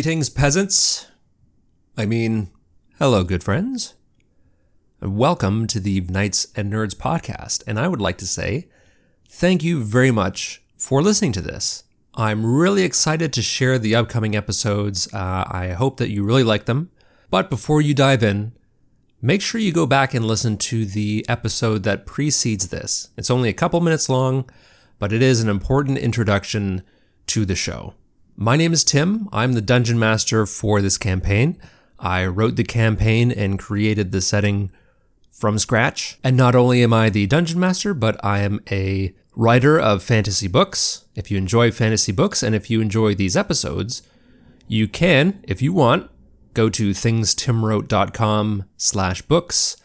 Greetings, 0.00 0.30
peasants. 0.30 1.08
I 1.94 2.06
mean, 2.06 2.50
hello, 2.98 3.22
good 3.22 3.44
friends. 3.44 3.96
Welcome 5.02 5.66
to 5.66 5.78
the 5.78 6.00
Knights 6.00 6.46
and 6.56 6.72
Nerds 6.72 6.94
podcast. 6.94 7.62
And 7.66 7.78
I 7.78 7.86
would 7.86 8.00
like 8.00 8.16
to 8.16 8.26
say 8.26 8.70
thank 9.28 9.62
you 9.62 9.82
very 9.82 10.10
much 10.10 10.62
for 10.78 11.02
listening 11.02 11.32
to 11.32 11.42
this. 11.42 11.84
I'm 12.14 12.46
really 12.46 12.82
excited 12.82 13.30
to 13.34 13.42
share 13.42 13.78
the 13.78 13.94
upcoming 13.94 14.34
episodes. 14.34 15.06
Uh, 15.12 15.44
I 15.46 15.74
hope 15.76 15.98
that 15.98 16.08
you 16.08 16.24
really 16.24 16.44
like 16.44 16.64
them. 16.64 16.90
But 17.28 17.50
before 17.50 17.82
you 17.82 17.92
dive 17.92 18.22
in, 18.22 18.52
make 19.20 19.42
sure 19.42 19.60
you 19.60 19.70
go 19.70 19.84
back 19.84 20.14
and 20.14 20.24
listen 20.24 20.56
to 20.56 20.86
the 20.86 21.26
episode 21.28 21.82
that 21.82 22.06
precedes 22.06 22.68
this. 22.68 23.10
It's 23.18 23.30
only 23.30 23.50
a 23.50 23.52
couple 23.52 23.82
minutes 23.82 24.08
long, 24.08 24.48
but 24.98 25.12
it 25.12 25.20
is 25.20 25.42
an 25.42 25.50
important 25.50 25.98
introduction 25.98 26.84
to 27.26 27.44
the 27.44 27.54
show. 27.54 27.92
My 28.36 28.56
name 28.56 28.72
is 28.72 28.84
Tim. 28.84 29.28
I'm 29.32 29.52
the 29.52 29.60
dungeon 29.60 29.98
master 29.98 30.46
for 30.46 30.80
this 30.80 30.96
campaign. 30.98 31.58
I 31.98 32.24
wrote 32.26 32.56
the 32.56 32.64
campaign 32.64 33.30
and 33.30 33.58
created 33.58 34.12
the 34.12 34.20
setting 34.20 34.70
from 35.30 35.58
scratch. 35.58 36.18
And 36.24 36.36
not 36.36 36.54
only 36.54 36.82
am 36.82 36.92
I 36.92 37.10
the 37.10 37.26
dungeon 37.26 37.60
master, 37.60 37.92
but 37.94 38.22
I 38.24 38.40
am 38.40 38.60
a 38.70 39.14
writer 39.36 39.78
of 39.78 40.02
fantasy 40.02 40.48
books. 40.48 41.04
If 41.14 41.30
you 41.30 41.38
enjoy 41.38 41.70
fantasy 41.70 42.12
books 42.12 42.42
and 42.42 42.54
if 42.54 42.70
you 42.70 42.80
enjoy 42.80 43.14
these 43.14 43.36
episodes, 43.36 44.02
you 44.68 44.88
can, 44.88 45.42
if 45.46 45.60
you 45.60 45.72
want, 45.72 46.10
go 46.54 46.68
to 46.70 46.90
thingstimwrote.com 46.90 48.64
slash 48.76 49.22
books 49.22 49.76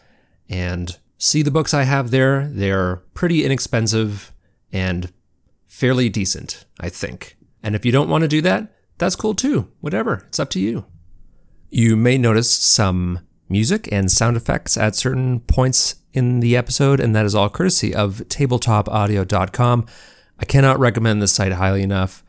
and 0.49 0.97
see 1.17 1.41
the 1.41 1.51
books 1.51 1.73
I 1.73 1.83
have 1.83 2.11
there. 2.11 2.49
They're 2.51 2.97
pretty 3.13 3.43
inexpensive 3.43 4.31
and 4.71 5.11
fairly 5.67 6.09
decent, 6.09 6.65
I 6.79 6.89
think. 6.89 7.37
And 7.65 7.73
if 7.75 7.83
you 7.83 7.91
don't 7.91 8.09
want 8.09 8.21
to 8.21 8.27
do 8.27 8.41
that, 8.41 8.71
that's 8.99 9.15
cool 9.15 9.33
too. 9.33 9.71
Whatever, 9.81 10.23
it's 10.27 10.39
up 10.39 10.51
to 10.51 10.59
you. 10.59 10.85
You 11.71 11.97
may 11.97 12.15
notice 12.15 12.49
some 12.49 13.21
music 13.49 13.91
and 13.91 14.11
sound 14.11 14.37
effects 14.37 14.77
at 14.77 14.95
certain 14.95 15.39
points 15.39 15.95
in 16.13 16.41
the 16.41 16.55
episode, 16.55 16.99
and 16.99 17.15
that 17.15 17.25
is 17.25 17.33
all 17.33 17.49
courtesy 17.49 17.93
of 17.93 18.17
tabletopaudio.com. 18.27 19.87
I 20.39 20.45
cannot 20.45 20.77
recommend 20.77 21.23
this 21.23 21.33
site 21.33 21.53
highly 21.53 21.81
enough. 21.81 22.23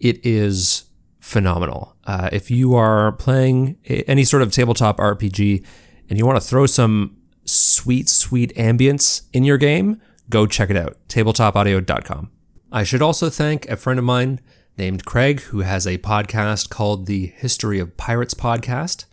It 0.00 0.26
is 0.26 0.90
phenomenal. 1.20 1.94
Uh, 2.04 2.28
if 2.32 2.50
you 2.50 2.74
are 2.74 3.12
playing 3.12 3.78
any 3.84 4.24
sort 4.24 4.42
of 4.42 4.50
tabletop 4.50 4.98
RPG 4.98 5.64
and 6.10 6.18
you 6.18 6.26
want 6.26 6.42
to 6.42 6.46
throw 6.46 6.66
some 6.66 7.16
sweet, 7.44 8.08
sweet 8.08 8.52
ambience 8.56 9.22
in 9.32 9.44
your 9.44 9.56
game, 9.56 10.00
go 10.28 10.46
check 10.46 10.68
it 10.68 10.76
out. 10.76 10.96
tabletopaudio.com. 11.08 12.32
I 12.70 12.84
should 12.84 13.00
also 13.00 13.30
thank 13.30 13.66
a 13.66 13.78
friend 13.78 13.98
of 13.98 14.04
mine 14.04 14.40
named 14.76 15.06
Craig, 15.06 15.40
who 15.40 15.60
has 15.60 15.86
a 15.86 15.96
podcast 15.96 16.68
called 16.68 17.06
the 17.06 17.28
History 17.28 17.78
of 17.78 17.96
Pirates 17.96 18.34
podcast. 18.34 19.06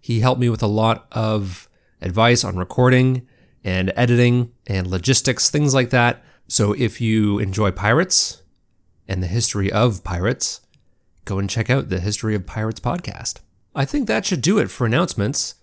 He 0.00 0.20
helped 0.20 0.40
me 0.40 0.48
with 0.48 0.62
a 0.62 0.68
lot 0.68 1.08
of 1.10 1.68
advice 2.00 2.44
on 2.44 2.56
recording 2.56 3.26
and 3.64 3.92
editing 3.96 4.52
and 4.68 4.86
logistics, 4.86 5.50
things 5.50 5.74
like 5.74 5.90
that. 5.90 6.22
So 6.46 6.72
if 6.72 7.00
you 7.00 7.40
enjoy 7.40 7.72
pirates 7.72 8.42
and 9.08 9.20
the 9.20 9.26
history 9.26 9.72
of 9.72 10.04
pirates, 10.04 10.60
go 11.24 11.40
and 11.40 11.50
check 11.50 11.68
out 11.68 11.88
the 11.88 11.98
History 11.98 12.36
of 12.36 12.46
Pirates 12.46 12.78
podcast. 12.78 13.40
I 13.74 13.84
think 13.84 14.06
that 14.06 14.24
should 14.24 14.40
do 14.40 14.58
it 14.60 14.70
for 14.70 14.86
announcements. 14.86 15.56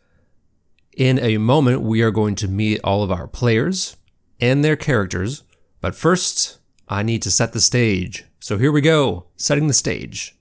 In 0.98 1.18
a 1.20 1.38
moment, 1.38 1.82
we 1.82 2.02
are 2.02 2.12
going 2.12 2.36
to 2.36 2.50
meet 2.50 2.82
all 2.84 3.04
of 3.04 3.12
our 3.12 3.28
players 3.28 3.96
and 4.38 4.66
their 4.66 4.76
characters. 4.76 5.44
But 5.80 5.96
first, 5.96 6.60
I 6.90 7.04
need 7.04 7.22
to 7.24 7.32
set 7.32 7.54
the 7.54 7.62
stage. 7.62 8.26
So 8.40 8.58
here 8.58 8.72
we 8.72 8.82
go, 8.82 9.26
setting 9.36 9.68
the 9.68 9.74
stage. 9.74 10.38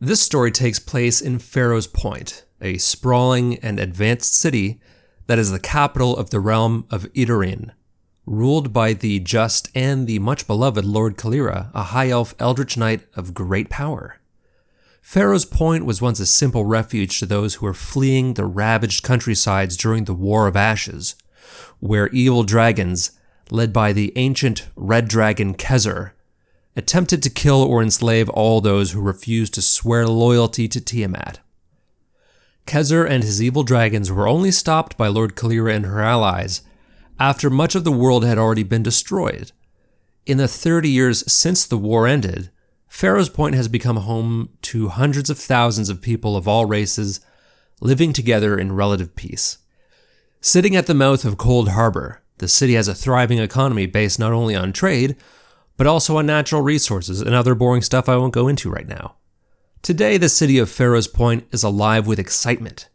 This 0.00 0.20
story 0.20 0.50
takes 0.50 0.78
place 0.78 1.20
in 1.20 1.38
Pharaoh's 1.38 1.86
Point, 1.86 2.44
a 2.60 2.78
sprawling 2.78 3.58
and 3.58 3.78
advanced 3.78 4.34
city 4.34 4.80
that 5.26 5.38
is 5.38 5.50
the 5.50 5.60
capital 5.60 6.16
of 6.16 6.30
the 6.30 6.40
realm 6.40 6.86
of 6.90 7.06
Idarin, 7.16 7.72
ruled 8.26 8.72
by 8.72 8.92
the 8.92 9.20
just 9.20 9.70
and 9.74 10.06
the 10.06 10.18
much 10.18 10.46
beloved 10.46 10.84
Lord 10.84 11.16
Kalira, 11.16 11.70
a 11.72 11.84
high 11.84 12.08
elf 12.08 12.34
eldritch 12.38 12.76
knight 12.76 13.06
of 13.14 13.34
great 13.34 13.70
power. 13.70 14.20
Pharaoh's 15.00 15.44
Point 15.44 15.84
was 15.84 16.02
once 16.02 16.18
a 16.18 16.26
simple 16.26 16.64
refuge 16.64 17.18
to 17.18 17.26
those 17.26 17.54
who 17.54 17.66
were 17.66 17.74
fleeing 17.74 18.34
the 18.34 18.46
ravaged 18.46 19.04
countrysides 19.04 19.76
during 19.76 20.04
the 20.04 20.14
War 20.14 20.46
of 20.46 20.56
Ashes, 20.56 21.14
where 21.78 22.08
evil 22.08 22.42
dragons, 22.42 23.12
led 23.50 23.72
by 23.72 23.92
the 23.92 24.12
ancient 24.16 24.68
red 24.76 25.08
dragon 25.08 25.54
Kezer, 25.54 26.12
attempted 26.76 27.22
to 27.22 27.30
kill 27.30 27.62
or 27.62 27.82
enslave 27.82 28.28
all 28.30 28.60
those 28.60 28.92
who 28.92 29.00
refused 29.00 29.54
to 29.54 29.62
swear 29.62 30.06
loyalty 30.06 30.66
to 30.68 30.80
Tiamat. 30.80 31.40
Kezer 32.66 33.08
and 33.08 33.22
his 33.22 33.42
evil 33.42 33.62
dragons 33.62 34.10
were 34.10 34.26
only 34.26 34.50
stopped 34.50 34.96
by 34.96 35.08
Lord 35.08 35.36
Kalira 35.36 35.74
and 35.74 35.86
her 35.86 36.00
allies 36.00 36.62
after 37.20 37.50
much 37.50 37.74
of 37.74 37.84
the 37.84 37.92
world 37.92 38.24
had 38.24 38.38
already 38.38 38.62
been 38.62 38.82
destroyed. 38.82 39.52
In 40.26 40.38
the 40.38 40.48
30 40.48 40.88
years 40.88 41.30
since 41.30 41.66
the 41.66 41.78
war 41.78 42.06
ended, 42.06 42.50
Pharaoh's 42.88 43.28
Point 43.28 43.54
has 43.54 43.68
become 43.68 43.98
home 43.98 44.50
to 44.62 44.88
hundreds 44.88 45.28
of 45.28 45.38
thousands 45.38 45.88
of 45.88 46.00
people 46.00 46.36
of 46.36 46.48
all 46.48 46.64
races 46.64 47.20
living 47.80 48.12
together 48.12 48.58
in 48.58 48.72
relative 48.72 49.14
peace. 49.14 49.58
Sitting 50.40 50.74
at 50.76 50.86
the 50.86 50.94
mouth 50.94 51.24
of 51.24 51.36
Cold 51.36 51.70
Harbor, 51.70 52.22
the 52.38 52.48
city 52.48 52.74
has 52.74 52.88
a 52.88 52.94
thriving 52.94 53.38
economy 53.38 53.86
based 53.86 54.18
not 54.18 54.32
only 54.32 54.54
on 54.54 54.72
trade, 54.72 55.16
but 55.76 55.86
also 55.86 56.18
on 56.18 56.26
natural 56.26 56.62
resources 56.62 57.20
and 57.20 57.34
other 57.34 57.54
boring 57.54 57.82
stuff 57.82 58.08
I 58.08 58.16
won't 58.16 58.34
go 58.34 58.48
into 58.48 58.70
right 58.70 58.86
now. 58.86 59.16
Today, 59.82 60.16
the 60.16 60.28
city 60.28 60.58
of 60.58 60.70
Pharaoh's 60.70 61.08
Point 61.08 61.46
is 61.52 61.62
alive 61.62 62.06
with 62.06 62.18
excitement. 62.18 62.88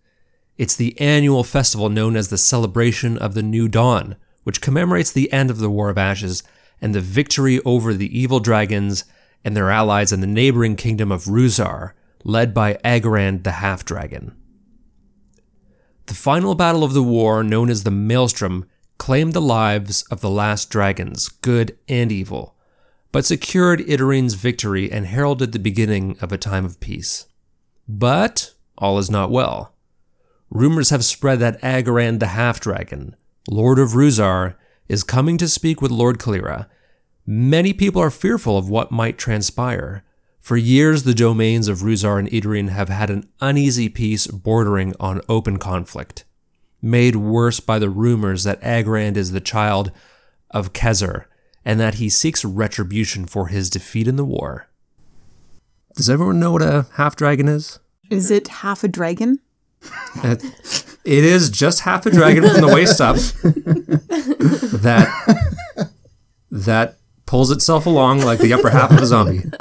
It's 0.57 0.75
the 0.75 0.99
annual 0.99 1.43
festival 1.43 1.89
known 1.89 2.15
as 2.15 2.29
the 2.29 2.37
Celebration 2.37 3.17
of 3.17 3.33
the 3.33 3.43
New 3.43 3.67
Dawn, 3.67 4.15
which 4.43 4.61
commemorates 4.61 5.11
the 5.11 5.31
end 5.31 5.49
of 5.49 5.59
the 5.59 5.69
War 5.69 5.89
of 5.89 5.97
Ashes 5.97 6.43
and 6.81 6.95
the 6.95 7.01
victory 7.01 7.61
over 7.63 7.93
the 7.93 8.17
evil 8.17 8.39
dragons 8.39 9.05
and 9.43 9.55
their 9.55 9.69
allies 9.69 10.11
in 10.11 10.21
the 10.21 10.27
neighboring 10.27 10.75
kingdom 10.75 11.11
of 11.11 11.25
Ruzar, 11.25 11.93
led 12.23 12.53
by 12.53 12.73
Agarand 12.83 13.43
the 13.43 13.53
Half 13.53 13.85
Dragon. 13.85 14.35
The 16.07 16.13
final 16.13 16.55
battle 16.55 16.83
of 16.83 16.93
the 16.93 17.03
war, 17.03 17.43
known 17.43 17.69
as 17.69 17.83
the 17.83 17.91
Maelstrom, 17.91 18.65
claimed 18.99 19.33
the 19.33 19.41
lives 19.41 20.03
of 20.11 20.21
the 20.21 20.29
last 20.29 20.69
dragons, 20.69 21.29
good 21.29 21.75
and 21.87 22.11
evil, 22.11 22.55
but 23.11 23.25
secured 23.25 23.81
Idarin's 23.89 24.35
victory 24.35 24.91
and 24.91 25.07
heralded 25.07 25.51
the 25.51 25.57
beginning 25.57 26.15
of 26.21 26.31
a 26.31 26.37
time 26.37 26.65
of 26.65 26.79
peace. 26.79 27.25
But 27.87 28.53
all 28.77 28.99
is 28.99 29.09
not 29.09 29.31
well. 29.31 29.73
Rumors 30.51 30.91
have 30.91 31.03
spread 31.03 31.39
that 31.39 31.61
Agarand 31.61 32.19
the 32.19 32.27
Half 32.27 32.59
Dragon, 32.59 33.15
Lord 33.49 33.79
of 33.79 33.89
Ruzar, 33.89 34.55
is 34.87 35.03
coming 35.03 35.37
to 35.37 35.47
speak 35.47 35.81
with 35.81 35.91
Lord 35.91 36.19
Kalira. 36.19 36.67
Many 37.25 37.73
people 37.73 38.01
are 38.01 38.11
fearful 38.11 38.57
of 38.57 38.69
what 38.69 38.91
might 38.91 39.17
transpire. 39.17 40.03
For 40.39 40.57
years, 40.57 41.03
the 41.03 41.13
domains 41.13 41.67
of 41.67 41.79
Ruzar 41.79 42.17
and 42.17 42.31
Idarin 42.33 42.69
have 42.69 42.89
had 42.89 43.09
an 43.09 43.29
uneasy 43.39 43.89
peace 43.89 44.27
bordering 44.27 44.95
on 44.99 45.21
open 45.29 45.57
conflict, 45.57 46.25
made 46.81 47.15
worse 47.15 47.59
by 47.59 47.79
the 47.79 47.89
rumors 47.89 48.43
that 48.43 48.61
Agarand 48.61 49.17
is 49.17 49.31
the 49.31 49.41
child 49.41 49.91
of 50.51 50.73
Kezer, 50.73 51.25
and 51.65 51.79
that 51.79 51.95
he 51.95 52.09
seeks 52.09 52.45
retribution 52.45 53.25
for 53.25 53.47
his 53.47 53.69
defeat 53.69 54.07
in 54.07 54.15
the 54.15 54.25
war. 54.25 54.67
Does 55.95 56.09
everyone 56.09 56.39
know 56.39 56.51
what 56.53 56.61
a 56.61 56.85
half 56.93 57.15
dragon 57.15 57.47
is? 57.47 57.79
Is 58.09 58.31
it 58.31 58.47
half 58.47 58.83
a 58.83 58.87
dragon? 58.87 59.39
it 60.23 60.43
is 61.05 61.49
just 61.49 61.81
half 61.81 62.05
a 62.05 62.11
dragon 62.11 62.43
from 62.49 62.61
the 62.61 62.67
waist 62.67 62.99
up 62.99 63.15
that 64.81 65.07
that 66.51 66.97
pulls 67.25 67.51
itself 67.51 67.85
along 67.85 68.21
like 68.21 68.39
the 68.39 68.51
upper 68.51 68.69
half 68.69 68.91
of 68.91 68.99
a 69.01 69.05
zombie. 69.05 69.43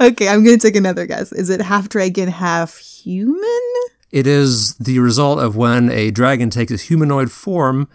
Okay, 0.00 0.28
I'm 0.28 0.44
going 0.44 0.56
to 0.56 0.64
take 0.64 0.76
another 0.76 1.06
guess. 1.06 1.32
Is 1.32 1.50
it 1.50 1.60
half 1.60 1.88
dragon, 1.88 2.28
half 2.28 2.78
human? 2.78 3.60
It 4.10 4.26
is 4.26 4.74
the 4.76 4.98
result 5.00 5.38
of 5.38 5.56
when 5.56 5.90
a 5.90 6.10
dragon 6.10 6.48
takes 6.48 6.72
a 6.72 6.76
humanoid 6.76 7.30
form 7.30 7.88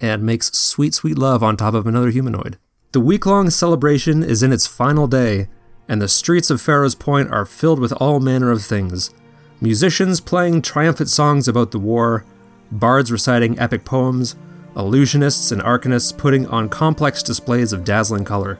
and 0.00 0.22
makes 0.22 0.52
sweet, 0.52 0.92
sweet 0.92 1.16
love 1.16 1.42
on 1.42 1.56
top 1.56 1.74
of 1.74 1.86
another 1.86 2.10
humanoid. 2.10 2.58
The 2.92 3.00
week 3.00 3.24
long 3.24 3.48
celebration 3.48 4.22
is 4.22 4.42
in 4.42 4.52
its 4.52 4.66
final 4.66 5.06
day, 5.06 5.48
and 5.88 6.02
the 6.02 6.08
streets 6.08 6.50
of 6.50 6.60
Pharaoh's 6.60 6.94
Point 6.94 7.30
are 7.32 7.46
filled 7.46 7.80
with 7.80 7.92
all 7.94 8.20
manner 8.20 8.50
of 8.50 8.62
things 8.62 9.10
musicians 9.60 10.20
playing 10.20 10.60
triumphant 10.60 11.08
songs 11.08 11.48
about 11.48 11.70
the 11.70 11.78
war, 11.78 12.26
bards 12.70 13.10
reciting 13.10 13.58
epic 13.58 13.84
poems, 13.84 14.36
illusionists 14.76 15.50
and 15.50 15.62
arcanists 15.62 16.16
putting 16.16 16.46
on 16.48 16.68
complex 16.68 17.22
displays 17.22 17.72
of 17.72 17.84
dazzling 17.84 18.24
color. 18.24 18.58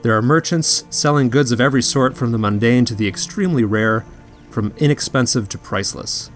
There 0.00 0.16
are 0.16 0.22
merchants 0.22 0.84
selling 0.88 1.28
goods 1.28 1.52
of 1.52 1.60
every 1.60 1.82
sort 1.82 2.16
from 2.16 2.32
the 2.32 2.38
mundane 2.38 2.86
to 2.86 2.94
the 2.94 3.08
extremely 3.08 3.64
rare, 3.64 4.06
from 4.56 4.72
inexpensive 4.78 5.50
to 5.50 5.58
priceless. 5.58 6.30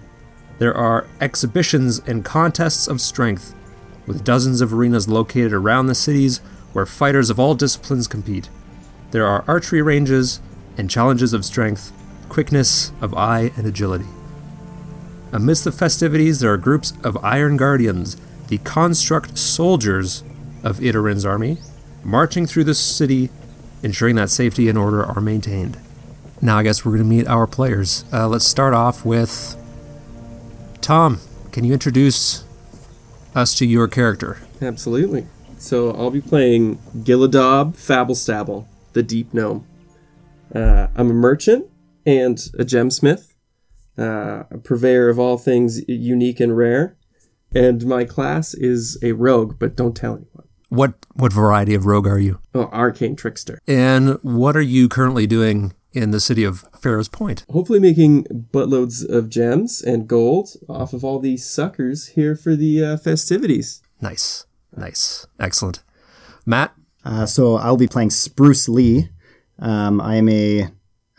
There 0.59 0.77
are 0.77 1.07
exhibitions 1.19 1.97
and 2.05 2.23
contests 2.23 2.87
of 2.87 3.01
strength, 3.01 3.55
with 4.05 4.23
dozens 4.23 4.61
of 4.61 4.71
arenas 4.71 5.07
located 5.07 5.53
around 5.53 5.87
the 5.87 5.95
cities 5.95 6.37
where 6.71 6.85
fighters 6.85 7.31
of 7.31 7.39
all 7.39 7.55
disciplines 7.55 8.07
compete. 8.07 8.47
There 9.09 9.25
are 9.25 9.43
archery 9.47 9.81
ranges 9.81 10.39
and 10.77 10.87
challenges 10.87 11.33
of 11.33 11.43
strength, 11.43 11.91
quickness 12.29 12.91
of 13.01 13.15
eye, 13.15 13.53
and 13.57 13.65
agility. 13.65 14.05
Amidst 15.31 15.63
the 15.63 15.71
festivities, 15.71 16.41
there 16.41 16.53
are 16.53 16.57
groups 16.57 16.93
of 17.03 17.17
Iron 17.23 17.57
Guardians, 17.57 18.17
the 18.49 18.59
construct 18.59 19.35
soldiers 19.35 20.23
of 20.63 20.79
Idarin's 20.79 21.25
army, 21.25 21.57
marching 22.03 22.45
through 22.45 22.65
the 22.65 22.75
city, 22.75 23.31
ensuring 23.81 24.15
that 24.17 24.29
safety 24.29 24.69
and 24.69 24.77
order 24.77 25.03
are 25.03 25.21
maintained. 25.21 25.79
Now, 26.43 26.57
I 26.57 26.63
guess 26.63 26.83
we're 26.83 26.93
going 26.93 27.03
to 27.03 27.09
meet 27.09 27.27
our 27.27 27.45
players. 27.45 28.03
Uh, 28.11 28.27
let's 28.27 28.45
start 28.45 28.73
off 28.73 29.05
with 29.05 29.55
Tom. 30.81 31.19
Can 31.51 31.63
you 31.63 31.73
introduce 31.73 32.43
us 33.35 33.53
to 33.55 33.65
your 33.65 33.87
character? 33.87 34.39
Absolutely. 34.59 35.27
So 35.59 35.91
I'll 35.91 36.09
be 36.09 36.21
playing 36.21 36.77
Gilladob 36.97 37.75
Fabblestabble, 37.75 38.65
the 38.93 39.03
Deep 39.03 39.33
Gnome. 39.33 39.67
Uh, 40.53 40.87
I'm 40.95 41.11
a 41.11 41.13
merchant 41.13 41.67
and 42.07 42.39
a 42.57 42.65
gemsmith, 42.65 43.33
uh, 43.97 44.43
a 44.49 44.57
purveyor 44.57 45.09
of 45.09 45.19
all 45.19 45.37
things 45.37 45.87
unique 45.87 46.39
and 46.39 46.57
rare, 46.57 46.97
and 47.53 47.85
my 47.85 48.03
class 48.03 48.55
is 48.55 48.97
a 49.03 49.11
rogue, 49.11 49.59
but 49.59 49.75
don't 49.75 49.95
tell 49.95 50.15
anyone. 50.15 50.47
What 50.69 50.93
what 51.13 51.31
variety 51.33 51.75
of 51.75 51.85
rogue 51.85 52.07
are 52.07 52.19
you? 52.19 52.39
Oh, 52.55 52.69
arcane 52.71 53.15
trickster. 53.15 53.59
And 53.67 54.17
what 54.23 54.55
are 54.55 54.61
you 54.61 54.89
currently 54.89 55.27
doing 55.27 55.73
in 55.93 56.11
the 56.11 56.19
city 56.19 56.43
of 56.43 56.65
Pharaoh's 56.79 57.09
Point? 57.09 57.45
Hopefully, 57.49 57.79
making 57.79 58.23
buttloads 58.53 59.07
of 59.07 59.29
gems 59.29 59.81
and 59.81 60.07
gold 60.07 60.49
off 60.69 60.93
of 60.93 61.03
all 61.03 61.19
these 61.19 61.47
suckers 61.49 62.07
here 62.09 62.35
for 62.35 62.55
the 62.55 62.83
uh, 62.83 62.97
festivities. 62.97 63.81
Nice, 64.01 64.45
nice, 64.75 65.27
excellent. 65.39 65.83
Matt, 66.45 66.73
Uh, 67.03 67.25
so 67.25 67.55
I'll 67.55 67.77
be 67.77 67.87
playing 67.87 68.11
Spruce 68.11 68.69
Lee. 68.69 69.09
Um, 69.59 69.99
I 69.99 70.15
am 70.15 70.29
a, 70.29 70.67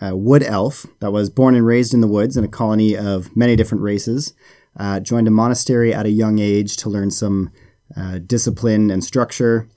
a 0.00 0.16
wood 0.16 0.42
elf 0.44 0.86
that 1.00 1.12
was 1.12 1.28
born 1.30 1.54
and 1.54 1.66
raised 1.66 1.92
in 1.92 2.00
the 2.00 2.08
woods 2.08 2.36
in 2.36 2.44
a 2.44 2.48
colony 2.48 2.96
of 2.96 3.36
many 3.36 3.56
different 3.56 3.82
races. 3.82 4.32
Uh, 4.76 5.00
joined 5.00 5.28
a 5.28 5.30
monastery 5.32 5.92
at 5.92 6.06
a 6.06 6.10
young 6.10 6.38
age 6.38 6.76
to 6.78 6.88
learn 6.88 7.10
some 7.10 7.50
uh, 7.96 8.18
discipline 8.18 8.90
and 8.90 9.04
structure. 9.04 9.68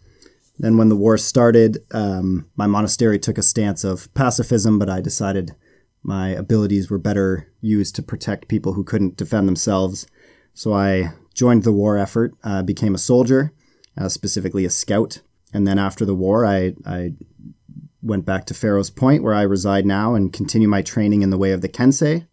Then, 0.57 0.77
when 0.77 0.89
the 0.89 0.95
war 0.95 1.17
started, 1.17 1.79
um, 1.91 2.49
my 2.55 2.67
monastery 2.67 3.19
took 3.19 3.37
a 3.37 3.43
stance 3.43 3.83
of 3.83 4.13
pacifism, 4.13 4.79
but 4.79 4.89
I 4.89 5.01
decided 5.01 5.55
my 6.01 6.29
abilities 6.29 6.89
were 6.89 6.99
better 6.99 7.51
used 7.61 7.95
to 7.95 8.03
protect 8.03 8.47
people 8.47 8.73
who 8.73 8.83
couldn't 8.83 9.17
defend 9.17 9.47
themselves. 9.47 10.05
So 10.53 10.71
I 10.71 11.13
joined 11.33 11.63
the 11.63 11.73
war 11.73 11.97
effort, 11.97 12.33
uh, 12.43 12.61
became 12.61 12.95
a 12.95 12.99
soldier, 12.99 13.53
uh, 13.97 14.07
specifically 14.09 14.65
a 14.65 14.69
scout. 14.69 15.21
And 15.53 15.67
then 15.67 15.79
after 15.79 16.05
the 16.05 16.15
war, 16.15 16.45
I, 16.45 16.73
I 16.85 17.13
went 18.01 18.25
back 18.25 18.45
to 18.45 18.53
Pharaoh's 18.53 18.89
Point, 18.89 19.23
where 19.23 19.33
I 19.33 19.41
reside 19.41 19.85
now, 19.85 20.13
and 20.13 20.31
continue 20.31 20.67
my 20.67 20.81
training 20.81 21.23
in 21.23 21.31
the 21.31 21.37
way 21.37 21.51
of 21.51 21.61
the 21.61 21.69
Kensei. 21.69 22.27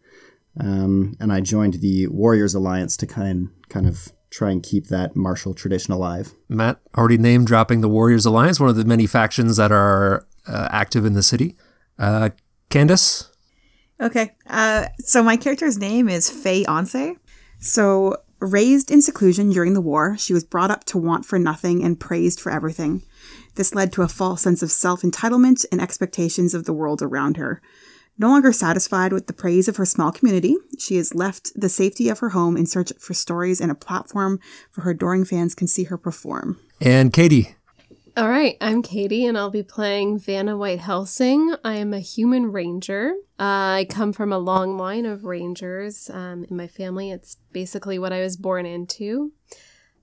Um, 0.60 1.16
and 1.18 1.32
I 1.32 1.40
joined 1.40 1.74
the 1.74 2.08
Warriors 2.08 2.54
Alliance 2.54 2.96
to 2.98 3.06
kind 3.06 3.48
kind 3.70 3.86
of 3.86 4.12
try 4.32 4.50
and 4.50 4.62
keep 4.62 4.88
that 4.88 5.14
martial 5.14 5.54
tradition 5.54 5.92
alive. 5.92 6.32
Matt 6.48 6.80
already 6.96 7.18
name 7.18 7.44
dropping 7.44 7.82
the 7.82 7.88
Warriors 7.88 8.26
Alliance, 8.26 8.58
one 8.58 8.70
of 8.70 8.76
the 8.76 8.84
many 8.84 9.06
factions 9.06 9.56
that 9.58 9.70
are 9.70 10.26
uh, 10.48 10.68
active 10.70 11.04
in 11.04 11.12
the 11.12 11.22
city. 11.22 11.56
Uh, 11.98 12.30
Candace, 12.70 13.32
Okay. 14.02 14.32
Uh, 14.48 14.86
so 14.98 15.22
my 15.22 15.36
character's 15.36 15.78
name 15.78 16.08
is 16.08 16.28
Faye 16.28 16.64
Onse. 16.64 17.16
So 17.60 18.16
raised 18.40 18.90
in 18.90 19.00
seclusion 19.00 19.50
during 19.50 19.74
the 19.74 19.80
war, 19.80 20.16
she 20.18 20.32
was 20.32 20.42
brought 20.42 20.72
up 20.72 20.82
to 20.84 20.98
want 20.98 21.24
for 21.24 21.38
nothing 21.38 21.84
and 21.84 22.00
praised 22.00 22.40
for 22.40 22.50
everything. 22.50 23.02
This 23.54 23.74
led 23.74 23.92
to 23.92 24.02
a 24.02 24.08
false 24.08 24.42
sense 24.42 24.60
of 24.62 24.72
self 24.72 25.02
entitlement 25.02 25.64
and 25.70 25.80
expectations 25.80 26.52
of 26.52 26.64
the 26.64 26.72
world 26.72 27.00
around 27.00 27.36
her. 27.36 27.62
No 28.18 28.28
longer 28.28 28.52
satisfied 28.52 29.12
with 29.12 29.26
the 29.26 29.32
praise 29.32 29.68
of 29.68 29.76
her 29.76 29.86
small 29.86 30.12
community, 30.12 30.56
she 30.78 30.96
has 30.96 31.14
left 31.14 31.50
the 31.54 31.68
safety 31.68 32.08
of 32.08 32.18
her 32.20 32.30
home 32.30 32.56
in 32.56 32.66
search 32.66 32.92
for 32.98 33.14
stories 33.14 33.60
and 33.60 33.70
a 33.70 33.74
platform 33.74 34.38
for 34.70 34.82
her 34.82 34.90
adoring 34.90 35.24
fans 35.24 35.54
can 35.54 35.66
see 35.66 35.84
her 35.84 35.96
perform. 35.96 36.60
and 36.80 37.12
Katie. 37.12 37.56
All 38.14 38.28
right, 38.28 38.58
I'm 38.60 38.82
Katie, 38.82 39.24
and 39.24 39.38
I'll 39.38 39.48
be 39.48 39.62
playing 39.62 40.18
Vanna 40.18 40.54
White 40.54 40.80
Helsing. 40.80 41.54
I 41.64 41.76
am 41.76 41.94
a 41.94 41.98
human 41.98 42.52
ranger. 42.52 43.14
Uh, 43.40 43.80
I 43.80 43.86
come 43.88 44.12
from 44.12 44.34
a 44.34 44.38
long 44.38 44.76
line 44.76 45.06
of 45.06 45.24
rangers 45.24 46.10
um, 46.10 46.44
in 46.50 46.54
my 46.54 46.68
family. 46.68 47.10
It's 47.10 47.38
basically 47.52 47.98
what 47.98 48.12
I 48.12 48.20
was 48.20 48.36
born 48.36 48.66
into. 48.66 49.32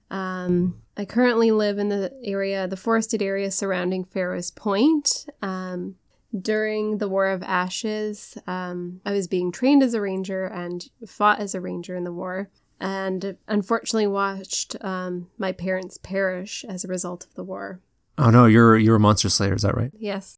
Um, 0.09 0.81
I 0.97 1.05
currently 1.05 1.51
live 1.51 1.77
in 1.77 1.89
the 1.89 2.11
area, 2.23 2.67
the 2.67 2.75
forested 2.75 3.21
area 3.21 3.51
surrounding 3.51 4.03
Pharaoh's 4.03 4.49
Point. 4.49 5.27
Um, 5.43 5.95
during 6.37 6.97
the 6.97 7.09
War 7.09 7.27
of 7.27 7.43
Ashes, 7.43 8.37
um, 8.45 9.01
I 9.05 9.11
was 9.11 9.27
being 9.27 9.51
trained 9.51 9.83
as 9.83 9.93
a 9.93 10.01
ranger 10.01 10.45
and 10.45 10.89
fought 11.07 11.39
as 11.39 11.55
a 11.55 11.61
ranger 11.61 11.95
in 11.95 12.03
the 12.03 12.11
war, 12.11 12.49
and 12.79 13.37
unfortunately 13.47 14.07
watched 14.07 14.75
um, 14.81 15.27
my 15.37 15.51
parents 15.51 15.97
perish 15.97 16.63
as 16.67 16.83
a 16.83 16.87
result 16.87 17.25
of 17.25 17.33
the 17.35 17.43
war. 17.43 17.79
Oh 18.17 18.29
no, 18.29 18.45
you're 18.45 18.77
you're 18.77 18.97
a 18.97 18.99
monster 18.99 19.29
slayer, 19.29 19.55
is 19.55 19.61
that 19.61 19.75
right? 19.75 19.91
Yes. 19.97 20.37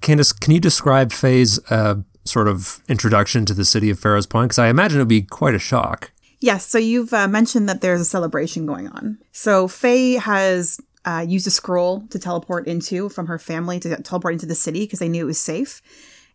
Candace, 0.00 0.32
can 0.32 0.52
you 0.52 0.60
describe 0.60 1.12
Faye's 1.12 1.60
uh, 1.70 1.96
sort 2.24 2.48
of 2.48 2.82
introduction 2.88 3.46
to 3.46 3.54
the 3.54 3.64
city 3.64 3.88
of 3.88 3.98
Pharaoh's 3.98 4.26
Point? 4.26 4.50
Because 4.50 4.58
I 4.58 4.68
imagine 4.68 4.98
it 4.98 5.02
would 5.02 5.08
be 5.08 5.22
quite 5.22 5.54
a 5.54 5.60
shock. 5.60 6.10
Yes, 6.40 6.66
so 6.66 6.76
you've 6.76 7.12
uh, 7.14 7.28
mentioned 7.28 7.68
that 7.68 7.82
there's 7.82 8.00
a 8.00 8.04
celebration 8.04 8.66
going 8.66 8.88
on. 8.88 9.18
So 9.30 9.68
Faye 9.68 10.14
has 10.14 10.80
uh, 11.04 11.24
used 11.26 11.46
a 11.46 11.50
scroll 11.50 12.06
to 12.10 12.18
teleport 12.18 12.66
into 12.66 13.08
from 13.08 13.26
her 13.26 13.38
family 13.38 13.80
to 13.80 13.96
teleport 14.02 14.34
into 14.34 14.46
the 14.46 14.54
city 14.54 14.80
because 14.80 14.98
they 14.98 15.08
knew 15.08 15.24
it 15.24 15.26
was 15.26 15.40
safe 15.40 15.82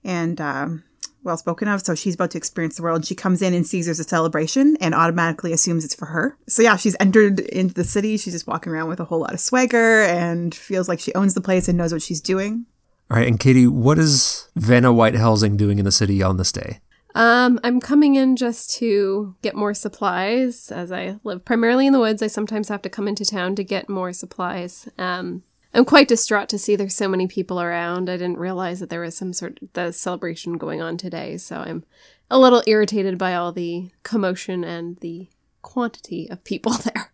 and 0.04 0.40
um, 0.42 0.84
well 1.24 1.38
spoken 1.38 1.68
of. 1.68 1.86
So 1.86 1.96
she's 1.96 2.16
about 2.16 2.32
to 2.32 2.38
experience 2.38 2.78
the 2.78 2.84
world. 2.84 3.06
She 3.06 3.16
comes 3.16 3.42
in 3.42 3.54
and 3.54 3.66
sees 3.66 3.86
there's 3.86 4.00
a 4.00 4.04
celebration 4.04 4.78
and 4.82 4.94
automatically 4.94 5.54
assumes 5.54 5.86
it's 5.86 5.96
for 5.96 6.08
her. 6.08 6.38
So 6.48 6.62
yeah, 6.62 6.76
she's 6.76 6.96
entered 7.00 7.40
into 7.40 7.74
the 7.74 7.84
city. 7.84 8.18
She's 8.18 8.34
just 8.34 8.48
walking 8.48 8.72
around 8.72 8.90
with 8.90 9.00
a 9.00 9.06
whole 9.06 9.20
lot 9.20 9.34
of 9.34 9.40
swagger 9.40 10.04
and 10.04 10.54
feels 10.54 10.88
like 10.90 11.00
she 11.00 11.14
owns 11.14 11.34
the 11.34 11.42
place 11.42 11.68
and 11.68 11.78
knows 11.78 11.94
what 11.94 12.02
she's 12.02 12.22
doing. 12.22 12.66
All 13.10 13.18
right, 13.18 13.28
and 13.28 13.40
Katie, 13.40 13.68
what 13.68 13.98
is 13.98 14.50
Vanna 14.56 14.92
White 14.92 15.14
Helsing 15.14 15.56
doing 15.56 15.80
in 15.80 15.86
the 15.86 15.94
city 15.94 16.22
on 16.22 16.36
this 16.36 16.52
day? 16.52 16.82
Um, 17.16 17.60
I'm 17.64 17.80
coming 17.80 18.16
in 18.16 18.36
just 18.36 18.72
to 18.78 19.36
get 19.42 19.56
more 19.56 19.74
supplies. 19.74 20.72
As 20.72 20.92
I 20.92 21.20
live 21.24 21.44
primarily 21.46 21.88
in 21.88 21.94
the 21.94 22.00
woods, 22.00 22.22
I 22.22 22.28
sometimes 22.28 22.70
have 22.70 22.82
to 22.84 22.90
come 22.90 23.08
into 23.08 23.26
town 23.26 23.56
to 23.56 23.64
get 23.64 23.90
more 23.90 24.14
supplies. 24.14 24.88
Um, 24.98 25.44
I'm 25.74 25.86
quite 25.86 26.08
distraught 26.08 26.50
to 26.50 26.60
see 26.60 26.76
there's 26.76 26.96
so 26.96 27.08
many 27.08 27.28
people 27.28 27.62
around. 27.62 28.10
I 28.10 28.18
didn't 28.18 28.38
realize 28.38 28.80
that 28.80 28.90
there 28.90 29.02
was 29.02 29.16
some 29.16 29.34
sort 29.34 29.60
of 29.62 29.74
the 29.74 29.92
celebration 29.92 30.58
going 30.58 30.82
on 30.82 30.98
today, 30.98 31.38
so 31.38 31.58
I'm 31.58 31.84
a 32.30 32.40
little 32.40 32.64
irritated 32.68 33.18
by 33.18 33.36
all 33.36 33.52
the 33.52 33.92
commotion 34.04 34.64
and 34.64 34.98
the 34.98 35.30
quantity 35.62 36.30
of 36.30 36.44
people 36.44 36.72
there. 36.84 37.12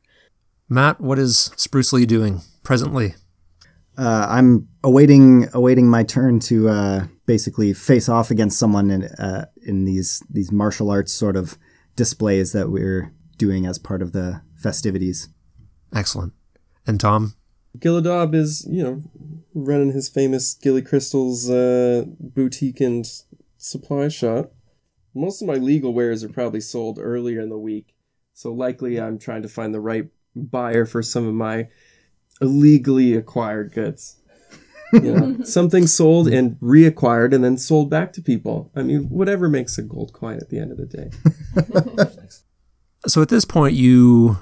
Matt, 0.69 1.01
what 1.01 1.19
is 1.19 1.51
Spruce 1.57 1.93
Lee 1.93 2.05
doing 2.05 2.41
presently? 2.63 3.15
Uh, 3.97 4.27
I'm 4.29 4.69
awaiting 4.83 5.47
awaiting 5.53 5.87
my 5.87 6.03
turn 6.03 6.39
to 6.41 6.69
uh, 6.69 7.07
basically 7.25 7.73
face 7.73 8.09
off 8.09 8.29
against 8.31 8.59
someone 8.59 8.91
in 8.91 9.03
uh, 9.03 9.45
in 9.61 9.85
these 9.85 10.23
these 10.29 10.51
martial 10.51 10.89
arts 10.89 11.11
sort 11.11 11.35
of 11.35 11.57
displays 11.95 12.51
that 12.51 12.69
we're 12.69 13.13
doing 13.37 13.65
as 13.65 13.79
part 13.79 14.01
of 14.01 14.11
the 14.11 14.41
festivities. 14.55 15.29
Excellent. 15.93 16.33
And 16.87 16.99
Tom? 16.99 17.35
Gilladob 17.77 18.35
is, 18.35 18.67
you 18.69 18.83
know, 18.83 19.01
running 19.53 19.91
his 19.91 20.09
famous 20.09 20.53
Gilly 20.53 20.81
Crystals 20.81 21.49
uh, 21.49 22.05
boutique 22.19 22.81
and 22.81 23.05
supply 23.57 24.07
shop. 24.09 24.53
Most 25.15 25.41
of 25.41 25.47
my 25.47 25.55
legal 25.55 25.93
wares 25.93 26.23
are 26.23 26.29
probably 26.29 26.61
sold 26.61 26.99
earlier 26.99 27.39
in 27.39 27.49
the 27.49 27.57
week, 27.57 27.95
so 28.33 28.51
likely 28.51 28.99
I'm 28.99 29.19
trying 29.19 29.43
to 29.43 29.47
find 29.47 29.73
the 29.73 29.79
right 29.79 30.07
buyer 30.35 30.85
for 30.85 31.03
some 31.03 31.27
of 31.27 31.33
my 31.33 31.67
illegally 32.41 33.13
acquired 33.15 33.73
goods. 33.73 34.17
You 34.93 35.01
know, 35.19 35.43
something 35.43 35.87
sold 35.87 36.27
and 36.27 36.55
reacquired 36.59 37.33
and 37.33 37.43
then 37.43 37.57
sold 37.57 37.89
back 37.89 38.13
to 38.13 38.21
people. 38.21 38.71
I 38.75 38.83
mean, 38.83 39.09
whatever 39.09 39.49
makes 39.49 39.77
a 39.77 39.81
gold 39.81 40.13
coin 40.13 40.37
at 40.37 40.49
the 40.49 40.59
end 40.59 40.71
of 40.71 40.77
the 40.77 40.85
day. 40.85 41.09
So 43.05 43.21
at 43.21 43.29
this 43.29 43.43
point, 43.43 43.75
you 43.75 44.37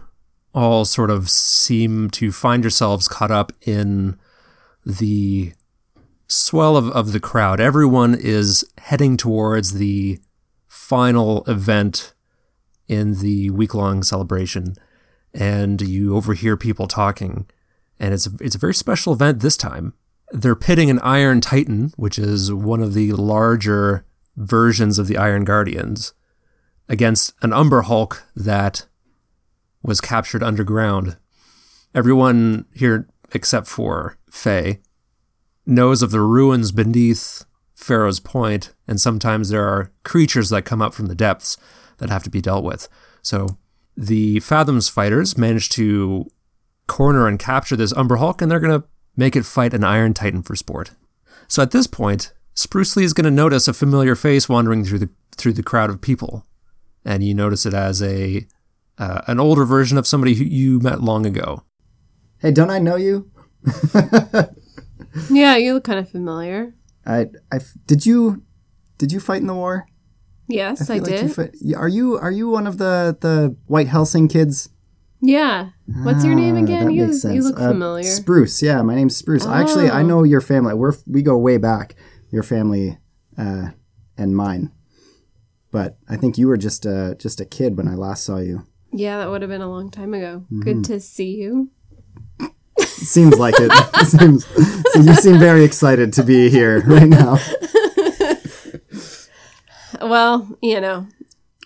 all 0.54 0.86
sort 0.86 1.10
of 1.10 1.30
seem 1.30 2.10
to 2.12 2.32
find 2.32 2.64
yourselves 2.64 3.08
caught 3.08 3.32
up 3.32 3.52
in 3.62 4.20
the 4.86 5.54
swell 6.28 6.78
of, 6.78 6.90
of 6.90 7.12
the 7.12 7.20
crowd. 7.20 7.60
Everyone 7.60 8.14
is 8.14 8.64
heading 8.78 9.18
towards 9.18 9.74
the 9.74 10.20
final 10.68 11.44
event 11.46 12.14
in 12.88 13.20
the 13.20 13.50
week 13.50 13.74
long 13.74 14.04
celebration, 14.04 14.76
and 15.34 15.82
you 15.82 16.16
overhear 16.16 16.56
people 16.56 16.88
talking. 16.88 17.48
And 18.00 18.14
it's 18.14 18.28
a, 18.28 18.32
it's 18.40 18.56
a 18.56 18.60
very 18.60 18.74
special 18.74 19.14
event 19.14 19.40
this 19.40 19.58
time. 19.58 19.94
They're 20.32 20.56
pitting 20.56 20.90
an 20.90 21.00
Iron 21.00 21.42
Titan, 21.42 21.94
which 21.98 22.18
is 22.18 22.52
one 22.54 22.82
of 22.82 22.94
the 22.94 23.12
larger 23.14 24.06
versions 24.38 24.98
of 24.98 25.08
the 25.08 25.18
Iron 25.18 25.44
Guardians, 25.44 26.14
against 26.88 27.34
an 27.42 27.52
Umber 27.54 27.82
Hulk 27.82 28.24
that 28.36 28.88
was 29.84 30.00
captured 30.00 30.44
underground. 30.44 31.18
Everyone 31.94 32.66
here, 32.74 33.08
except 33.34 33.68
for 33.68 34.18
Faye, 34.30 34.80
knows 35.66 36.02
of 36.02 36.12
the 36.12 36.22
ruins 36.22 36.72
beneath 36.72 37.46
Pharaoh's 37.76 38.20
point, 38.20 38.74
and 38.88 39.02
sometimes 39.02 39.50
there 39.50 39.68
are 39.68 39.92
creatures 40.04 40.50
that 40.50 40.66
come 40.66 40.82
up 40.82 40.94
from 40.94 41.08
the 41.08 41.16
depths 41.16 41.58
that 41.98 42.10
have 42.10 42.24
to 42.24 42.30
be 42.30 42.42
dealt 42.42 42.64
with. 42.64 42.88
So 43.22 43.58
the 43.98 44.40
Fathoms 44.40 44.88
fighters 44.90 45.38
manage 45.38 45.70
to 45.70 46.32
corner 46.88 47.28
and 47.28 47.40
capture 47.40 47.76
this 47.76 47.94
Umber 47.94 48.18
Hulk, 48.18 48.42
and 48.42 48.50
they're 48.50 48.60
going 48.60 48.82
to 48.82 48.88
make 49.22 49.36
it 49.36 49.46
fight 49.46 49.74
an 49.74 49.84
Iron 49.84 50.14
Titan 50.14 50.42
for 50.42 50.56
sport. 50.56 50.92
So 51.48 51.62
at 51.64 51.72
this 51.72 51.88
point, 51.88 52.34
Spruce 52.54 52.98
Lee 52.98 53.06
is 53.06 53.14
going 53.14 53.26
to 53.26 53.32
notice 53.32 53.68
a 53.68 53.74
familiar 53.74 54.16
face 54.16 54.50
wandering 54.50 54.84
through 54.84 55.00
the 55.00 55.10
through 55.38 55.54
the 55.54 55.64
crowd 55.64 55.90
of 55.90 56.02
people, 56.02 56.46
and 57.06 57.24
you 57.24 57.34
notice 57.34 57.66
it 57.66 57.74
as 57.74 58.02
a 58.02 58.46
uh, 58.98 59.22
an 59.28 59.40
older 59.40 59.64
version 59.64 59.98
of 59.98 60.06
somebody 60.06 60.36
who 60.36 60.44
you 60.44 60.80
met 60.80 61.02
long 61.02 61.26
ago. 61.26 61.64
Hey, 62.40 62.52
don't 62.52 62.70
I 62.70 62.80
know 62.80 62.96
you? 62.96 63.32
Yeah, 65.30 65.58
you 65.58 65.74
look 65.74 65.84
kind 65.84 66.00
of 66.00 66.10
familiar. 66.10 66.74
I, 67.06 67.28
I, 67.52 67.60
did 67.86 68.06
you, 68.06 68.44
did 68.98 69.12
you 69.12 69.20
fight 69.20 69.42
in 69.42 69.48
the 69.48 69.54
war? 69.54 69.86
Yes, 70.48 70.90
I, 70.90 70.96
feel 70.96 71.04
like 71.04 71.12
you 71.12 71.28
did. 71.28 71.36
fight- 71.36 71.56
are 71.76 71.88
you, 71.88 72.18
are 72.18 72.32
you 72.32 72.50
one 72.50 72.68
of 72.68 72.78
the 72.78 73.18
the 73.20 73.56
White 73.68 73.88
Helsing 73.88 74.28
kids? 74.28 74.70
Yeah. 75.22 75.70
What's 76.04 76.24
your 76.26 76.36
name 76.36 76.56
Ah, 76.56 76.60
again? 76.64 76.86
that 76.88 76.94
You, 76.94 77.08
makes 77.08 77.22
sense. 77.22 77.36
you 77.36 77.44
look 77.44 77.60
Uh, 77.60 77.70
familiar. 77.70 78.04
Spruce. 78.04 78.62
Yeah, 78.62 78.82
my 78.82 78.96
name's 78.96 79.16
Spruce. 79.16 79.46
Actually, 79.46 79.90
I 79.90 80.02
Oh. 80.02 80.06
know 80.06 80.24
your 80.24 80.42
family. 80.42 80.74
We're 80.74 80.94
we 81.08 81.22
go 81.22 81.38
way 81.38 81.58
back. 81.58 81.96
Your 82.32 82.44
family 82.44 82.98
uh, 83.38 83.70
and 84.18 84.36
mine. 84.36 84.72
But 85.72 85.98
I 86.10 86.18
think 86.18 86.38
you 86.38 86.48
were 86.48 86.58
just 86.58 86.86
a 86.86 87.16
just 87.20 87.40
a 87.42 87.46
kid 87.46 87.78
when 87.78 87.88
I 87.88 87.96
last 87.96 88.24
saw 88.24 88.38
you. 88.38 88.66
yeah, 88.94 89.18
that 89.20 89.30
would 89.30 89.42
have 89.42 89.50
been 89.50 89.62
a 89.62 89.70
long 89.70 89.90
time 89.90 90.14
ago. 90.14 90.44
Mm-hmm. 90.52 90.60
Good 90.62 90.84
to 90.86 91.00
see 91.00 91.36
you. 91.38 91.70
Seems 92.80 93.38
like 93.40 93.56
it. 93.58 93.72
Seems. 94.08 94.46
So 94.94 95.00
you 95.02 95.14
seem 95.16 95.40
very 95.40 95.64
excited 95.64 96.14
to 96.14 96.24
be 96.24 96.50
here 96.50 96.82
right 96.86 97.08
now. 97.08 97.38
Well, 100.02 100.48
you 100.62 100.82
know, 100.82 101.06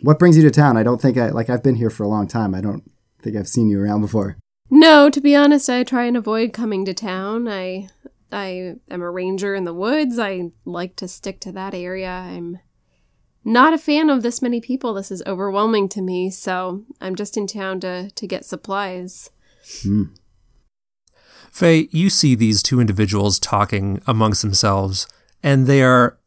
What 0.01 0.19
brings 0.19 0.35
you 0.35 0.43
to 0.43 0.51
town? 0.51 0.77
I 0.77 0.83
don't 0.83 1.01
think 1.01 1.17
I 1.17 1.29
like. 1.29 1.49
I've 1.49 1.63
been 1.63 1.75
here 1.75 1.89
for 1.89 2.03
a 2.03 2.07
long 2.07 2.27
time. 2.27 2.53
I 2.53 2.59
don't 2.61 2.83
think 3.25 3.35
I've 3.35 3.47
seen 3.47 3.69
you 3.69 3.81
around 3.81 4.01
before. 4.01 4.37
no. 4.69 5.09
To 5.09 5.19
be 5.19 5.35
honest, 5.35 5.69
I 5.69 5.83
try 5.83 6.05
and 6.05 6.15
avoid 6.15 6.53
coming 6.53 6.85
to 6.85 6.93
town. 6.93 7.47
I 7.47 7.89
I 8.31 8.75
am 8.89 9.01
a 9.01 9.11
ranger 9.11 9.55
in 9.55 9.63
the 9.63 9.73
woods. 9.73 10.19
I 10.19 10.51
like 10.63 10.95
to 10.97 11.07
stick 11.07 11.39
to 11.41 11.51
that 11.53 11.73
area. 11.73 12.09
I'm 12.09 12.59
not 13.43 13.73
a 13.73 13.77
fan 13.77 14.09
of 14.09 14.23
this 14.23 14.41
many 14.41 14.61
people. 14.61 14.93
This 14.93 15.11
is 15.11 15.23
overwhelming 15.25 15.89
to 15.89 16.01
me. 16.01 16.29
So 16.29 16.83
I'm 17.01 17.15
just 17.15 17.35
in 17.35 17.47
town 17.47 17.79
to 17.81 18.11
to 18.11 18.27
get 18.27 18.45
supplies. 18.45 19.31
Hmm. 19.81 20.03
Faye, 21.51 21.87
you 21.91 22.09
see 22.09 22.35
these 22.35 22.61
two 22.61 22.81
individuals 22.81 23.39
talking 23.39 24.01
amongst 24.05 24.41
themselves, 24.41 25.07
and 25.41 25.67
they 25.67 25.81
are 25.81 26.19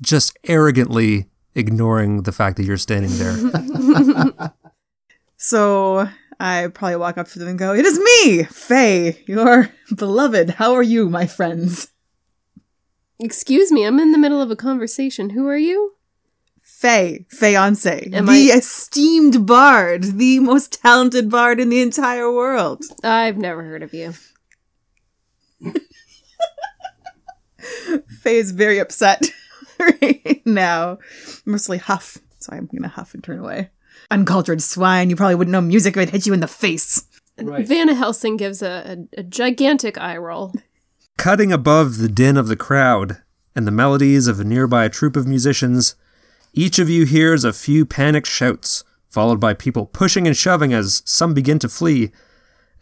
just 0.00 0.38
arrogantly 0.46 1.26
ignoring 1.54 2.22
the 2.22 2.32
fact 2.32 2.56
that 2.56 2.64
you're 2.64 2.76
standing 2.76 3.10
there. 3.18 4.52
So 5.44 6.08
I 6.38 6.68
probably 6.72 6.94
walk 6.96 7.18
up 7.18 7.26
to 7.30 7.38
them 7.40 7.48
and 7.48 7.58
go, 7.58 7.74
It 7.74 7.84
is 7.84 7.98
me, 7.98 8.44
Faye, 8.44 9.24
your 9.26 9.70
beloved. 9.96 10.50
How 10.50 10.72
are 10.74 10.84
you, 10.84 11.10
my 11.10 11.26
friends? 11.26 11.88
Excuse 13.18 13.72
me, 13.72 13.84
I'm 13.84 13.98
in 13.98 14.12
the 14.12 14.18
middle 14.18 14.40
of 14.40 14.52
a 14.52 14.56
conversation. 14.56 15.30
Who 15.30 15.48
are 15.48 15.56
you? 15.58 15.94
Faye, 16.62 17.26
fiance, 17.28 18.08
Am 18.12 18.26
the 18.26 18.52
I- 18.52 18.56
esteemed 18.56 19.44
bard, 19.44 20.04
the 20.04 20.38
most 20.38 20.80
talented 20.80 21.28
bard 21.28 21.58
in 21.58 21.70
the 21.70 21.82
entire 21.82 22.30
world. 22.32 22.84
I've 23.02 23.36
never 23.36 23.64
heard 23.64 23.82
of 23.82 23.92
you. 23.92 24.14
Faye 28.20 28.36
is 28.38 28.52
very 28.52 28.78
upset 28.78 29.24
right 29.80 30.40
now. 30.44 30.98
Mostly 31.44 31.78
huff, 31.78 32.18
so 32.38 32.52
I'm 32.52 32.66
gonna 32.72 32.86
huff 32.86 33.12
and 33.14 33.24
turn 33.24 33.40
away. 33.40 33.70
Uncultured 34.12 34.62
swine, 34.62 35.08
you 35.08 35.16
probably 35.16 35.36
wouldn't 35.36 35.52
know 35.52 35.62
music 35.62 35.96
if 35.96 36.02
it 36.02 36.10
hit 36.10 36.26
you 36.26 36.34
in 36.34 36.40
the 36.40 36.46
face. 36.46 37.06
Vanna 37.38 37.94
Helsing 37.94 38.36
gives 38.36 38.60
a, 38.60 39.06
a, 39.16 39.20
a 39.20 39.22
gigantic 39.22 39.96
eye 39.96 40.18
roll. 40.18 40.52
Cutting 41.16 41.50
above 41.50 41.96
the 41.96 42.08
din 42.08 42.36
of 42.36 42.46
the 42.46 42.56
crowd 42.56 43.22
and 43.56 43.66
the 43.66 43.70
melodies 43.72 44.26
of 44.26 44.38
a 44.38 44.44
nearby 44.44 44.88
troupe 44.88 45.16
of 45.16 45.26
musicians, 45.26 45.94
each 46.52 46.78
of 46.78 46.90
you 46.90 47.06
hears 47.06 47.42
a 47.42 47.54
few 47.54 47.86
panicked 47.86 48.26
shouts, 48.26 48.84
followed 49.08 49.40
by 49.40 49.54
people 49.54 49.86
pushing 49.86 50.26
and 50.26 50.36
shoving 50.36 50.74
as 50.74 51.02
some 51.06 51.32
begin 51.32 51.58
to 51.60 51.68
flee. 51.70 52.12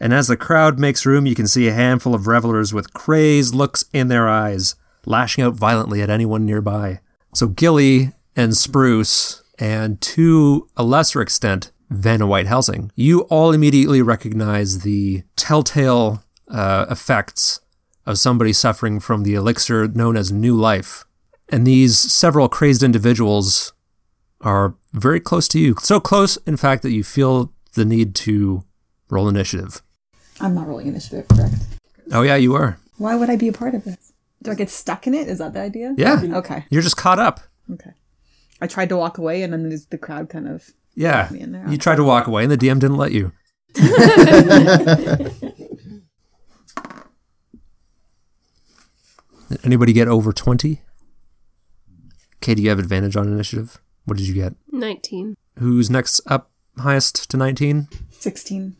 And 0.01 0.13
as 0.13 0.27
the 0.27 0.35
crowd 0.35 0.79
makes 0.79 1.05
room, 1.05 1.25
you 1.25 1.35
can 1.35 1.47
see 1.47 1.69
a 1.69 1.73
handful 1.73 2.13
of 2.13 2.27
revelers 2.27 2.73
with 2.73 2.93
crazed 2.93 3.55
looks 3.55 3.85
in 3.93 4.09
their 4.09 4.27
eyes, 4.27 4.75
lashing 5.05 5.45
out 5.45 5.53
violently 5.53 6.01
at 6.01 6.09
anyone 6.09 6.45
nearby. 6.45 6.99
So 7.33 7.47
Gilly 7.47 8.11
and 8.35 8.57
Spruce, 8.57 9.41
and 9.61 10.01
to 10.01 10.67
a 10.75 10.83
lesser 10.83 11.21
extent, 11.21 11.71
Vanna 11.91 12.25
White 12.25 12.47
Helsing, 12.47 12.91
you 12.95 13.21
all 13.29 13.51
immediately 13.51 14.01
recognize 14.01 14.79
the 14.79 15.23
telltale 15.35 16.23
uh, 16.47 16.87
effects 16.89 17.59
of 18.07 18.17
somebody 18.17 18.53
suffering 18.53 18.99
from 18.99 19.21
the 19.21 19.35
elixir 19.35 19.87
known 19.87 20.17
as 20.17 20.31
new 20.31 20.55
life. 20.55 21.05
And 21.49 21.67
these 21.67 21.99
several 21.99 22.49
crazed 22.49 22.81
individuals 22.81 23.73
are 24.41 24.73
very 24.93 25.19
close 25.19 25.47
to 25.49 25.59
you. 25.59 25.75
So 25.79 25.99
close, 25.99 26.37
in 26.37 26.57
fact, 26.57 26.81
that 26.81 26.91
you 26.91 27.03
feel 27.03 27.53
the 27.73 27.85
need 27.85 28.15
to 28.15 28.63
roll 29.09 29.29
initiative. 29.29 29.83
I'm 30.39 30.55
not 30.55 30.65
rolling 30.65 30.87
initiative, 30.87 31.27
correct? 31.27 31.53
Oh, 32.11 32.23
yeah, 32.23 32.35
you 32.35 32.55
are. 32.55 32.79
Why 32.97 33.15
would 33.15 33.29
I 33.29 33.35
be 33.35 33.47
a 33.47 33.53
part 33.53 33.75
of 33.75 33.83
this? 33.83 34.11
Do 34.41 34.49
I 34.49 34.55
get 34.55 34.71
stuck 34.71 35.05
in 35.05 35.13
it? 35.13 35.27
Is 35.27 35.37
that 35.37 35.53
the 35.53 35.59
idea? 35.59 35.93
Yeah. 35.97 36.19
Okay. 36.23 36.65
You're 36.71 36.81
just 36.81 36.97
caught 36.97 37.19
up. 37.19 37.41
Okay. 37.71 37.91
I 38.61 38.67
tried 38.67 38.89
to 38.89 38.97
walk 38.97 39.17
away, 39.17 39.43
and 39.43 39.51
then 39.51 39.69
there's 39.69 39.87
the 39.87 39.97
crowd 39.97 40.29
kind 40.29 40.47
of. 40.47 40.69
Yeah. 40.95 41.27
me 41.31 41.39
in 41.41 41.51
there. 41.51 41.67
You 41.69 41.77
tried 41.77 41.95
to 41.95 42.03
walk 42.03 42.27
away, 42.27 42.43
and 42.43 42.51
the 42.51 42.57
DM 42.57 42.79
didn't 42.79 42.97
let 42.97 43.11
you. 43.11 43.31
Did 49.49 49.65
Anybody 49.65 49.93
get 49.93 50.07
over 50.07 50.31
20? 50.31 50.81
Katie, 52.39 52.61
you 52.63 52.69
have 52.69 52.79
advantage 52.79 53.15
on 53.15 53.27
initiative. 53.27 53.79
What 54.05 54.17
did 54.17 54.27
you 54.27 54.33
get? 54.33 54.53
19. 54.71 55.35
Who's 55.59 55.89
next 55.89 56.21
up 56.25 56.51
highest 56.77 57.29
to 57.31 57.37
19? 57.37 57.87
16. 58.11 58.75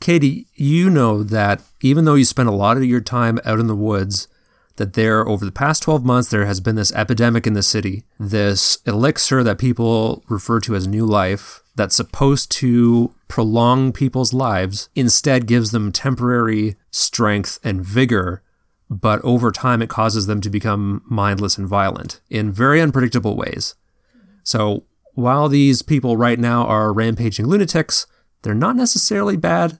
Katie, 0.00 0.46
you 0.54 0.90
know 0.90 1.22
that 1.22 1.62
even 1.82 2.04
though 2.04 2.14
you 2.14 2.24
spend 2.24 2.48
a 2.48 2.52
lot 2.52 2.76
of 2.76 2.84
your 2.84 3.00
time 3.00 3.38
out 3.44 3.60
in 3.60 3.66
the 3.66 3.76
woods, 3.76 4.28
that 4.76 4.94
there, 4.94 5.26
over 5.26 5.44
the 5.44 5.52
past 5.52 5.82
12 5.84 6.04
months, 6.04 6.30
there 6.30 6.46
has 6.46 6.60
been 6.60 6.74
this 6.74 6.92
epidemic 6.92 7.46
in 7.46 7.54
the 7.54 7.62
city, 7.62 8.04
this 8.18 8.78
elixir 8.86 9.42
that 9.44 9.58
people 9.58 10.24
refer 10.28 10.60
to 10.60 10.74
as 10.74 10.88
new 10.88 11.06
life, 11.06 11.62
that's 11.76 11.96
supposed 11.96 12.50
to 12.52 13.14
prolong 13.28 13.92
people's 13.92 14.32
lives, 14.32 14.88
instead 14.94 15.46
gives 15.46 15.70
them 15.70 15.92
temporary 15.92 16.76
strength 16.90 17.58
and 17.62 17.84
vigor, 17.84 18.42
but 18.90 19.20
over 19.24 19.50
time 19.50 19.80
it 19.82 19.88
causes 19.88 20.26
them 20.26 20.40
to 20.40 20.50
become 20.50 21.02
mindless 21.06 21.56
and 21.58 21.68
violent 21.68 22.20
in 22.28 22.52
very 22.52 22.80
unpredictable 22.80 23.36
ways. 23.36 23.74
So 24.42 24.84
while 25.14 25.48
these 25.48 25.82
people 25.82 26.16
right 26.16 26.38
now 26.38 26.66
are 26.66 26.92
rampaging 26.92 27.46
lunatics, 27.46 28.06
they're 28.42 28.54
not 28.54 28.76
necessarily 28.76 29.36
bad. 29.36 29.78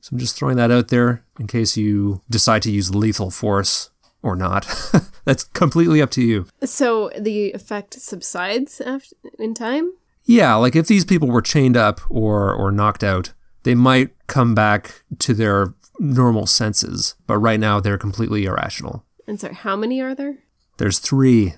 So 0.00 0.10
I'm 0.12 0.18
just 0.18 0.36
throwing 0.36 0.56
that 0.56 0.70
out 0.70 0.88
there 0.88 1.24
in 1.40 1.46
case 1.46 1.76
you 1.76 2.22
decide 2.30 2.62
to 2.62 2.70
use 2.70 2.94
lethal 2.94 3.30
force 3.30 3.90
or 4.26 4.36
not. 4.36 4.66
That's 5.24 5.44
completely 5.44 6.02
up 6.02 6.10
to 6.12 6.22
you. 6.22 6.46
So 6.64 7.10
the 7.18 7.52
effect 7.52 7.94
subsides 7.94 8.80
after, 8.80 9.16
in 9.38 9.54
time? 9.54 9.92
Yeah, 10.24 10.54
like 10.56 10.74
if 10.74 10.88
these 10.88 11.04
people 11.04 11.28
were 11.28 11.42
chained 11.42 11.76
up 11.76 12.00
or 12.10 12.52
or 12.52 12.72
knocked 12.72 13.04
out, 13.04 13.32
they 13.62 13.74
might 13.74 14.10
come 14.26 14.54
back 14.54 15.02
to 15.20 15.34
their 15.34 15.74
normal 15.98 16.46
senses, 16.46 17.14
but 17.26 17.38
right 17.38 17.60
now 17.60 17.80
they're 17.80 17.98
completely 17.98 18.44
irrational. 18.44 19.04
And 19.26 19.40
sorry, 19.40 19.54
how 19.54 19.76
many 19.76 20.00
are 20.00 20.14
there? 20.14 20.38
There's 20.78 20.98
3 20.98 21.54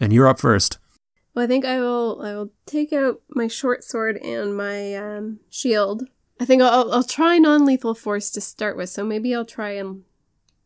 and 0.00 0.12
you're 0.12 0.28
up 0.28 0.38
first. 0.38 0.78
Well, 1.34 1.44
I 1.44 1.48
think 1.48 1.64
I 1.64 1.80
will. 1.80 2.22
I 2.22 2.34
will 2.34 2.50
take 2.66 2.92
out 2.92 3.20
my 3.28 3.48
short 3.48 3.82
sword 3.82 4.16
and 4.18 4.56
my 4.56 4.94
um, 4.94 5.40
shield. 5.50 6.04
I 6.40 6.44
think 6.44 6.62
I'll, 6.62 6.70
I'll, 6.70 6.92
I'll 6.92 7.02
try 7.02 7.38
non-lethal 7.38 7.94
force 7.94 8.30
to 8.30 8.40
start 8.40 8.76
with. 8.76 8.90
So 8.90 9.04
maybe 9.04 9.34
I'll 9.34 9.44
try 9.44 9.70
and 9.70 10.04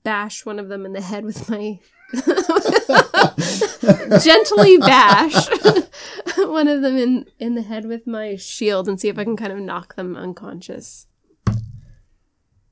bash 0.02 0.46
one 0.46 0.58
of 0.58 0.68
them 0.68 0.86
in 0.86 0.92
the 0.92 1.00
head 1.00 1.24
with 1.24 1.48
my 1.48 1.78
gently 4.22 4.78
bash 4.78 5.48
one 6.38 6.68
of 6.68 6.82
them 6.82 6.96
in 6.96 7.26
in 7.38 7.54
the 7.54 7.62
head 7.62 7.86
with 7.86 8.06
my 8.06 8.36
shield 8.36 8.88
and 8.88 9.00
see 9.00 9.08
if 9.08 9.18
I 9.18 9.24
can 9.24 9.36
kind 9.36 9.52
of 9.52 9.58
knock 9.58 9.96
them 9.96 10.16
unconscious. 10.16 11.06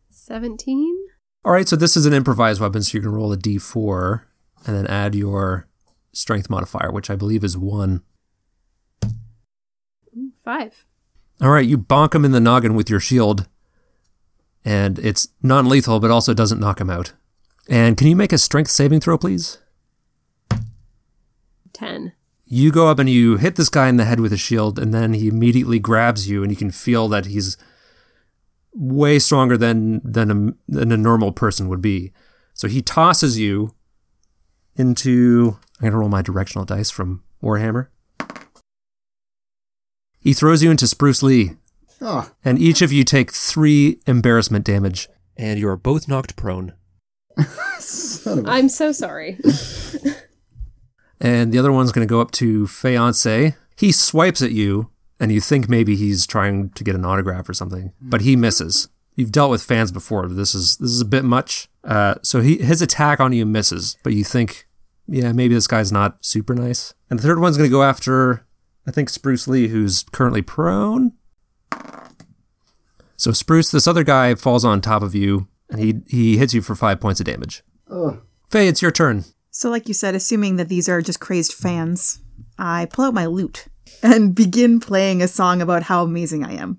Seventeen. 0.08 0.96
All 1.44 1.52
right, 1.52 1.68
so 1.68 1.76
this 1.76 1.96
is 1.96 2.06
an 2.06 2.12
improvised 2.12 2.60
weapon, 2.60 2.82
so 2.82 2.98
you 2.98 3.02
can 3.02 3.12
roll 3.12 3.32
a 3.32 3.36
d4 3.36 4.22
and 4.66 4.76
then 4.76 4.86
add 4.88 5.14
your 5.14 5.68
strength 6.12 6.50
modifier, 6.50 6.90
which 6.90 7.08
I 7.08 7.14
believe 7.14 7.44
is 7.44 7.56
1. 7.56 8.02
Five. 10.44 10.84
All 11.40 11.50
right, 11.50 11.66
you 11.66 11.78
bonk 11.78 12.14
him 12.14 12.24
in 12.24 12.32
the 12.32 12.40
noggin 12.40 12.74
with 12.74 12.90
your 12.90 12.98
shield, 12.98 13.46
and 14.66 14.98
it's 14.98 15.28
non 15.42 15.68
lethal, 15.68 16.00
but 16.00 16.10
also 16.10 16.34
doesn't 16.34 16.58
knock 16.58 16.80
him 16.80 16.90
out. 16.90 17.12
And 17.68 17.96
can 17.96 18.08
you 18.08 18.16
make 18.16 18.32
a 18.32 18.38
strength 18.38 18.70
saving 18.70 18.98
throw, 18.98 19.16
please? 19.16 19.58
10. 21.72 22.12
You 22.44 22.72
go 22.72 22.88
up 22.88 22.98
and 22.98 23.08
you 23.08 23.36
hit 23.36 23.54
this 23.54 23.68
guy 23.68 23.88
in 23.88 23.96
the 23.96 24.04
head 24.04 24.18
with 24.18 24.32
a 24.32 24.36
shield, 24.36 24.78
and 24.78 24.92
then 24.92 25.14
he 25.14 25.28
immediately 25.28 25.78
grabs 25.78 26.28
you, 26.28 26.42
and 26.42 26.50
you 26.50 26.56
can 26.56 26.72
feel 26.72 27.06
that 27.08 27.26
he's 27.26 27.56
way 28.74 29.18
stronger 29.20 29.56
than 29.56 30.00
than 30.04 30.30
a, 30.30 30.70
than 30.70 30.90
a 30.90 30.96
normal 30.96 31.30
person 31.30 31.68
would 31.68 31.80
be. 31.80 32.12
So 32.52 32.66
he 32.66 32.82
tosses 32.82 33.38
you 33.38 33.72
into. 34.74 35.58
I'm 35.80 35.88
gonna 35.88 35.98
roll 35.98 36.08
my 36.08 36.22
directional 36.22 36.64
dice 36.64 36.90
from 36.90 37.22
Warhammer. 37.42 37.88
He 40.18 40.32
throws 40.32 40.62
you 40.62 40.72
into 40.72 40.88
Spruce 40.88 41.22
Lee, 41.22 41.52
Oh, 42.00 42.30
and 42.44 42.58
each 42.58 42.82
of 42.82 42.92
you 42.92 43.04
take 43.04 43.32
three 43.32 44.00
embarrassment 44.06 44.64
damage, 44.64 45.08
and 45.36 45.58
you 45.58 45.68
are 45.68 45.76
both 45.76 46.08
knocked 46.08 46.36
prone. 46.36 46.74
son 47.78 48.40
of 48.40 48.46
a- 48.46 48.50
I'm 48.50 48.68
so 48.68 48.92
sorry. 48.92 49.38
and 51.20 51.52
the 51.52 51.58
other 51.58 51.72
one's 51.72 51.92
going 51.92 52.06
to 52.06 52.10
go 52.10 52.20
up 52.20 52.30
to 52.32 52.66
Fiance. 52.66 53.54
He 53.76 53.92
swipes 53.92 54.42
at 54.42 54.52
you, 54.52 54.90
and 55.20 55.32
you 55.32 55.40
think 55.40 55.68
maybe 55.68 55.96
he's 55.96 56.26
trying 56.26 56.70
to 56.70 56.84
get 56.84 56.94
an 56.94 57.04
autograph 57.04 57.48
or 57.48 57.54
something, 57.54 57.92
but 58.00 58.22
he 58.22 58.36
misses. 58.36 58.88
You've 59.14 59.32
dealt 59.32 59.50
with 59.50 59.62
fans 59.62 59.90
before. 59.92 60.28
This 60.28 60.54
is 60.54 60.76
this 60.76 60.90
is 60.90 61.00
a 61.00 61.04
bit 61.06 61.24
much. 61.24 61.68
Uh, 61.82 62.16
so 62.22 62.40
he 62.42 62.58
his 62.58 62.82
attack 62.82 63.18
on 63.20 63.32
you 63.32 63.46
misses, 63.46 63.96
but 64.02 64.12
you 64.12 64.24
think, 64.24 64.66
yeah, 65.06 65.32
maybe 65.32 65.54
this 65.54 65.66
guy's 65.66 65.90
not 65.90 66.22
super 66.24 66.54
nice. 66.54 66.92
And 67.08 67.18
the 67.18 67.22
third 67.22 67.38
one's 67.38 67.56
going 67.56 67.70
to 67.70 67.74
go 67.74 67.82
after, 67.82 68.46
I 68.86 68.90
think 68.90 69.08
Spruce 69.08 69.48
Lee, 69.48 69.68
who's 69.68 70.02
currently 70.12 70.42
prone. 70.42 71.12
So 73.16 73.32
Spruce, 73.32 73.70
this 73.70 73.86
other 73.86 74.04
guy 74.04 74.34
falls 74.34 74.64
on 74.64 74.80
top 74.80 75.02
of 75.02 75.14
you, 75.14 75.48
and 75.70 75.80
he 75.80 76.00
he 76.06 76.36
hits 76.38 76.54
you 76.54 76.62
for 76.62 76.74
five 76.74 77.00
points 77.00 77.20
of 77.20 77.26
damage. 77.26 77.62
oh. 77.90 78.20
Faye, 78.48 78.68
it's 78.68 78.80
your 78.80 78.92
turn. 78.92 79.24
So, 79.50 79.70
like 79.70 79.88
you 79.88 79.94
said, 79.94 80.14
assuming 80.14 80.56
that 80.56 80.68
these 80.68 80.88
are 80.88 81.02
just 81.02 81.18
crazed 81.18 81.52
fans, 81.52 82.20
I 82.58 82.86
pull 82.86 83.06
out 83.06 83.14
my 83.14 83.26
lute 83.26 83.66
and 84.02 84.34
begin 84.42 84.78
playing 84.78 85.20
a 85.20 85.26
song 85.28 85.60
about 85.60 85.82
how 85.84 86.04
amazing 86.04 86.44
I 86.44 86.52
am, 86.52 86.78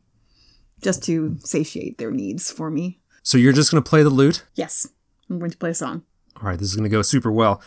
just 0.82 1.03
to 1.03 1.38
satiate 1.39 1.98
their 1.98 2.12
needs 2.12 2.50
for 2.51 2.70
me. 2.72 3.00
So 3.22 3.38
you're 3.38 3.51
just 3.51 3.72
going 3.72 3.84
to 3.84 3.89
play 3.89 4.01
the 4.03 4.10
lute. 4.10 4.46
Yes, 4.56 4.88
I'm 5.29 5.39
going 5.39 5.51
to 5.51 5.58
play 5.58 5.72
a 5.72 5.74
song. 5.74 6.03
All 6.38 6.44
right, 6.48 6.58
this 6.58 6.70
is 6.70 6.75
going 6.75 6.89
to 6.89 6.96
go 6.96 7.01
super 7.01 7.32
well. 7.32 7.62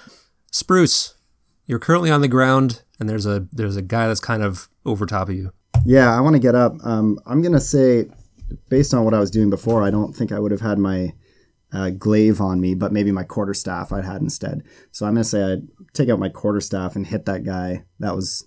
Spruce, 0.51 1.15
you're 1.67 1.79
currently 1.79 2.11
on 2.11 2.23
the 2.23 2.29
ground, 2.29 2.83
and 2.99 3.07
there's 3.09 3.27
a 3.27 3.47
there's 3.53 3.77
a 3.77 3.83
guy 3.83 4.07
that's 4.09 4.21
kind 4.21 4.43
of 4.43 4.69
over 4.87 5.05
top 5.05 5.29
of 5.29 5.35
you. 5.35 5.53
Yeah, 5.85 6.17
I 6.17 6.21
want 6.21 6.37
to 6.37 6.41
get 6.41 6.55
up. 6.55 6.75
Um, 6.85 7.19
I'm 7.27 7.43
gonna 7.43 7.61
say, 7.61 8.09
based 8.69 8.95
on 8.95 9.05
what 9.05 9.15
I 9.15 9.21
was 9.21 9.31
doing 9.31 9.51
before, 9.51 9.83
I 9.83 9.91
don't 9.91 10.15
think 10.15 10.33
I 10.33 10.39
would 10.39 10.51
have 10.51 10.61
had 10.61 10.79
my 10.79 11.15
uh, 11.73 11.91
glaive 11.91 12.41
on 12.41 12.61
me, 12.61 12.75
but 12.75 12.93
maybe 12.93 13.13
my 13.13 13.25
quarterstaff 13.25 13.93
I'd 13.93 14.05
had 14.05 14.23
instead. 14.23 14.63
So 14.91 15.07
I'm 15.07 15.15
gonna 15.15 15.25
say 15.25 15.43
I'd 15.43 15.69
take 15.93 16.09
out 16.09 16.19
my 16.19 16.29
quarterstaff 16.29 16.97
and 16.97 17.07
hit 17.07 17.27
that 17.27 17.45
guy 17.45 17.85
that 17.99 18.15
was 18.15 18.47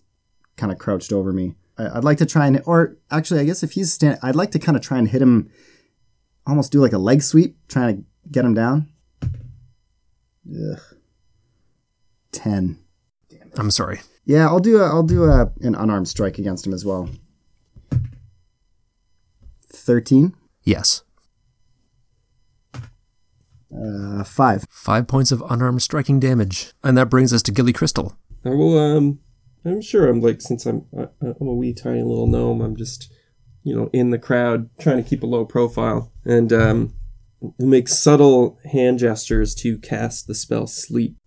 kind 0.57 0.71
of 0.71 0.77
crouched 0.77 1.13
over 1.13 1.31
me. 1.31 1.55
I, 1.77 1.97
I'd 1.97 2.03
like 2.03 2.17
to 2.19 2.25
try 2.25 2.47
and, 2.47 2.61
or 2.65 2.97
actually, 3.09 3.39
I 3.39 3.45
guess 3.45 3.63
if 3.63 3.71
he's 3.71 3.93
stand, 3.93 4.19
I'd 4.21 4.35
like 4.35 4.51
to 4.51 4.59
kind 4.59 4.75
of 4.75 4.83
try 4.83 4.97
and 4.97 5.07
hit 5.07 5.21
him, 5.21 5.49
almost 6.45 6.71
do 6.71 6.79
like 6.79 6.93
a 6.93 6.97
leg 6.97 7.21
sweep, 7.21 7.57
trying 7.67 7.97
to 7.97 8.03
get 8.29 8.45
him 8.45 8.53
down. 8.53 8.89
Ugh. 10.49 10.79
Ten. 12.31 12.79
I'm 13.55 13.71
sorry. 13.71 14.01
Yeah, 14.25 14.47
I'll 14.47 14.59
do 14.59 14.81
a, 14.81 14.85
I'll 14.85 15.03
do 15.03 15.25
a, 15.25 15.51
an 15.61 15.75
unarmed 15.75 16.07
strike 16.07 16.39
against 16.39 16.65
him 16.65 16.73
as 16.73 16.83
well. 16.85 17.09
Thirteen. 19.83 20.33
Yes, 20.63 21.03
Uh, 23.75 24.23
five. 24.23 24.65
five 24.69 25.07
points 25.07 25.31
of 25.31 25.43
unarmed 25.49 25.81
striking 25.81 26.19
damage, 26.21 26.71
and 26.83 26.97
that 26.97 27.09
brings 27.09 27.33
us 27.33 27.41
to 27.43 27.51
Gilly 27.51 27.73
Crystal. 27.73 28.15
I 28.45 28.49
will. 28.51 28.77
Um, 28.77 29.19
I'm 29.65 29.81
sure 29.81 30.07
I'm 30.07 30.21
like 30.21 30.41
since 30.41 30.65
I'm 30.65 30.85
I, 30.97 31.07
I'm 31.21 31.47
a 31.47 31.53
wee 31.53 31.73
tiny 31.73 32.01
little 32.01 32.27
gnome. 32.27 32.61
I'm 32.61 32.77
just 32.77 33.11
you 33.63 33.75
know 33.75 33.89
in 33.91 34.11
the 34.11 34.17
crowd 34.19 34.69
trying 34.79 35.03
to 35.03 35.09
keep 35.09 35.21
a 35.21 35.25
low 35.27 35.43
profile 35.43 36.13
and 36.23 36.53
um, 36.53 36.93
make 37.59 37.89
subtle 37.89 38.59
hand 38.71 38.99
gestures 38.99 39.53
to 39.55 39.77
cast 39.79 40.27
the 40.27 40.35
spell 40.35 40.65
sleep. 40.67 41.17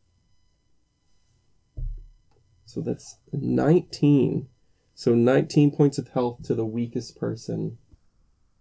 So 2.64 2.80
that's 2.80 3.18
19. 3.32 4.48
So 4.94 5.14
19 5.14 5.72
points 5.72 5.98
of 5.98 6.08
health 6.08 6.42
to 6.44 6.54
the 6.54 6.64
weakest 6.64 7.18
person. 7.18 7.76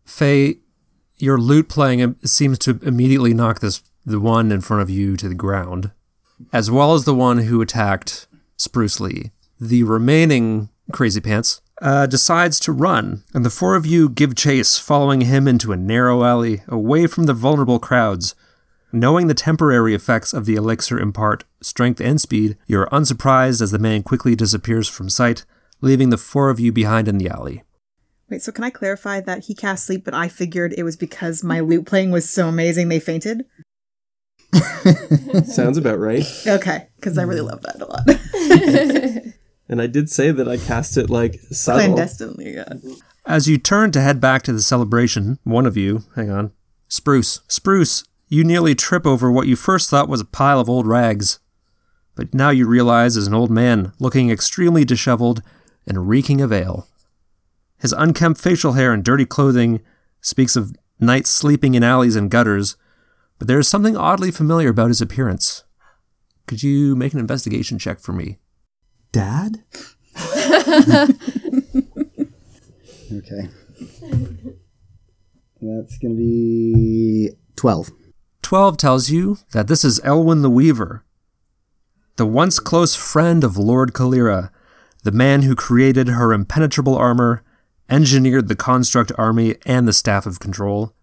Faye, 0.05 0.59
your 1.17 1.37
lute 1.37 1.69
playing 1.69 2.15
seems 2.23 2.59
to 2.59 2.79
immediately 2.83 3.33
knock 3.33 3.59
this 3.59 3.83
the 4.05 4.19
one 4.19 4.51
in 4.51 4.61
front 4.61 4.83
of 4.83 4.89
you 4.89 5.17
to 5.17 5.27
the 5.27 5.35
ground, 5.35 5.91
as 6.53 6.69
well 6.69 6.93
as 6.93 7.05
the 7.05 7.15
one 7.15 7.39
who 7.39 7.61
attacked 7.61 8.27
Spruce 8.55 8.99
Lee. 8.99 9.31
The 9.59 9.83
remaining 9.83 10.69
crazy 10.91 11.21
pants 11.21 11.61
uh, 11.81 12.05
decides 12.05 12.59
to 12.61 12.71
run, 12.71 13.23
and 13.33 13.43
the 13.43 13.49
four 13.49 13.75
of 13.75 13.85
you 13.85 14.07
give 14.07 14.35
chase, 14.35 14.77
following 14.77 15.21
him 15.21 15.47
into 15.47 15.71
a 15.71 15.77
narrow 15.77 16.23
alley 16.23 16.61
away 16.67 17.07
from 17.07 17.25
the 17.25 17.33
vulnerable 17.33 17.79
crowds. 17.79 18.35
Knowing 18.91 19.27
the 19.27 19.33
temporary 19.33 19.93
effects 19.93 20.33
of 20.33 20.45
the 20.45 20.55
elixir 20.55 20.99
impart 20.99 21.43
strength 21.61 21.99
and 21.99 22.21
speed, 22.21 22.57
you 22.67 22.79
are 22.79 22.93
unsurprised 22.93 23.61
as 23.61 23.71
the 23.71 23.79
man 23.79 24.03
quickly 24.03 24.35
disappears 24.35 24.87
from 24.87 25.09
sight, 25.09 25.45
leaving 25.81 26.11
the 26.11 26.17
four 26.17 26.49
of 26.49 26.59
you 26.59 26.71
behind 26.71 27.07
in 27.07 27.17
the 27.17 27.27
alley. 27.27 27.63
Wait, 28.29 28.41
so 28.41 28.51
can 28.51 28.63
I 28.63 28.69
clarify 28.69 29.21
that 29.21 29.45
he 29.45 29.53
cast 29.53 29.85
sleep, 29.85 30.03
but 30.03 30.13
I 30.13 30.27
figured 30.27 30.73
it 30.77 30.83
was 30.83 30.97
because 30.97 31.43
my 31.43 31.59
lute 31.59 31.85
playing 31.85 32.11
was 32.11 32.29
so 32.29 32.47
amazing 32.47 32.89
they 32.89 32.99
fainted? 32.99 33.45
Sounds 35.45 35.77
about 35.77 35.99
right. 35.99 36.25
Okay, 36.47 36.87
because 36.95 37.17
I 37.17 37.23
really 37.23 37.41
love 37.41 37.61
that 37.63 37.81
a 37.81 37.85
lot. 37.85 39.33
And 39.67 39.81
I 39.81 39.87
did 39.87 40.09
say 40.09 40.31
that 40.31 40.47
I 40.47 40.57
cast 40.57 40.97
it 40.97 41.09
like 41.09 41.39
subtle. 41.51 41.85
Clandestinely, 41.85 42.53
yeah. 42.53 42.73
As 43.25 43.47
you 43.47 43.57
turn 43.57 43.91
to 43.91 44.01
head 44.01 44.21
back 44.21 44.43
to 44.43 44.53
the 44.53 44.61
celebration, 44.61 45.39
one 45.43 45.65
of 45.65 45.75
you, 45.75 46.03
hang 46.15 46.29
on, 46.29 46.51
Spruce, 46.87 47.41
Spruce, 47.47 48.03
you 48.27 48.43
nearly 48.43 48.75
trip 48.75 49.05
over 49.05 49.31
what 49.31 49.47
you 49.47 49.55
first 49.55 49.89
thought 49.89 50.09
was 50.09 50.21
a 50.21 50.25
pile 50.25 50.59
of 50.59 50.69
old 50.69 50.85
rags. 50.85 51.39
But 52.15 52.33
now 52.33 52.51
you 52.51 52.67
realize 52.67 53.17
is 53.17 53.27
an 53.27 53.33
old 53.33 53.49
man, 53.49 53.91
looking 53.99 54.29
extremely 54.29 54.85
disheveled 54.85 55.41
and 55.87 56.07
reeking 56.07 56.41
of 56.41 56.53
ale. 56.53 56.87
His 57.85 57.93
unkempt 57.93 58.41
facial 58.41 58.71
hair 58.71 58.91
and 58.91 59.03
dirty 59.03 59.25
clothing 59.27 59.79
speaks 60.19 60.55
of 60.55 60.73
nights 60.99 61.29
sleeping 61.29 61.75
in 61.75 61.83
alleys 61.83 62.15
and 62.15 62.31
gutters, 62.31 62.77
but 63.37 63.47
there 63.47 63.59
is 63.59 63.67
something 63.67 63.95
oddly 63.95 64.31
familiar 64.31 64.69
about 64.69 64.87
his 64.87 65.01
appearance. 65.01 65.65
Could 66.47 66.63
you 66.63 66.95
make 66.95 67.13
an 67.13 67.19
investigation 67.19 67.77
check 67.77 67.99
for 67.99 68.11
me? 68.11 68.39
Dad? 69.11 69.63
okay. 70.17 71.11
That's 75.61 75.99
going 75.99 76.15
to 76.15 76.17
be 76.17 77.33
12. 77.55 77.91
12 78.41 78.77
tells 78.77 79.11
you 79.11 79.37
that 79.51 79.67
this 79.67 79.85
is 79.85 79.99
Elwyn 79.99 80.41
the 80.41 80.49
Weaver, 80.49 81.05
the 82.15 82.25
once 82.25 82.57
close 82.57 82.95
friend 82.95 83.43
of 83.43 83.57
Lord 83.57 83.93
Kalira, 83.93 84.49
the 85.03 85.11
man 85.11 85.43
who 85.43 85.53
created 85.53 86.07
her 86.07 86.33
impenetrable 86.33 86.97
armor, 86.97 87.43
engineered 87.89 88.47
the 88.47 88.55
construct 88.55 89.11
army 89.17 89.55
and 89.65 89.87
the 89.87 89.93
staff 89.93 90.25
of 90.25 90.39
control, 90.39 90.93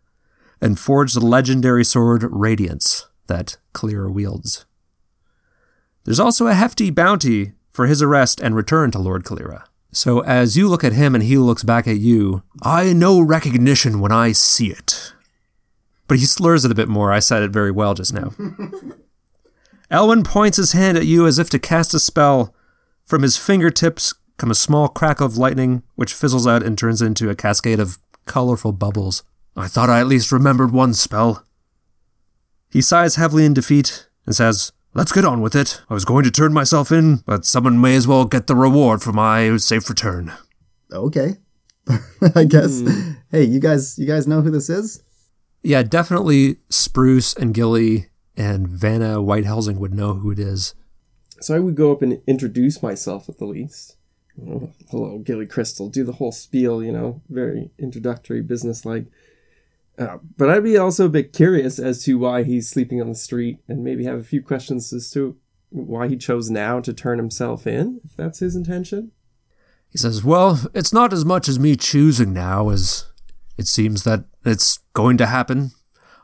and 0.61 0.79
forged 0.79 1.17
the 1.17 1.25
legendary 1.25 1.85
sword 1.85 2.25
Radiance 2.31 3.07
that 3.27 3.57
Kalira 3.73 4.13
wields. 4.13 4.65
There's 6.05 6.21
also 6.21 6.47
a 6.47 6.55
hefty 6.55 6.91
bounty 6.91 7.53
for 7.71 7.87
his 7.87 8.03
arrest 8.03 8.41
and 8.41 8.55
return 8.55 8.91
to 8.91 8.99
Lord 8.99 9.25
Kalira. 9.25 9.65
So 9.93 10.21
as 10.21 10.57
you 10.57 10.69
look 10.69 10.85
at 10.85 10.93
him 10.93 11.15
and 11.15 11.23
he 11.23 11.37
looks 11.37 11.63
back 11.63 11.87
at 11.87 11.99
you, 11.99 12.43
I 12.63 12.93
know 12.93 13.21
recognition 13.21 14.01
when 14.01 14.13
I 14.13 14.33
see 14.33 14.69
it 14.71 15.13
but 16.13 16.19
he 16.19 16.27
slurs 16.27 16.63
it 16.63 16.71
a 16.71 16.75
bit 16.75 16.91
more. 16.91 17.11
I 17.11 17.21
said 17.21 17.43
it 17.43 17.53
very 17.53 17.71
well 17.71 17.95
just 17.95 18.13
now. 18.13 18.35
Elwyn 19.91 20.25
points 20.25 20.59
his 20.59 20.73
hand 20.73 20.99
at 20.99 21.07
you 21.07 21.27
as 21.27 21.39
if 21.39 21.49
to 21.49 21.59
cast 21.59 21.95
a 21.95 21.99
spell. 21.99 22.55
From 23.07 23.23
his 23.23 23.39
fingertips 23.39 24.13
come 24.43 24.51
a 24.51 24.57
small 24.57 24.89
crack 24.89 25.21
of 25.21 25.37
lightning, 25.37 25.85
which 25.95 26.13
fizzles 26.13 26.49
out 26.49 26.65
and 26.65 26.77
turns 26.77 27.01
into 27.01 27.31
a 27.31 27.37
cascade 27.37 27.79
of 27.79 28.01
colorful 28.25 28.73
bubbles. 28.73 29.23
I 29.55 29.69
thought 29.69 29.89
I 29.89 30.01
at 30.01 30.09
least 30.09 30.33
remembered 30.33 30.73
one 30.73 30.95
spell. 30.95 31.47
He 32.69 32.83
sighs 32.83 33.15
heavily 33.15 33.45
in 33.45 33.55
defeat 33.55 34.09
and 34.27 34.35
says, 34.35 34.73
Let's 34.95 35.13
get 35.13 35.25
on 35.25 35.43
with 35.43 35.55
it. 35.55 35.81
I 35.89 35.95
was 35.95 36.05
going 36.05 36.25
to 36.25 36.31
turn 36.33 36.53
myself 36.53 36.91
in, 36.91 37.19
but 37.19 37.45
someone 37.45 37.81
may 37.81 37.95
as 37.95 38.09
well 38.09 38.25
get 38.25 38.49
the 38.49 38.57
reward 38.57 39.01
for 39.01 39.13
my 39.13 39.57
safe 39.59 39.89
return. 39.89 40.33
Okay. 40.91 41.37
I 42.35 42.43
guess. 42.43 42.81
Hmm. 42.81 43.13
Hey, 43.31 43.45
you 43.45 43.61
guys 43.61 43.97
you 43.97 44.09
guys 44.09 44.27
know 44.27 44.41
who 44.41 44.51
this 44.51 44.69
is? 44.69 45.05
Yeah, 45.63 45.85
definitely 45.85 46.57
Spruce 46.69 47.33
and 47.33 47.55
Gilly 47.55 48.09
and 48.37 48.67
Vanna 48.67 49.19
Whitehelsing 49.19 49.77
would 49.77 49.95
know 49.95 50.15
who 50.15 50.33
it 50.33 50.41
is. 50.41 50.75
So 51.41 51.55
I 51.55 51.61
would 51.61 51.77
go 51.77 51.93
up 51.93 52.03
and 52.03 52.21
introduce 52.27 52.83
myself 52.83 53.29
at 53.29 53.39
the 53.39 53.47
least. 53.47 53.99
Hello, 54.91 55.19
Gilly 55.19 55.47
Crystal. 55.47 55.89
Do 55.89 56.05
the 56.05 56.13
whole 56.13 56.33
spiel, 56.33 56.83
you 56.83 56.93
know, 56.93 57.21
very 57.29 57.71
introductory, 57.79 58.41
business-like. 58.41 59.07
Uh, 59.99 60.19
but 60.37 60.49
I'd 60.49 60.65
be 60.65 60.79
also 60.79 61.07
a 61.07 61.11
bit 61.11 61.33
curious 61.33 61.79
as 61.79 62.03
to 62.05 62.19
why 62.19 62.43
he's 62.43 62.69
sleeping 62.69 63.01
on 63.01 63.09
the 63.09 63.15
street, 63.15 63.59
and 63.69 63.85
maybe 63.85 64.05
have 64.05 64.19
a 64.19 64.25
few 64.25 64.43
questions 64.43 64.93
as 64.93 65.11
to 65.11 65.37
why 65.71 66.09
he 66.09 66.17
chose 66.17 66.51
now 66.51 66.81
to 66.81 66.93
turn 66.93 67.19
himself 67.19 67.67
in, 67.67 68.01
if 68.05 68.17
that's 68.17 68.41
his 68.41 68.57
intention? 68.57 69.11
He 69.89 69.99
says, 69.99 70.25
Well, 70.25 70.61
it's 70.75 70.93
not 70.93 71.13
as 71.13 71.25
much 71.25 71.49
as 71.49 71.59
me 71.59 71.77
choosing 71.77 72.33
now 72.33 72.71
as 72.71 73.07
it 73.59 73.67
seems 73.67 74.05
that 74.05 74.25
it's 74.45 74.79
going 74.95 75.19
to 75.19 75.27
happen. 75.27 75.73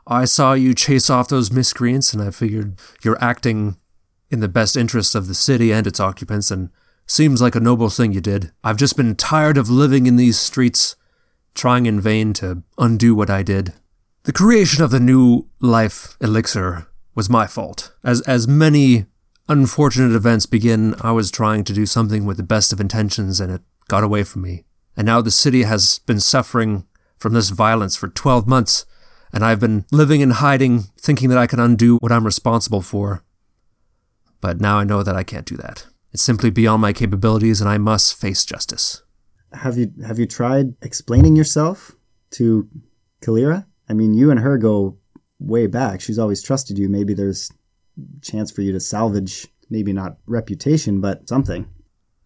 I 0.07 0.25
saw 0.25 0.53
you 0.53 0.73
chase 0.73 1.09
off 1.09 1.27
those 1.27 1.51
miscreants, 1.51 2.13
and 2.13 2.21
I 2.21 2.31
figured 2.31 2.79
you're 3.03 3.23
acting 3.23 3.77
in 4.31 4.39
the 4.39 4.47
best 4.47 4.75
interests 4.75 5.13
of 5.13 5.27
the 5.27 5.35
city 5.35 5.71
and 5.71 5.85
its 5.85 5.99
occupants, 5.99 6.49
and 6.49 6.69
seems 7.09 7.41
like 7.41 7.55
a 7.55 7.59
noble 7.59 7.89
thing 7.89 8.13
you 8.13 8.21
did. 8.21 8.51
I've 8.63 8.77
just 8.77 8.95
been 8.95 9.15
tired 9.15 9.57
of 9.57 9.69
living 9.69 10.05
in 10.05 10.15
these 10.15 10.39
streets, 10.39 10.95
trying 11.55 11.85
in 11.85 11.99
vain 11.99 12.33
to 12.33 12.63
undo 12.77 13.15
what 13.15 13.29
I 13.29 13.43
did. 13.43 13.73
The 14.23 14.33
creation 14.33 14.83
of 14.83 14.91
the 14.91 14.99
new 14.99 15.47
life 15.59 16.15
elixir 16.21 16.87
was 17.15 17.29
my 17.29 17.47
fault. 17.47 17.93
As 18.03 18.21
as 18.21 18.47
many 18.47 19.05
unfortunate 19.47 20.15
events 20.15 20.45
begin, 20.45 20.95
I 21.01 21.11
was 21.11 21.31
trying 21.31 21.63
to 21.65 21.73
do 21.73 21.85
something 21.85 22.25
with 22.25 22.37
the 22.37 22.43
best 22.43 22.71
of 22.71 22.79
intentions 22.79 23.41
and 23.41 23.51
it 23.51 23.61
got 23.87 24.03
away 24.03 24.23
from 24.23 24.43
me. 24.43 24.65
And 24.95 25.05
now 25.05 25.21
the 25.21 25.31
city 25.31 25.63
has 25.63 25.99
been 25.99 26.19
suffering 26.19 26.85
from 27.17 27.33
this 27.33 27.49
violence 27.49 27.95
for 27.95 28.07
12 28.07 28.47
months, 28.47 28.85
and 29.33 29.43
I've 29.43 29.59
been 29.59 29.85
living 29.91 30.21
in 30.21 30.31
hiding, 30.31 30.83
thinking 30.99 31.29
that 31.29 31.37
I 31.37 31.47
can 31.47 31.59
undo 31.59 31.97
what 31.97 32.11
I'm 32.11 32.25
responsible 32.25 32.81
for. 32.81 33.23
But 34.41 34.61
now 34.61 34.77
I 34.77 34.83
know 34.83 35.03
that 35.03 35.15
I 35.15 35.23
can't 35.23 35.45
do 35.45 35.57
that. 35.57 35.85
It's 36.11 36.23
simply 36.23 36.49
beyond 36.49 36.81
my 36.81 36.93
capabilities, 36.93 37.61
and 37.61 37.69
I 37.69 37.77
must 37.77 38.19
face 38.19 38.45
justice. 38.45 39.03
Have 39.53 39.77
you 39.77 39.91
have 40.05 40.19
you 40.19 40.25
tried 40.25 40.75
explaining 40.81 41.35
yourself 41.35 41.95
to 42.31 42.67
Kalira? 43.21 43.65
I 43.87 43.93
mean, 43.93 44.13
you 44.13 44.31
and 44.31 44.39
her 44.39 44.57
go 44.57 44.97
way 45.39 45.67
back. 45.67 46.01
She's 46.01 46.19
always 46.19 46.43
trusted 46.43 46.77
you. 46.77 46.89
Maybe 46.89 47.13
there's 47.13 47.51
chance 48.21 48.51
for 48.51 48.61
you 48.61 48.71
to 48.71 48.79
salvage 48.79 49.47
maybe 49.69 49.93
not 49.93 50.17
reputation, 50.25 51.01
but 51.01 51.27
something. 51.29 51.67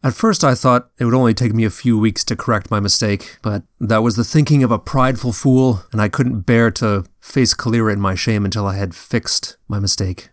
At 0.01 0.13
first, 0.13 0.43
I 0.43 0.55
thought 0.55 0.89
it 0.97 1.05
would 1.05 1.13
only 1.13 1.33
take 1.33 1.53
me 1.53 1.63
a 1.63 1.69
few 1.69 1.97
weeks 1.97 2.25
to 2.25 2.35
correct 2.35 2.69
my 2.69 2.79
mistake, 2.79 3.37
but 3.41 3.63
that 3.79 4.03
was 4.03 4.15
the 4.15 4.25
thinking 4.25 4.61
of 4.63 4.71
a 4.71 4.79
prideful 4.79 5.31
fool, 5.31 5.83
and 5.91 6.01
I 6.01 6.09
couldn't 6.09 6.41
bear 6.41 6.71
to 6.71 7.05
face 7.21 7.53
Kalira 7.53 7.93
in 7.93 8.01
my 8.01 8.15
shame 8.15 8.43
until 8.43 8.67
I 8.67 8.75
had 8.75 8.95
fixed 8.95 9.55
my 9.67 9.79
mistake. 9.79 10.29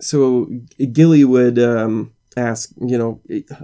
So 0.00 0.50
Gilly 0.92 1.24
would 1.24 1.58
um, 1.58 2.12
ask, 2.36 2.70
you 2.80 2.98
know, 2.98 3.20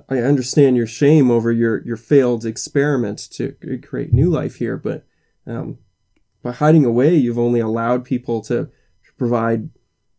I 0.09 0.18
understand 0.18 0.76
your 0.76 0.87
shame 0.87 1.30
over 1.30 1.50
your, 1.50 1.83
your 1.85 1.96
failed 1.96 2.44
experiment 2.44 3.28
to 3.33 3.54
create 3.83 4.12
new 4.12 4.30
life 4.30 4.56
here, 4.56 4.76
but 4.76 5.06
um, 5.46 5.78
by 6.42 6.52
hiding 6.52 6.85
away, 6.85 7.14
you've 7.14 7.38
only 7.38 7.61
allowed 7.61 8.04
people 8.04 8.40
to 8.42 8.70
provide 9.18 9.70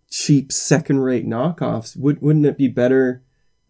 cheap 0.10 0.52
second 0.52 1.00
rate 1.00 1.26
knockoffs. 1.26 1.96
Would, 1.98 2.22
wouldn't 2.22 2.46
it 2.46 2.58
be 2.58 2.68
better 2.68 3.24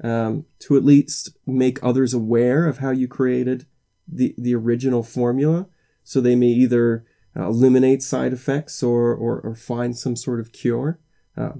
um, 0.03 0.45
to 0.59 0.75
at 0.75 0.83
least 0.83 1.37
make 1.45 1.79
others 1.83 2.13
aware 2.13 2.67
of 2.67 2.79
how 2.79 2.89
you 2.91 3.07
created 3.07 3.65
the, 4.07 4.33
the 4.37 4.55
original 4.55 5.03
formula 5.03 5.67
so 6.03 6.19
they 6.19 6.35
may 6.35 6.47
either 6.47 7.05
uh, 7.37 7.47
eliminate 7.47 8.01
side 8.01 8.33
effects 8.33 8.83
or, 8.83 9.13
or, 9.13 9.39
or, 9.39 9.55
find 9.55 9.97
some 9.97 10.17
sort 10.17 10.41
of 10.41 10.51
cure? 10.51 10.99
Uh, 11.37 11.51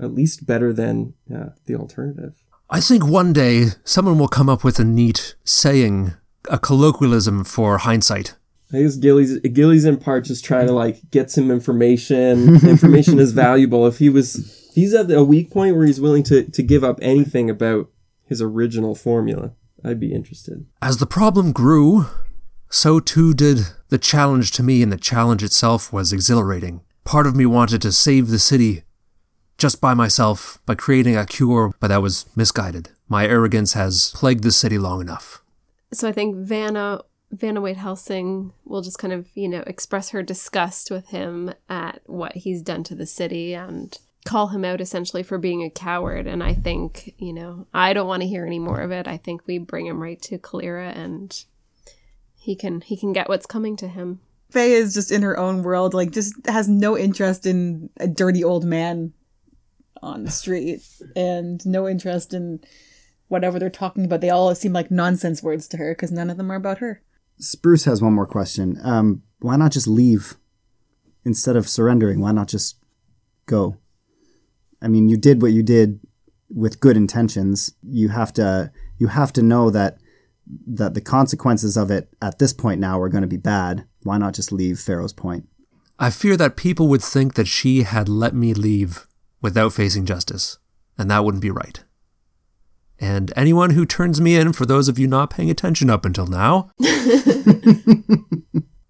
at 0.00 0.12
least 0.12 0.46
better 0.46 0.72
than 0.72 1.14
uh, 1.32 1.50
the 1.66 1.76
alternative. 1.76 2.41
I 2.72 2.80
think 2.80 3.06
one 3.06 3.34
day 3.34 3.66
someone 3.84 4.18
will 4.18 4.28
come 4.28 4.48
up 4.48 4.64
with 4.64 4.78
a 4.78 4.84
neat 4.84 5.34
saying, 5.44 6.14
a 6.48 6.58
colloquialism 6.58 7.44
for 7.44 7.76
hindsight. 7.76 8.34
I 8.72 8.80
guess 8.80 8.96
Gilly's 8.96 9.38
Gilly's 9.40 9.84
in 9.84 9.98
part 9.98 10.24
just 10.24 10.42
trying 10.42 10.68
to 10.68 10.72
like 10.72 11.10
get 11.10 11.30
some 11.30 11.50
information. 11.50 12.54
information 12.66 13.18
is 13.18 13.32
valuable. 13.32 13.86
If 13.86 13.98
he 13.98 14.08
was 14.08 14.70
he's 14.74 14.94
at 14.94 15.10
a 15.10 15.22
weak 15.22 15.50
point 15.50 15.76
where 15.76 15.84
he's 15.84 16.00
willing 16.00 16.22
to, 16.22 16.44
to 16.44 16.62
give 16.62 16.82
up 16.82 16.98
anything 17.02 17.50
about 17.50 17.90
his 18.24 18.40
original 18.40 18.94
formula, 18.94 19.52
I'd 19.84 20.00
be 20.00 20.14
interested. 20.14 20.64
As 20.80 20.96
the 20.96 21.04
problem 21.04 21.52
grew, 21.52 22.06
so 22.70 23.00
too 23.00 23.34
did 23.34 23.66
the 23.90 23.98
challenge 23.98 24.50
to 24.52 24.62
me, 24.62 24.82
and 24.82 24.90
the 24.90 24.96
challenge 24.96 25.42
itself 25.42 25.92
was 25.92 26.10
exhilarating. 26.10 26.80
Part 27.04 27.26
of 27.26 27.36
me 27.36 27.44
wanted 27.44 27.82
to 27.82 27.92
save 27.92 28.28
the 28.28 28.38
city 28.38 28.84
just 29.62 29.80
by 29.80 29.94
myself 29.94 30.60
by 30.66 30.74
creating 30.74 31.16
a 31.16 31.24
cure, 31.24 31.72
but 31.78 31.86
that 31.86 32.02
was 32.02 32.26
misguided. 32.34 32.88
My 33.08 33.28
arrogance 33.28 33.74
has 33.74 34.10
plagued 34.12 34.42
the 34.42 34.50
city 34.50 34.76
long 34.76 35.00
enough. 35.00 35.40
So 35.92 36.08
I 36.08 36.12
think 36.12 36.34
Vanna 36.36 37.02
Vanna 37.30 37.60
White 37.60 37.76
Helsing 37.76 38.52
will 38.64 38.82
just 38.82 38.98
kind 38.98 39.12
of, 39.12 39.28
you 39.34 39.48
know, 39.48 39.62
express 39.64 40.10
her 40.10 40.20
disgust 40.20 40.90
with 40.90 41.10
him 41.10 41.54
at 41.68 42.02
what 42.06 42.32
he's 42.34 42.60
done 42.60 42.82
to 42.84 42.96
the 42.96 43.06
city 43.06 43.54
and 43.54 43.96
call 44.24 44.48
him 44.48 44.64
out 44.64 44.80
essentially 44.80 45.22
for 45.22 45.38
being 45.38 45.62
a 45.62 45.70
coward. 45.70 46.26
And 46.26 46.42
I 46.42 46.54
think, 46.54 47.14
you 47.18 47.32
know, 47.32 47.68
I 47.72 47.92
don't 47.92 48.08
want 48.08 48.22
to 48.22 48.28
hear 48.28 48.44
any 48.44 48.58
more 48.58 48.80
of 48.80 48.90
it. 48.90 49.06
I 49.06 49.16
think 49.16 49.46
we 49.46 49.58
bring 49.58 49.86
him 49.86 50.02
right 50.02 50.20
to 50.22 50.38
Kalira 50.38 50.94
and 50.96 51.32
he 52.34 52.56
can 52.56 52.80
he 52.80 52.96
can 52.96 53.12
get 53.12 53.28
what's 53.28 53.46
coming 53.46 53.76
to 53.76 53.86
him. 53.86 54.18
Faye 54.50 54.72
is 54.72 54.92
just 54.92 55.12
in 55.12 55.22
her 55.22 55.38
own 55.38 55.62
world, 55.62 55.94
like 55.94 56.10
just 56.10 56.34
has 56.46 56.68
no 56.68 56.98
interest 56.98 57.46
in 57.46 57.90
a 57.98 58.08
dirty 58.08 58.42
old 58.42 58.64
man 58.64 59.12
on 60.02 60.24
the 60.24 60.30
street 60.30 60.82
and 61.14 61.64
no 61.64 61.88
interest 61.88 62.34
in 62.34 62.60
whatever 63.28 63.58
they're 63.58 63.70
talking 63.70 64.04
about. 64.04 64.20
They 64.20 64.30
all 64.30 64.54
seem 64.54 64.72
like 64.72 64.90
nonsense 64.90 65.42
words 65.42 65.68
to 65.68 65.76
her 65.78 65.92
because 65.92 66.12
none 66.12 66.30
of 66.30 66.36
them 66.36 66.50
are 66.50 66.56
about 66.56 66.78
her. 66.78 67.02
Spruce 67.38 67.84
has 67.84 68.02
one 68.02 68.12
more 68.12 68.26
question. 68.26 68.78
Um, 68.82 69.22
why 69.40 69.56
not 69.56 69.72
just 69.72 69.88
leave 69.88 70.36
instead 71.24 71.56
of 71.56 71.68
surrendering? 71.68 72.20
Why 72.20 72.32
not 72.32 72.48
just 72.48 72.76
go? 73.46 73.76
I 74.80 74.88
mean, 74.88 75.08
you 75.08 75.16
did 75.16 75.42
what 75.42 75.52
you 75.52 75.62
did 75.62 76.00
with 76.48 76.80
good 76.80 76.96
intentions. 76.96 77.72
You 77.82 78.10
have 78.10 78.32
to 78.34 78.70
you 78.98 79.08
have 79.08 79.32
to 79.34 79.42
know 79.42 79.70
that 79.70 79.98
that 80.66 80.94
the 80.94 81.00
consequences 81.00 81.76
of 81.76 81.90
it 81.90 82.08
at 82.20 82.38
this 82.38 82.52
point 82.52 82.80
now 82.80 83.00
are 83.00 83.08
going 83.08 83.22
to 83.22 83.28
be 83.28 83.36
bad. 83.36 83.86
Why 84.02 84.18
not 84.18 84.34
just 84.34 84.52
leave 84.52 84.78
Pharaoh's 84.78 85.12
Point? 85.12 85.48
I 85.98 86.10
fear 86.10 86.36
that 86.36 86.56
people 86.56 86.88
would 86.88 87.02
think 87.02 87.34
that 87.34 87.46
she 87.46 87.84
had 87.84 88.08
let 88.08 88.34
me 88.34 88.54
leave 88.54 89.06
without 89.42 89.72
facing 89.72 90.06
justice, 90.06 90.58
and 90.96 91.10
that 91.10 91.24
wouldn't 91.24 91.42
be 91.42 91.50
right. 91.50 91.84
And 92.98 93.32
anyone 93.34 93.70
who 93.70 93.84
turns 93.84 94.20
me 94.20 94.36
in, 94.36 94.52
for 94.52 94.64
those 94.64 94.88
of 94.88 94.98
you 94.98 95.08
not 95.08 95.30
paying 95.30 95.50
attention 95.50 95.90
up 95.90 96.04
until 96.04 96.26
now, 96.26 96.70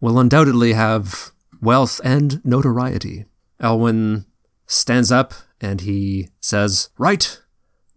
will 0.00 0.18
undoubtedly 0.18 0.74
have 0.74 1.32
wealth 1.62 2.00
and 2.04 2.44
notoriety. 2.44 3.24
Elwyn 3.58 4.26
stands 4.66 5.10
up 5.10 5.32
and 5.60 5.80
he 5.80 6.28
says, 6.40 6.90
Right, 6.98 7.40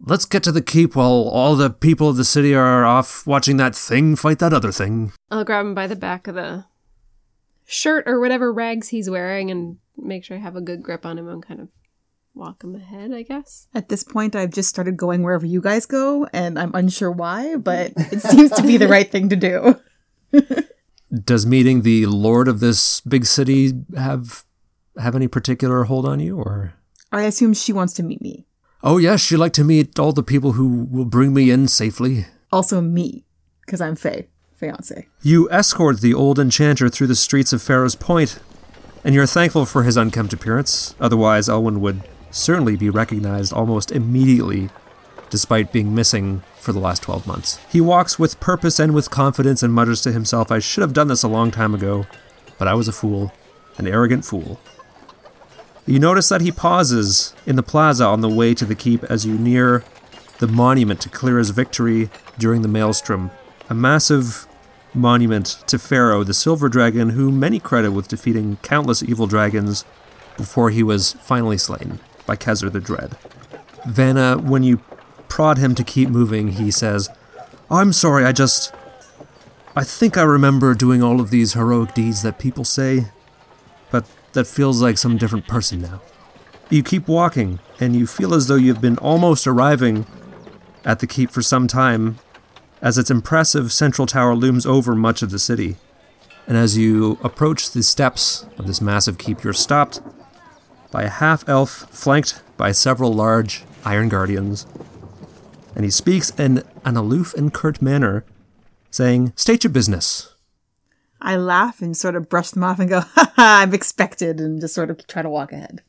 let's 0.00 0.24
get 0.24 0.42
to 0.44 0.52
the 0.52 0.62
keep 0.62 0.96
while 0.96 1.28
all 1.28 1.54
the 1.56 1.68
people 1.70 2.08
of 2.08 2.16
the 2.16 2.24
city 2.24 2.54
are 2.54 2.84
off 2.84 3.26
watching 3.26 3.56
that 3.58 3.74
thing 3.74 4.16
fight 4.16 4.38
that 4.38 4.54
other 4.54 4.72
thing. 4.72 5.12
I'll 5.30 5.44
grab 5.44 5.66
him 5.66 5.74
by 5.74 5.86
the 5.86 5.96
back 5.96 6.26
of 6.28 6.34
the 6.34 6.64
shirt 7.66 8.04
or 8.06 8.20
whatever 8.20 8.52
rags 8.52 8.88
he's 8.88 9.10
wearing 9.10 9.50
and 9.50 9.78
make 9.96 10.24
sure 10.24 10.36
I 10.36 10.40
have 10.40 10.56
a 10.56 10.60
good 10.60 10.82
grip 10.82 11.04
on 11.04 11.18
him 11.18 11.28
and 11.28 11.44
kind 11.44 11.60
of 11.60 11.68
walk 12.36 12.62
him 12.62 12.74
ahead, 12.74 13.12
I 13.12 13.22
guess. 13.22 13.66
At 13.74 13.88
this 13.88 14.04
point, 14.04 14.36
I've 14.36 14.52
just 14.52 14.68
started 14.68 14.96
going 14.96 15.22
wherever 15.22 15.46
you 15.46 15.60
guys 15.60 15.86
go, 15.86 16.26
and 16.32 16.58
I'm 16.58 16.74
unsure 16.74 17.10
why, 17.10 17.56
but 17.56 17.92
it 17.96 18.20
seems 18.20 18.50
to 18.52 18.62
be 18.62 18.76
the 18.76 18.88
right 18.88 19.10
thing 19.10 19.28
to 19.30 19.36
do. 19.36 19.80
Does 21.24 21.46
meeting 21.46 21.82
the 21.82 22.06
lord 22.06 22.48
of 22.48 22.60
this 22.60 23.00
big 23.00 23.24
city 23.24 23.72
have 23.96 24.44
have 24.98 25.14
any 25.14 25.28
particular 25.28 25.84
hold 25.84 26.06
on 26.06 26.20
you, 26.20 26.38
or? 26.38 26.74
I 27.12 27.22
assume 27.22 27.54
she 27.54 27.72
wants 27.72 27.92
to 27.94 28.02
meet 28.02 28.20
me. 28.20 28.46
Oh 28.82 28.98
yes, 28.98 29.20
she'd 29.20 29.36
like 29.36 29.52
to 29.54 29.64
meet 29.64 29.98
all 29.98 30.12
the 30.12 30.22
people 30.22 30.52
who 30.52 30.86
will 30.90 31.04
bring 31.04 31.32
me 31.32 31.50
in 31.50 31.68
safely. 31.68 32.26
Also 32.52 32.80
me, 32.80 33.24
because 33.64 33.80
I'm 33.80 33.96
Faye, 33.96 34.28
fiance. 34.56 35.08
You 35.22 35.48
escort 35.50 36.00
the 36.00 36.14
old 36.14 36.38
enchanter 36.38 36.88
through 36.88 37.06
the 37.06 37.14
streets 37.14 37.52
of 37.52 37.62
Pharaoh's 37.62 37.96
Point, 37.96 38.40
and 39.04 39.14
you're 39.14 39.26
thankful 39.26 39.64
for 39.64 39.84
his 39.84 39.96
unkempt 39.96 40.32
appearance. 40.32 40.94
Otherwise, 41.00 41.48
Elwyn 41.48 41.80
would 41.80 42.02
certainly 42.36 42.76
be 42.76 42.90
recognized 42.90 43.52
almost 43.52 43.90
immediately, 43.90 44.68
despite 45.30 45.72
being 45.72 45.94
missing 45.94 46.42
for 46.60 46.72
the 46.72 46.78
last 46.78 47.02
12 47.02 47.26
months. 47.26 47.58
He 47.70 47.80
walks 47.80 48.18
with 48.18 48.40
purpose 48.40 48.78
and 48.78 48.94
with 48.94 49.10
confidence 49.10 49.62
and 49.62 49.72
mutters 49.72 50.02
to 50.02 50.12
himself, 50.12 50.50
I 50.50 50.58
should 50.58 50.82
have 50.82 50.92
done 50.92 51.08
this 51.08 51.22
a 51.22 51.28
long 51.28 51.50
time 51.50 51.74
ago, 51.74 52.06
but 52.58 52.68
I 52.68 52.74
was 52.74 52.88
a 52.88 52.92
fool, 52.92 53.32
an 53.78 53.86
arrogant 53.86 54.24
fool. 54.24 54.60
You 55.86 55.98
notice 55.98 56.28
that 56.28 56.40
he 56.40 56.50
pauses 56.50 57.32
in 57.46 57.56
the 57.56 57.62
plaza 57.62 58.04
on 58.04 58.20
the 58.20 58.28
way 58.28 58.54
to 58.54 58.64
the 58.64 58.74
keep 58.74 59.04
as 59.04 59.24
you 59.24 59.38
near 59.38 59.84
the 60.38 60.48
monument 60.48 61.00
to 61.02 61.08
Kalira's 61.08 61.50
victory 61.50 62.10
during 62.38 62.62
the 62.62 62.68
Maelstrom, 62.68 63.30
a 63.70 63.74
massive 63.74 64.46
monument 64.92 65.62
to 65.68 65.78
Pharaoh, 65.78 66.24
the 66.24 66.34
Silver 66.34 66.68
Dragon, 66.68 67.10
who 67.10 67.30
many 67.30 67.60
credit 67.60 67.92
with 67.92 68.08
defeating 68.08 68.56
countless 68.62 69.02
evil 69.02 69.26
dragons 69.26 69.84
before 70.36 70.70
he 70.70 70.82
was 70.82 71.12
finally 71.12 71.56
slain 71.56 72.00
by 72.26 72.36
Kezer 72.36 72.70
the 72.70 72.80
Dread. 72.80 73.16
Vanna, 73.86 74.36
when 74.36 74.62
you 74.62 74.78
prod 75.28 75.58
him 75.58 75.74
to 75.74 75.84
keep 75.84 76.08
moving, 76.08 76.48
he 76.52 76.70
says, 76.70 77.08
I'm 77.70 77.92
sorry, 77.92 78.24
I 78.24 78.32
just. 78.32 78.72
I 79.74 79.84
think 79.84 80.16
I 80.16 80.22
remember 80.22 80.74
doing 80.74 81.02
all 81.02 81.20
of 81.20 81.30
these 81.30 81.52
heroic 81.52 81.92
deeds 81.92 82.22
that 82.22 82.38
people 82.38 82.64
say, 82.64 83.08
but 83.90 84.06
that 84.32 84.46
feels 84.46 84.80
like 84.80 84.96
some 84.96 85.18
different 85.18 85.46
person 85.46 85.82
now. 85.82 86.00
You 86.70 86.82
keep 86.82 87.06
walking, 87.06 87.58
and 87.78 87.94
you 87.94 88.06
feel 88.06 88.32
as 88.32 88.46
though 88.46 88.54
you've 88.56 88.80
been 88.80 88.96
almost 88.98 89.46
arriving 89.46 90.06
at 90.84 91.00
the 91.00 91.06
keep 91.06 91.30
for 91.30 91.42
some 91.42 91.68
time, 91.68 92.18
as 92.80 92.96
its 92.96 93.10
impressive 93.10 93.70
central 93.70 94.06
tower 94.06 94.34
looms 94.34 94.64
over 94.64 94.94
much 94.94 95.20
of 95.20 95.30
the 95.30 95.38
city. 95.38 95.76
And 96.46 96.56
as 96.56 96.78
you 96.78 97.18
approach 97.22 97.70
the 97.70 97.82
steps 97.82 98.46
of 98.56 98.66
this 98.66 98.80
massive 98.80 99.18
keep, 99.18 99.44
you're 99.44 99.52
stopped 99.52 100.00
by 100.90 101.02
a 101.02 101.08
half 101.10 101.48
elf 101.48 101.70
flanked 101.90 102.42
by 102.56 102.72
several 102.72 103.12
large 103.12 103.64
iron 103.84 104.08
guardians. 104.08 104.66
And 105.74 105.84
he 105.84 105.90
speaks 105.90 106.30
in 106.38 106.62
an 106.84 106.96
aloof 106.96 107.34
and 107.34 107.52
curt 107.52 107.82
manner, 107.82 108.24
saying, 108.90 109.32
State 109.36 109.64
your 109.64 109.72
business. 109.72 110.34
I 111.20 111.36
laugh 111.36 111.82
and 111.82 111.96
sort 111.96 112.14
of 112.16 112.28
brush 112.28 112.50
them 112.50 112.64
off 112.64 112.78
and 112.78 112.88
go, 112.88 113.00
ha 113.14 113.32
ha, 113.36 113.58
I'm 113.62 113.74
expected, 113.74 114.40
and 114.40 114.60
just 114.60 114.74
sort 114.74 114.90
of 114.90 115.06
try 115.06 115.22
to 115.22 115.28
walk 115.28 115.52
ahead. 115.52 115.82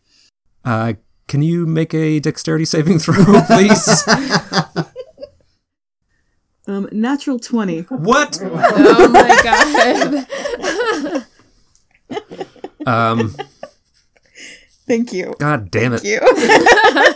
Uh, 0.65 0.93
can 1.27 1.41
you 1.41 1.65
make 1.65 1.93
a 1.93 2.19
dexterity 2.19 2.65
saving 2.65 2.99
throw, 2.99 3.15
please? 3.47 4.03
Um, 6.69 6.89
natural 6.91 7.39
20. 7.39 7.83
what? 7.83 8.39
Oh 8.43 9.07
my 9.07 9.39
god. 12.12 12.86
Um, 12.86 13.33
Thank 14.88 15.13
you. 15.13 15.36
God 15.39 15.69
damn 15.69 15.93
it. 15.93 16.04
you. 16.04 16.19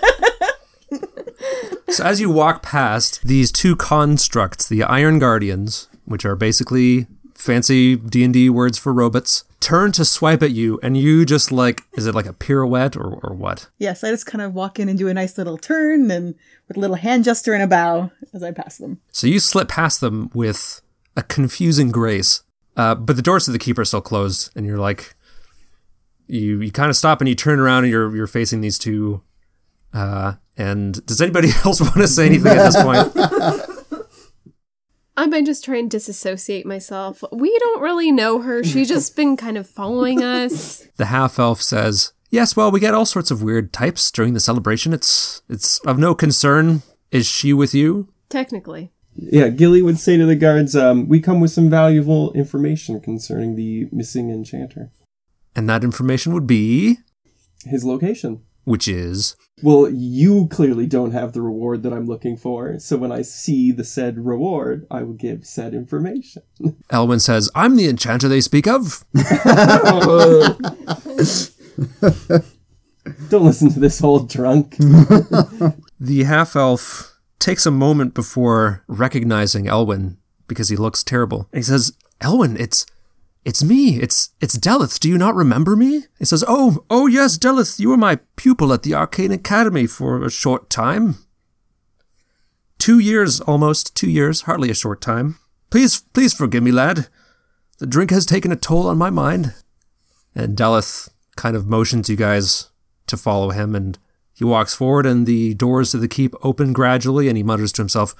So 1.91 2.05
as 2.05 2.21
you 2.21 2.29
walk 2.29 2.63
past 2.63 3.21
these 3.21 3.51
two 3.51 3.75
constructs, 3.75 4.65
the 4.65 4.83
Iron 4.83 5.19
Guardians, 5.19 5.89
which 6.05 6.23
are 6.23 6.37
basically 6.37 7.07
fancy 7.35 7.97
D&D 7.97 8.49
words 8.49 8.77
for 8.77 8.93
robots, 8.93 9.43
turn 9.59 9.91
to 9.91 10.05
swipe 10.05 10.41
at 10.41 10.51
you 10.51 10.79
and 10.81 10.95
you 10.95 11.25
just 11.25 11.51
like 11.51 11.83
is 11.97 12.07
it 12.07 12.15
like 12.15 12.25
a 12.25 12.33
pirouette 12.33 12.95
or, 12.95 13.19
or 13.21 13.35
what? 13.35 13.67
yes, 13.77 14.05
I 14.05 14.09
just 14.09 14.25
kind 14.25 14.41
of 14.41 14.53
walk 14.53 14.79
in 14.79 14.87
and 14.87 14.97
do 14.97 15.09
a 15.09 15.13
nice 15.13 15.37
little 15.37 15.57
turn 15.57 16.09
and 16.09 16.33
with 16.69 16.77
a 16.77 16.79
little 16.79 16.95
hand 16.95 17.25
gesture 17.25 17.53
and 17.53 17.61
a 17.61 17.67
bow 17.67 18.09
as 18.33 18.41
I 18.41 18.51
pass 18.51 18.77
them. 18.77 19.01
So 19.11 19.27
you 19.27 19.41
slip 19.41 19.67
past 19.67 19.99
them 19.99 20.31
with 20.33 20.81
a 21.17 21.23
confusing 21.23 21.91
grace. 21.91 22.43
Uh, 22.77 22.95
but 22.95 23.17
the 23.17 23.21
doors 23.21 23.45
to 23.45 23.51
the 23.51 23.59
keep 23.59 23.77
are 23.77 23.83
still 23.85 24.01
closed 24.01 24.49
and 24.55 24.65
you're 24.65 24.79
like 24.79 25.13
you 26.31 26.61
you 26.61 26.71
kind 26.71 26.89
of 26.89 26.95
stop 26.95 27.21
and 27.21 27.27
you 27.27 27.35
turn 27.35 27.59
around 27.59 27.83
and 27.83 27.91
you're 27.91 28.15
you're 28.15 28.27
facing 28.27 28.61
these 28.61 28.77
two 28.77 29.21
uh, 29.93 30.33
and 30.57 31.05
does 31.05 31.21
anybody 31.21 31.49
else 31.65 31.81
want 31.81 31.95
to 31.95 32.07
say 32.07 32.25
anything 32.25 32.57
at 32.57 32.71
this 32.71 32.81
point? 32.81 33.11
I 35.17 35.25
might 35.27 35.45
just 35.45 35.65
try 35.65 35.77
and 35.77 35.91
disassociate 35.91 36.65
myself. 36.65 37.23
We 37.31 37.55
don't 37.59 37.81
really 37.81 38.11
know 38.11 38.41
her. 38.41 38.63
She's 38.63 38.87
just 38.95 39.15
been 39.15 39.37
kind 39.37 39.57
of 39.57 39.67
following 39.67 40.23
us. 40.23 40.87
The 40.95 41.07
half 41.07 41.37
elf 41.37 41.61
says, 41.61 42.13
Yes, 42.29 42.55
well, 42.55 42.71
we 42.71 42.79
get 42.79 42.93
all 42.93 43.05
sorts 43.05 43.29
of 43.29 43.43
weird 43.43 43.73
types 43.73 44.09
during 44.09 44.33
the 44.33 44.39
celebration. 44.39 44.93
It's 44.93 45.41
it's 45.49 45.79
of 45.79 45.99
no 45.99 46.15
concern. 46.15 46.81
Is 47.11 47.27
she 47.27 47.51
with 47.51 47.75
you? 47.75 48.07
Technically. 48.29 48.93
Yeah, 49.13 49.49
Gilly 49.49 49.81
would 49.81 49.99
say 49.99 50.15
to 50.15 50.25
the 50.25 50.37
guards, 50.37 50.73
um, 50.73 51.09
"We 51.09 51.19
come 51.19 51.41
with 51.41 51.51
some 51.51 51.69
valuable 51.69 52.31
information 52.31 53.01
concerning 53.01 53.57
the 53.57 53.89
missing 53.91 54.29
enchanter. 54.29 54.91
And 55.61 55.69
that 55.69 55.83
information 55.83 56.33
would 56.33 56.47
be 56.47 56.97
His 57.65 57.83
location. 57.85 58.41
which 58.63 58.87
is 58.87 59.35
Well, 59.61 59.87
you 59.87 60.47
clearly 60.47 60.87
don't 60.87 61.11
have 61.11 61.33
the 61.33 61.41
reward 61.43 61.83
that 61.83 61.93
I'm 61.93 62.07
looking 62.07 62.35
for, 62.35 62.79
so 62.79 62.97
when 62.97 63.11
I 63.11 63.21
see 63.21 63.71
the 63.71 63.83
said 63.83 64.25
reward, 64.25 64.87
I 64.89 65.03
will 65.03 65.13
give 65.13 65.45
said 65.45 65.75
information." 65.75 66.41
Elwin 66.89 67.19
says, 67.19 67.51
I'm 67.53 67.75
the 67.75 67.87
enchanter 67.87 68.27
they 68.27 68.41
speak 68.41 68.67
of. 68.67 69.05
Don't 73.29 73.45
listen 73.45 73.69
to 73.71 73.79
this 73.79 74.03
old 74.03 74.29
drunk. 74.29 74.77
The 75.99 76.23
half 76.23 76.55
elf 76.55 77.19
takes 77.37 77.67
a 77.67 77.71
moment 77.71 78.15
before 78.15 78.83
recognizing 78.87 79.67
Elwin 79.67 80.17
because 80.47 80.69
he 80.69 80.75
looks 80.75 81.03
terrible. 81.03 81.47
He 81.53 81.61
says, 81.61 81.93
Elwin, 82.19 82.57
it's 82.59 82.87
it's 83.43 83.63
me. 83.63 83.99
It's 83.99 84.29
it's 84.39 84.57
Delith. 84.57 84.99
Do 84.99 85.09
you 85.09 85.17
not 85.17 85.35
remember 85.35 85.75
me? 85.75 86.05
He 86.19 86.25
says, 86.25 86.43
Oh, 86.47 86.85
oh 86.89 87.07
yes, 87.07 87.37
Delith, 87.37 87.79
you 87.79 87.89
were 87.89 87.97
my 87.97 88.19
pupil 88.35 88.71
at 88.71 88.83
the 88.83 88.93
Arcane 88.93 89.31
Academy 89.31 89.87
for 89.87 90.23
a 90.23 90.29
short 90.29 90.69
time. 90.69 91.15
Two 92.77 92.99
years 92.99 93.41
almost, 93.41 93.95
two 93.95 94.09
years, 94.09 94.41
hardly 94.41 94.69
a 94.69 94.75
short 94.75 95.01
time. 95.01 95.37
Please, 95.69 96.01
please 96.01 96.33
forgive 96.33 96.63
me, 96.63 96.71
lad. 96.71 97.07
The 97.79 97.87
drink 97.87 98.11
has 98.11 98.25
taken 98.25 98.51
a 98.51 98.55
toll 98.55 98.87
on 98.87 98.97
my 98.97 99.09
mind. 99.09 99.53
And 100.35 100.57
Delith 100.57 101.09
kind 101.35 101.55
of 101.55 101.67
motions 101.67 102.09
you 102.09 102.15
guys 102.15 102.69
to 103.07 103.17
follow 103.17 103.49
him, 103.49 103.75
and 103.75 103.97
he 104.33 104.43
walks 104.43 104.73
forward, 104.73 105.05
and 105.05 105.25
the 105.25 105.53
doors 105.53 105.91
to 105.91 105.97
the 105.97 106.07
keep 106.07 106.33
open 106.43 106.73
gradually, 106.73 107.27
and 107.27 107.37
he 107.37 107.43
mutters 107.43 107.71
to 107.73 107.81
himself, 107.81 108.15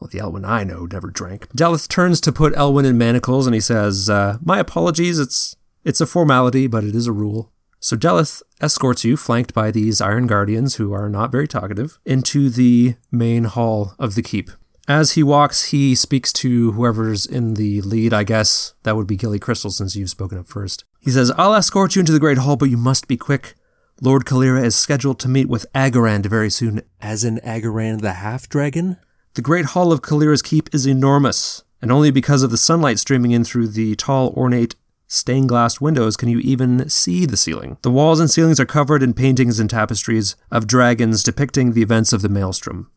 Well, 0.00 0.08
the 0.08 0.20
Elwin 0.20 0.44
I 0.44 0.64
know 0.64 0.86
never 0.86 1.10
drank. 1.10 1.48
Delith 1.50 1.88
turns 1.88 2.20
to 2.22 2.32
put 2.32 2.56
Elwin 2.56 2.84
in 2.84 2.96
manacles, 2.96 3.46
and 3.46 3.54
he 3.54 3.60
says, 3.60 4.08
uh, 4.08 4.38
My 4.42 4.58
apologies, 4.58 5.18
it's 5.18 5.56
it's 5.84 6.00
a 6.00 6.06
formality, 6.06 6.66
but 6.66 6.84
it 6.84 6.94
is 6.94 7.06
a 7.06 7.12
rule. 7.12 7.52
So 7.80 7.96
Delith 7.96 8.42
escorts 8.60 9.04
you, 9.04 9.16
flanked 9.16 9.54
by 9.54 9.70
these 9.70 10.00
Iron 10.00 10.26
Guardians, 10.26 10.76
who 10.76 10.92
are 10.92 11.08
not 11.08 11.32
very 11.32 11.48
talkative, 11.48 11.98
into 12.04 12.50
the 12.50 12.96
main 13.10 13.44
hall 13.44 13.94
of 13.98 14.14
the 14.14 14.22
keep. 14.22 14.50
As 14.88 15.12
he 15.12 15.22
walks, 15.22 15.66
he 15.66 15.94
speaks 15.94 16.32
to 16.34 16.72
whoever's 16.72 17.26
in 17.26 17.54
the 17.54 17.82
lead, 17.82 18.14
I 18.14 18.24
guess. 18.24 18.74
That 18.84 18.96
would 18.96 19.06
be 19.06 19.16
Gilly 19.16 19.38
Crystal, 19.38 19.70
since 19.70 19.94
you've 19.94 20.10
spoken 20.10 20.38
up 20.38 20.46
first. 20.46 20.84
He 21.00 21.10
says, 21.10 21.30
I'll 21.36 21.54
escort 21.54 21.94
you 21.94 22.00
into 22.00 22.12
the 22.12 22.18
Great 22.18 22.38
Hall, 22.38 22.56
but 22.56 22.70
you 22.70 22.78
must 22.78 23.06
be 23.06 23.16
quick. 23.16 23.54
Lord 24.00 24.24
Kalira 24.24 24.64
is 24.64 24.76
scheduled 24.76 25.20
to 25.20 25.28
meet 25.28 25.48
with 25.48 25.66
Agarand 25.74 26.26
very 26.26 26.50
soon. 26.50 26.82
As 27.00 27.22
in 27.22 27.38
Agarand 27.44 28.00
the 28.00 28.14
half 28.14 28.48
dragon? 28.48 28.96
The 29.34 29.42
Great 29.42 29.66
Hall 29.66 29.92
of 29.92 30.02
Kalira's 30.02 30.42
Keep 30.42 30.74
is 30.74 30.86
enormous, 30.86 31.62
and 31.80 31.92
only 31.92 32.10
because 32.10 32.42
of 32.42 32.50
the 32.50 32.56
sunlight 32.56 32.98
streaming 32.98 33.30
in 33.30 33.44
through 33.44 33.68
the 33.68 33.94
tall, 33.94 34.30
ornate, 34.36 34.74
stained 35.06 35.48
glass 35.48 35.80
windows 35.80 36.16
can 36.16 36.28
you 36.28 36.38
even 36.40 36.88
see 36.88 37.24
the 37.24 37.36
ceiling. 37.36 37.78
The 37.82 37.90
walls 37.90 38.20
and 38.20 38.30
ceilings 38.30 38.58
are 38.60 38.66
covered 38.66 39.02
in 39.02 39.14
paintings 39.14 39.60
and 39.60 39.70
tapestries 39.70 40.36
of 40.50 40.66
dragons 40.66 41.22
depicting 41.22 41.72
the 41.72 41.82
events 41.82 42.12
of 42.12 42.22
the 42.22 42.28
Maelstrom. 42.28 42.90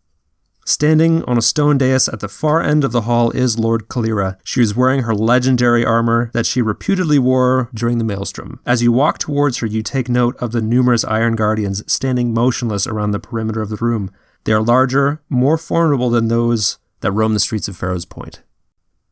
Standing 0.64 1.24
on 1.24 1.38
a 1.38 1.42
stone 1.42 1.78
dais 1.80 2.08
at 2.08 2.20
the 2.20 2.30
far 2.30 2.62
end 2.62 2.84
of 2.84 2.92
the 2.92 3.02
hall 3.02 3.32
is 3.32 3.58
Lord 3.58 3.88
Kalira. 3.88 4.38
She 4.44 4.62
is 4.62 4.76
wearing 4.76 5.04
her 5.04 5.16
legendary 5.16 5.84
armor 5.84 6.30
that 6.34 6.46
she 6.46 6.62
reputedly 6.62 7.18
wore 7.18 7.70
during 7.74 7.98
the 7.98 8.04
Maelstrom. 8.04 8.60
As 8.66 8.84
you 8.84 8.92
walk 8.92 9.18
towards 9.18 9.58
her, 9.58 9.68
you 9.68 9.82
take 9.82 10.08
note 10.08 10.36
of 10.38 10.52
the 10.52 10.62
numerous 10.62 11.04
Iron 11.06 11.36
Guardians 11.36 11.84
standing 11.92 12.34
motionless 12.34 12.86
around 12.86 13.12
the 13.12 13.20
perimeter 13.20 13.62
of 13.62 13.70
the 13.70 13.76
room. 13.78 14.12
They 14.44 14.54
are 14.54 14.62
larger, 14.62 15.22
more 15.30 15.58
formidable 15.58 16.10
than 16.10 16.28
those 16.28 16.80
that 17.02 17.12
roam 17.12 17.34
the 17.34 17.40
streets 17.40 17.68
of 17.68 17.78
Pharaoh's 17.78 18.06
Point. 18.06 18.42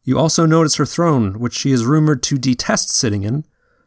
You 0.04 0.18
also 0.18 0.46
notice 0.46 0.76
her 0.76 0.86
throne, 0.86 1.40
which 1.40 1.54
she 1.54 1.72
is 1.72 1.86
rumored 1.86 2.24
to 2.24 2.38
detest 2.38 2.90
sitting 2.90 3.24
in, 3.24 3.46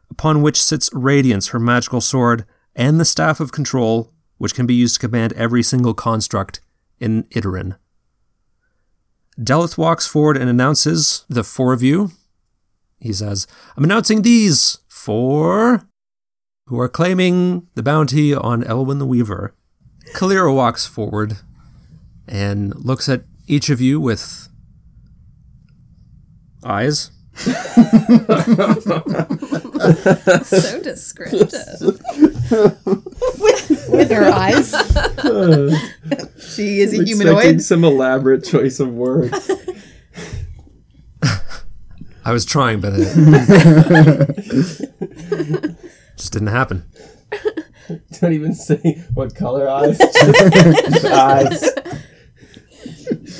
upon 0.09 0.41
which 0.41 0.61
sits 0.61 0.89
Radiance, 0.93 1.47
her 1.47 1.59
magical 1.59 2.01
sword, 2.01 2.45
and 2.75 2.99
the 2.99 3.05
Staff 3.05 3.39
of 3.39 3.51
Control, 3.51 4.13
which 4.37 4.55
can 4.55 4.65
be 4.65 4.73
used 4.73 4.95
to 4.95 5.07
command 5.07 5.33
every 5.33 5.63
single 5.63 5.93
construct 5.93 6.61
in 6.99 7.27
Idarin. 7.35 7.75
Delith 9.39 9.77
walks 9.77 10.05
forward 10.05 10.37
and 10.37 10.49
announces 10.49 11.25
the 11.27 11.43
four 11.43 11.73
of 11.73 11.81
you. 11.81 12.11
He 12.99 13.11
says, 13.11 13.47
I'm 13.75 13.83
announcing 13.83 14.21
these 14.21 14.79
four 14.87 15.87
who 16.67 16.79
are 16.79 16.87
claiming 16.87 17.67
the 17.75 17.83
bounty 17.83 18.33
on 18.33 18.63
Elwin 18.63 18.99
the 18.99 19.05
Weaver. 19.05 19.53
Kalira 20.15 20.53
walks 20.53 20.85
forward 20.85 21.37
and 22.27 22.75
looks 22.85 23.09
at 23.09 23.23
each 23.47 23.69
of 23.69 23.81
you 23.81 23.99
with 23.99 24.47
eyes. 26.63 27.09
So 27.35 27.51
descriptive. 30.83 31.49
With 33.89 34.11
her 34.11 34.29
eyes. 34.31 34.69
she 36.55 36.79
is 36.81 36.93
a 36.93 37.01
Expecting 37.01 37.05
humanoid. 37.05 37.61
some 37.61 37.83
elaborate 37.83 38.43
choice 38.45 38.79
of 38.79 38.89
words. 38.93 39.49
I 42.25 42.31
was 42.31 42.45
trying, 42.45 42.79
but 42.79 42.93
it 42.95 43.03
just 46.17 46.31
didn't 46.33 46.47
happen. 46.49 46.85
Don't 48.21 48.33
even 48.33 48.53
say 48.53 49.03
what 49.13 49.35
color 49.35 49.67
eyes. 49.67 49.97
Just 49.97 51.05
eyes. 51.05 51.69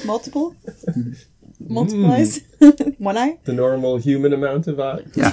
Multiple? 0.05 0.55
Mm. 0.87 1.25
Multiple 1.59 2.11
eyes? 2.11 2.41
One 2.97 3.17
eye? 3.17 3.39
The 3.45 3.53
normal 3.53 3.97
human 3.97 4.33
amount 4.33 4.67
of 4.67 4.79
eyes. 4.79 5.09
Yeah. 5.15 5.27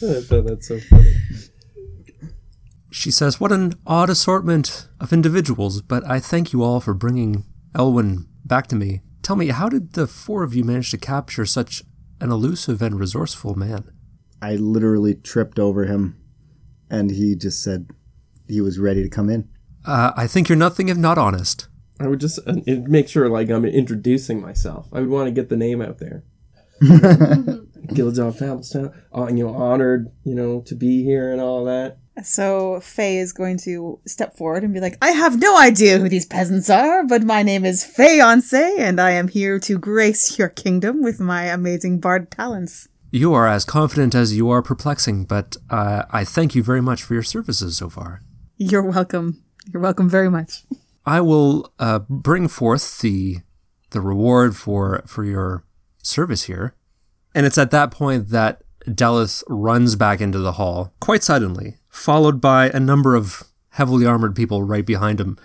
I 0.00 0.20
thought 0.22 0.46
that's 0.46 0.68
so 0.68 0.78
funny. 0.80 1.14
She 2.90 3.10
says, 3.10 3.38
What 3.38 3.52
an 3.52 3.74
odd 3.86 4.10
assortment 4.10 4.88
of 5.00 5.12
individuals, 5.12 5.82
but 5.82 6.04
I 6.06 6.18
thank 6.20 6.52
you 6.52 6.62
all 6.62 6.80
for 6.80 6.94
bringing 6.94 7.44
Elwin 7.74 8.26
back 8.44 8.66
to 8.68 8.76
me. 8.76 9.02
Tell 9.22 9.36
me, 9.36 9.48
how 9.48 9.68
did 9.68 9.92
the 9.92 10.06
four 10.06 10.42
of 10.42 10.54
you 10.54 10.64
manage 10.64 10.90
to 10.92 10.98
capture 10.98 11.44
such 11.44 11.82
an 12.20 12.30
elusive 12.30 12.80
and 12.80 12.98
resourceful 12.98 13.54
man? 13.54 13.92
I 14.40 14.56
literally 14.56 15.14
tripped 15.14 15.58
over 15.58 15.84
him. 15.84 16.16
and 16.90 17.10
he 17.10 17.34
just 17.36 17.62
said 17.62 17.90
he 18.46 18.60
was 18.60 18.78
ready 18.78 19.02
to 19.02 19.10
come 19.10 19.28
in. 19.28 19.48
Uh, 19.84 20.12
I 20.16 20.26
think 20.26 20.48
you're 20.48 20.56
nothing 20.56 20.88
if 20.88 20.96
not 20.96 21.18
honest. 21.18 21.68
I 22.00 22.06
would 22.06 22.20
just 22.20 22.38
uh, 22.46 22.54
make 22.66 23.08
sure 23.08 23.28
like 23.28 23.50
I'm 23.50 23.64
introducing 23.64 24.40
myself. 24.40 24.88
I 24.92 25.00
would 25.00 25.10
want 25.10 25.26
to 25.26 25.32
get 25.32 25.48
the 25.48 25.56
name 25.56 25.82
out 25.82 25.98
there. 25.98 26.24
Gillidan 26.82 28.36
Familstown, 28.36 28.94
uh, 29.16 29.26
you 29.26 29.44
know, 29.44 29.54
honored, 29.54 30.10
you 30.24 30.34
know, 30.34 30.60
to 30.62 30.74
be 30.74 31.02
here 31.02 31.32
and 31.32 31.40
all 31.40 31.64
that. 31.64 31.98
So 32.22 32.80
Faye 32.80 33.18
is 33.18 33.32
going 33.32 33.58
to 33.58 34.00
step 34.06 34.36
forward 34.36 34.64
and 34.64 34.74
be 34.74 34.80
like, 34.80 34.98
I 35.00 35.10
have 35.10 35.40
no 35.40 35.58
idea 35.58 35.98
who 35.98 36.08
these 36.08 36.26
peasants 36.26 36.68
are, 36.68 37.04
but 37.06 37.22
my 37.22 37.42
name 37.42 37.64
is 37.64 37.84
Faye 37.84 38.18
Fayonce, 38.18 38.78
and 38.78 39.00
I 39.00 39.12
am 39.12 39.28
here 39.28 39.58
to 39.60 39.78
grace 39.78 40.38
your 40.38 40.48
kingdom 40.48 41.02
with 41.02 41.20
my 41.20 41.44
amazing 41.44 42.00
bard 42.00 42.30
talents. 42.30 42.88
You 43.10 43.32
are 43.32 43.48
as 43.48 43.64
confident 43.64 44.14
as 44.14 44.36
you 44.36 44.50
are 44.50 44.60
perplexing, 44.60 45.24
but 45.24 45.56
uh, 45.70 46.02
I 46.10 46.24
thank 46.24 46.54
you 46.54 46.62
very 46.62 46.82
much 46.82 47.02
for 47.02 47.14
your 47.14 47.22
services 47.22 47.78
so 47.78 47.88
far. 47.88 48.20
You're 48.58 48.82
welcome. 48.82 49.42
You're 49.72 49.82
welcome 49.82 50.10
very 50.10 50.28
much. 50.28 50.64
I 51.06 51.22
will 51.22 51.72
uh, 51.78 52.00
bring 52.00 52.48
forth 52.48 52.98
the 52.98 53.38
the 53.90 54.02
reward 54.02 54.54
for 54.56 55.02
for 55.06 55.24
your 55.24 55.64
service 56.02 56.44
here, 56.44 56.74
and 57.34 57.46
it's 57.46 57.56
at 57.56 57.70
that 57.70 57.90
point 57.90 58.28
that 58.28 58.62
Delith 58.86 59.42
runs 59.48 59.96
back 59.96 60.20
into 60.20 60.38
the 60.38 60.52
hall 60.52 60.92
quite 61.00 61.22
suddenly, 61.22 61.78
followed 61.88 62.42
by 62.42 62.68
a 62.70 62.80
number 62.80 63.14
of 63.14 63.44
heavily 63.70 64.04
armored 64.04 64.36
people 64.36 64.62
right 64.62 64.84
behind 64.84 65.18
him, 65.18 65.38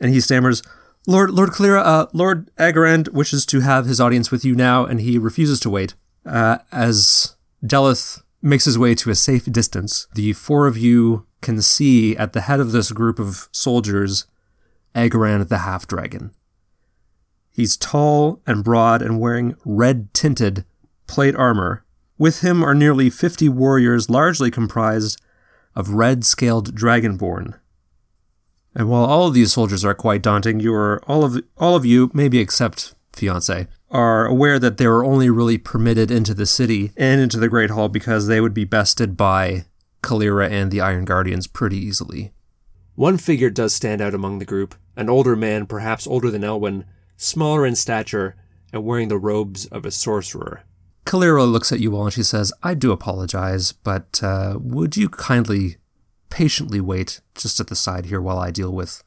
and 0.00 0.12
he 0.12 0.20
stammers. 0.20 0.62
Lord, 1.06 1.30
Lord 1.32 1.50
Kalira, 1.50 1.82
uh, 1.84 2.06
Lord 2.12 2.48
Agarand 2.56 3.08
wishes 3.08 3.44
to 3.46 3.58
have 3.58 3.86
his 3.86 4.00
audience 4.00 4.30
with 4.30 4.44
you 4.44 4.54
now, 4.54 4.84
and 4.84 5.00
he 5.00 5.18
refuses 5.18 5.58
to 5.60 5.70
wait. 5.70 5.94
Uh, 6.24 6.58
as 6.70 7.36
Delith 7.64 8.22
makes 8.40 8.64
his 8.64 8.78
way 8.78 8.94
to 8.94 9.10
a 9.10 9.14
safe 9.14 9.44
distance, 9.46 10.06
the 10.14 10.32
four 10.32 10.66
of 10.66 10.76
you 10.76 11.26
can 11.40 11.60
see 11.60 12.16
at 12.16 12.32
the 12.32 12.42
head 12.42 12.60
of 12.60 12.72
this 12.72 12.92
group 12.92 13.18
of 13.18 13.48
soldiers 13.52 14.26
Agarand 14.94 15.48
the 15.48 15.58
Half 15.58 15.86
Dragon. 15.86 16.32
He's 17.50 17.76
tall 17.76 18.40
and 18.46 18.64
broad 18.64 19.02
and 19.02 19.20
wearing 19.20 19.56
red 19.64 20.12
tinted 20.14 20.64
plate 21.06 21.36
armor. 21.36 21.84
With 22.18 22.40
him 22.40 22.62
are 22.64 22.74
nearly 22.74 23.10
50 23.10 23.48
warriors, 23.48 24.08
largely 24.08 24.50
comprised 24.50 25.20
of 25.74 25.90
red 25.90 26.24
scaled 26.24 26.74
dragonborn. 26.74 27.58
And 28.74 28.88
while 28.88 29.04
all 29.04 29.28
of 29.28 29.34
these 29.34 29.52
soldiers 29.52 29.84
are 29.84 29.94
quite 29.94 30.22
daunting, 30.22 30.60
you 30.60 30.72
are 30.72 31.02
all 31.06 31.24
of 31.24 31.42
all 31.58 31.76
of 31.76 31.84
you, 31.84 32.10
maybe 32.14 32.38
except 32.38 32.94
Fayonce, 33.12 33.68
are 33.92 34.26
aware 34.26 34.58
that 34.58 34.78
they 34.78 34.86
were 34.86 35.04
only 35.04 35.30
really 35.30 35.58
permitted 35.58 36.10
into 36.10 36.34
the 36.34 36.46
city 36.46 36.90
and 36.96 37.20
into 37.20 37.38
the 37.38 37.48
Great 37.48 37.70
Hall 37.70 37.88
because 37.88 38.26
they 38.26 38.40
would 38.40 38.54
be 38.54 38.64
bested 38.64 39.16
by 39.16 39.66
Kalira 40.02 40.50
and 40.50 40.70
the 40.70 40.80
Iron 40.80 41.04
Guardians 41.04 41.46
pretty 41.46 41.76
easily. 41.76 42.32
One 42.94 43.18
figure 43.18 43.50
does 43.50 43.74
stand 43.74 44.00
out 44.00 44.14
among 44.14 44.38
the 44.38 44.44
group, 44.44 44.74
an 44.96 45.08
older 45.08 45.36
man, 45.36 45.66
perhaps 45.66 46.06
older 46.06 46.30
than 46.30 46.42
Elwyn, 46.42 46.84
smaller 47.16 47.64
in 47.66 47.76
stature, 47.76 48.34
and 48.72 48.84
wearing 48.84 49.08
the 49.08 49.18
robes 49.18 49.66
of 49.66 49.84
a 49.84 49.90
sorcerer. 49.90 50.62
Kalira 51.04 51.50
looks 51.50 51.72
at 51.72 51.80
you 51.80 51.94
all 51.94 52.04
and 52.04 52.12
she 52.12 52.22
says, 52.22 52.52
I 52.62 52.74
do 52.74 52.92
apologize, 52.92 53.72
but 53.72 54.22
uh, 54.22 54.56
would 54.58 54.96
you 54.96 55.08
kindly 55.08 55.76
patiently 56.30 56.80
wait 56.80 57.20
just 57.34 57.60
at 57.60 57.66
the 57.66 57.76
side 57.76 58.06
here 58.06 58.20
while 58.20 58.38
I 58.38 58.50
deal 58.50 58.72
with 58.72 59.02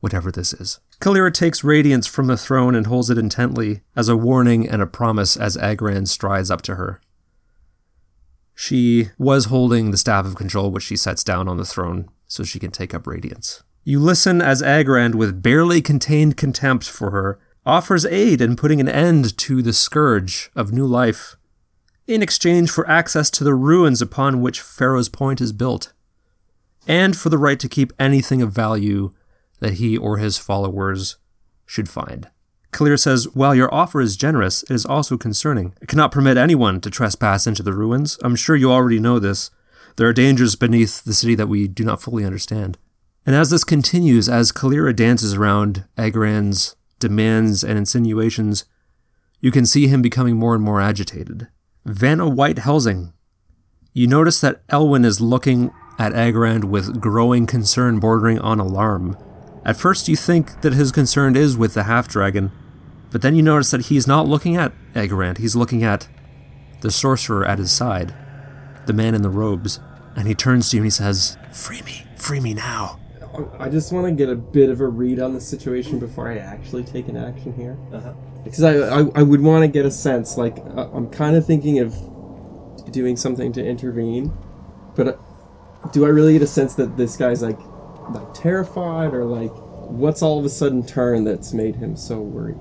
whatever 0.00 0.30
this 0.30 0.52
is? 0.52 0.80
Kalira 1.00 1.32
takes 1.32 1.62
radiance 1.62 2.06
from 2.06 2.26
the 2.26 2.36
throne 2.36 2.74
and 2.74 2.86
holds 2.86 3.10
it 3.10 3.18
intently 3.18 3.82
as 3.94 4.08
a 4.08 4.16
warning 4.16 4.68
and 4.68 4.80
a 4.80 4.86
promise 4.86 5.36
as 5.36 5.56
Agarand 5.56 6.08
strides 6.08 6.50
up 6.50 6.62
to 6.62 6.76
her. 6.76 7.00
She 8.54 9.10
was 9.18 9.46
holding 9.46 9.90
the 9.90 9.98
staff 9.98 10.24
of 10.24 10.36
control, 10.36 10.70
which 10.70 10.84
she 10.84 10.96
sets 10.96 11.22
down 11.22 11.46
on 11.48 11.58
the 11.58 11.64
throne 11.66 12.08
so 12.26 12.42
she 12.42 12.58
can 12.58 12.70
take 12.70 12.94
up 12.94 13.06
radiance. 13.06 13.62
You 13.84 14.00
listen 14.00 14.40
as 14.40 14.62
Agarand, 14.62 15.14
with 15.14 15.42
barely 15.42 15.82
contained 15.82 16.36
contempt 16.36 16.88
for 16.88 17.10
her, 17.10 17.38
offers 17.66 18.06
aid 18.06 18.40
in 18.40 18.56
putting 18.56 18.80
an 18.80 18.88
end 18.88 19.36
to 19.36 19.60
the 19.60 19.72
scourge 19.72 20.50
of 20.56 20.72
new 20.72 20.86
life 20.86 21.36
in 22.06 22.22
exchange 22.22 22.70
for 22.70 22.88
access 22.88 23.30
to 23.30 23.44
the 23.44 23.54
ruins 23.54 24.00
upon 24.00 24.40
which 24.40 24.60
Pharaoh's 24.60 25.08
Point 25.08 25.40
is 25.40 25.52
built, 25.52 25.92
and 26.86 27.16
for 27.16 27.28
the 27.28 27.38
right 27.38 27.58
to 27.58 27.68
keep 27.68 27.92
anything 27.98 28.40
of 28.42 28.52
value 28.52 29.12
that 29.60 29.74
he 29.74 29.96
or 29.96 30.18
his 30.18 30.38
followers 30.38 31.16
should 31.64 31.88
find. 31.88 32.28
Kalir 32.72 32.98
says, 32.98 33.26
While 33.34 33.54
your 33.54 33.72
offer 33.72 34.00
is 34.00 34.16
generous, 34.16 34.62
it 34.64 34.70
is 34.70 34.84
also 34.84 35.16
concerning. 35.16 35.74
It 35.80 35.88
cannot 35.88 36.12
permit 36.12 36.36
anyone 36.36 36.80
to 36.82 36.90
trespass 36.90 37.46
into 37.46 37.62
the 37.62 37.72
ruins. 37.72 38.18
I'm 38.22 38.36
sure 38.36 38.54
you 38.56 38.70
already 38.70 38.98
know 38.98 39.18
this. 39.18 39.50
There 39.96 40.06
are 40.06 40.12
dangers 40.12 40.56
beneath 40.56 41.02
the 41.02 41.14
city 41.14 41.34
that 41.36 41.48
we 41.48 41.68
do 41.68 41.84
not 41.84 42.02
fully 42.02 42.24
understand. 42.24 42.76
And 43.24 43.34
as 43.34 43.50
this 43.50 43.64
continues, 43.64 44.28
as 44.28 44.52
Kalira 44.52 44.94
dances 44.94 45.34
around 45.34 45.84
Agarand's 45.96 46.76
demands 46.98 47.64
and 47.64 47.78
insinuations, 47.78 48.66
you 49.40 49.50
can 49.50 49.66
see 49.66 49.88
him 49.88 50.02
becoming 50.02 50.36
more 50.36 50.54
and 50.54 50.62
more 50.62 50.80
agitated. 50.80 51.48
Vanna 51.84 52.28
White 52.28 52.58
Helsing. 52.58 53.12
You 53.92 54.06
notice 54.06 54.40
that 54.42 54.66
Elwyn 54.68 55.04
is 55.04 55.20
looking 55.20 55.70
at 55.98 56.12
Agarand 56.12 56.64
with 56.64 57.00
growing 57.00 57.46
concern 57.46 57.98
bordering 57.98 58.38
on 58.38 58.60
alarm. 58.60 59.16
At 59.66 59.76
first, 59.76 60.08
you 60.08 60.14
think 60.14 60.60
that 60.60 60.74
his 60.74 60.92
concern 60.92 61.34
is 61.34 61.56
with 61.56 61.74
the 61.74 61.82
half 61.82 62.06
dragon, 62.06 62.52
but 63.10 63.20
then 63.20 63.34
you 63.34 63.42
notice 63.42 63.72
that 63.72 63.86
he's 63.86 64.06
not 64.06 64.28
looking 64.28 64.56
at 64.56 64.72
Agarand, 64.94 65.38
he's 65.38 65.56
looking 65.56 65.82
at 65.82 66.06
the 66.82 66.90
sorcerer 66.92 67.44
at 67.44 67.58
his 67.58 67.72
side, 67.72 68.14
the 68.86 68.92
man 68.92 69.16
in 69.16 69.22
the 69.22 69.28
robes. 69.28 69.80
And 70.14 70.28
he 70.28 70.36
turns 70.36 70.70
to 70.70 70.76
you 70.76 70.82
and 70.82 70.86
he 70.86 70.90
says, 70.90 71.36
Free 71.52 71.82
me, 71.82 72.06
free 72.14 72.38
me 72.38 72.54
now. 72.54 73.00
I 73.58 73.68
just 73.68 73.92
want 73.92 74.06
to 74.06 74.12
get 74.12 74.30
a 74.30 74.36
bit 74.36 74.70
of 74.70 74.80
a 74.80 74.86
read 74.86 75.18
on 75.18 75.34
the 75.34 75.40
situation 75.40 75.98
before 75.98 76.30
I 76.30 76.38
actually 76.38 76.84
take 76.84 77.08
an 77.08 77.16
action 77.16 77.52
here. 77.52 77.76
Because 78.44 78.62
I, 78.62 79.00
I, 79.00 79.04
I 79.16 79.22
would 79.24 79.42
want 79.42 79.62
to 79.62 79.68
get 79.68 79.84
a 79.84 79.90
sense. 79.90 80.38
Like, 80.38 80.58
uh, 80.58 80.88
I'm 80.92 81.10
kind 81.10 81.34
of 81.34 81.44
thinking 81.44 81.80
of 81.80 81.92
doing 82.92 83.16
something 83.16 83.52
to 83.54 83.66
intervene, 83.66 84.32
but 84.94 85.08
uh, 85.08 85.16
do 85.92 86.06
I 86.06 86.08
really 86.08 86.34
get 86.34 86.42
a 86.42 86.46
sense 86.46 86.76
that 86.76 86.96
this 86.96 87.16
guy's 87.16 87.42
like, 87.42 87.58
like 88.10 88.34
terrified 88.34 89.14
or 89.14 89.24
like, 89.24 89.52
what's 89.90 90.22
all 90.22 90.38
of 90.38 90.44
a 90.44 90.48
sudden 90.48 90.84
turn 90.84 91.24
that's 91.24 91.52
made 91.52 91.76
him 91.76 91.96
so 91.96 92.20
worried? 92.20 92.58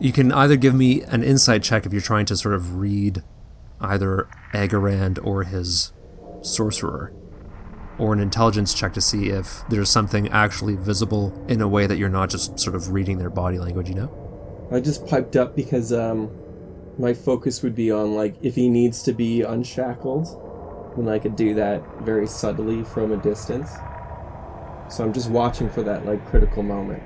You 0.00 0.12
can 0.12 0.30
either 0.32 0.56
give 0.56 0.74
me 0.74 1.02
an 1.02 1.22
insight 1.22 1.62
check 1.62 1.86
if 1.86 1.92
you're 1.92 2.00
trying 2.00 2.26
to 2.26 2.36
sort 2.36 2.54
of 2.54 2.76
read 2.76 3.22
either 3.80 4.28
Agarand 4.52 5.24
or 5.24 5.44
his 5.44 5.92
sorcerer, 6.42 7.12
or 7.98 8.12
an 8.12 8.20
intelligence 8.20 8.74
check 8.74 8.92
to 8.94 9.00
see 9.00 9.28
if 9.28 9.64
there's 9.68 9.90
something 9.90 10.28
actually 10.28 10.76
visible 10.76 11.44
in 11.48 11.60
a 11.60 11.68
way 11.68 11.86
that 11.86 11.98
you're 11.98 12.08
not 12.08 12.30
just 12.30 12.58
sort 12.58 12.76
of 12.76 12.92
reading 12.92 13.18
their 13.18 13.30
body 13.30 13.58
language, 13.58 13.88
you 13.88 13.94
know? 13.94 14.68
I 14.70 14.80
just 14.80 15.06
piped 15.06 15.34
up 15.34 15.56
because 15.56 15.92
um, 15.92 16.30
my 16.98 17.14
focus 17.14 17.62
would 17.62 17.74
be 17.74 17.90
on 17.90 18.14
like 18.14 18.36
if 18.42 18.54
he 18.54 18.68
needs 18.68 19.02
to 19.04 19.12
be 19.12 19.42
unshackled, 19.42 20.26
then 20.96 21.08
I 21.08 21.18
could 21.18 21.36
do 21.36 21.54
that 21.54 21.82
very 22.02 22.26
subtly 22.26 22.84
from 22.84 23.12
a 23.12 23.16
distance. 23.16 23.70
So 24.88 25.04
I'm 25.04 25.12
just 25.12 25.30
watching 25.30 25.70
for 25.70 25.82
that 25.82 26.06
like 26.06 26.24
critical 26.26 26.62
moment 26.62 27.02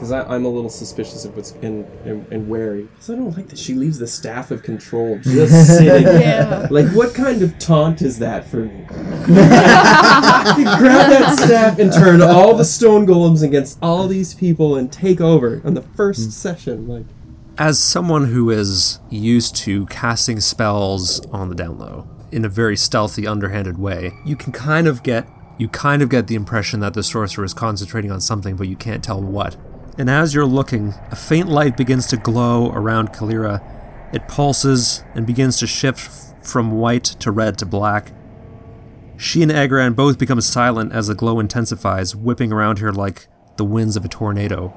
because 0.00 0.12
I'm 0.12 0.46
a 0.46 0.48
little 0.48 0.70
suspicious 0.70 1.26
of 1.26 1.36
what's 1.36 1.52
in 1.60 1.84
and, 2.06 2.26
and 2.32 2.48
wary. 2.48 2.84
Because 2.84 3.10
I 3.10 3.16
don't 3.16 3.36
like 3.36 3.48
that 3.48 3.58
she 3.58 3.74
leaves 3.74 3.98
the 3.98 4.06
staff 4.06 4.50
of 4.50 4.62
control 4.62 5.18
just 5.18 5.66
sitting. 5.76 6.04
Yeah. 6.04 6.68
Like, 6.70 6.90
what 6.92 7.14
kind 7.14 7.42
of 7.42 7.58
taunt 7.58 8.00
is 8.00 8.18
that 8.18 8.46
for 8.46 8.64
me? 8.64 8.86
Grab 8.88 9.26
that 11.10 11.38
staff 11.38 11.78
and 11.78 11.92
turn 11.92 12.22
all 12.22 12.56
the 12.56 12.64
stone 12.64 13.06
golems 13.06 13.42
against 13.42 13.78
all 13.82 14.08
these 14.08 14.32
people 14.32 14.76
and 14.76 14.90
take 14.90 15.20
over 15.20 15.60
on 15.66 15.74
the 15.74 15.82
first 15.82 16.24
hmm. 16.24 16.30
session. 16.30 16.88
Like, 16.88 17.04
As 17.58 17.78
someone 17.78 18.28
who 18.28 18.48
is 18.48 19.00
used 19.10 19.54
to 19.56 19.84
casting 19.86 20.40
spells 20.40 21.20
on 21.26 21.50
the 21.50 21.54
down 21.54 21.78
low 21.78 22.08
in 22.32 22.46
a 22.46 22.48
very 22.48 22.76
stealthy, 22.76 23.26
underhanded 23.26 23.76
way, 23.76 24.12
you 24.24 24.34
can 24.34 24.50
kind 24.50 24.86
of 24.86 25.02
get 25.02 25.28
you 25.60 25.68
kind 25.68 26.00
of 26.00 26.08
get 26.08 26.26
the 26.26 26.34
impression 26.34 26.80
that 26.80 26.94
the 26.94 27.02
sorcerer 27.02 27.44
is 27.44 27.52
concentrating 27.52 28.10
on 28.10 28.18
something, 28.18 28.56
but 28.56 28.66
you 28.66 28.76
can't 28.76 29.04
tell 29.04 29.20
what. 29.20 29.58
And 29.98 30.08
as 30.08 30.32
you're 30.32 30.46
looking, 30.46 30.94
a 31.10 31.16
faint 31.16 31.50
light 31.50 31.76
begins 31.76 32.06
to 32.06 32.16
glow 32.16 32.72
around 32.72 33.12
Kalira. 33.12 33.62
It 34.14 34.26
pulses 34.26 35.04
and 35.14 35.26
begins 35.26 35.58
to 35.58 35.66
shift 35.66 36.10
from 36.42 36.72
white 36.72 37.04
to 37.04 37.30
red 37.30 37.58
to 37.58 37.66
black. 37.66 38.12
She 39.18 39.42
and 39.42 39.52
Agarand 39.52 39.96
both 39.96 40.18
become 40.18 40.40
silent 40.40 40.92
as 40.92 41.08
the 41.08 41.14
glow 41.14 41.38
intensifies, 41.38 42.16
whipping 42.16 42.52
around 42.52 42.78
her 42.78 42.90
like 42.90 43.28
the 43.58 43.64
winds 43.66 43.96
of 43.96 44.04
a 44.06 44.08
tornado. 44.08 44.72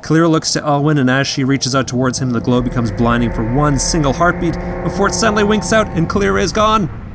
Kalira 0.00 0.28
looks 0.28 0.52
to 0.54 0.60
Elwyn, 0.60 0.98
and 0.98 1.08
as 1.08 1.28
she 1.28 1.44
reaches 1.44 1.76
out 1.76 1.86
towards 1.86 2.18
him, 2.18 2.30
the 2.30 2.40
glow 2.40 2.60
becomes 2.60 2.90
blinding 2.90 3.32
for 3.32 3.54
one 3.54 3.78
single 3.78 4.14
heartbeat 4.14 4.54
before 4.82 5.06
it 5.06 5.14
suddenly 5.14 5.44
winks 5.44 5.72
out 5.72 5.86
and 5.90 6.10
Kalira 6.10 6.42
is 6.42 6.50
gone. 6.50 7.05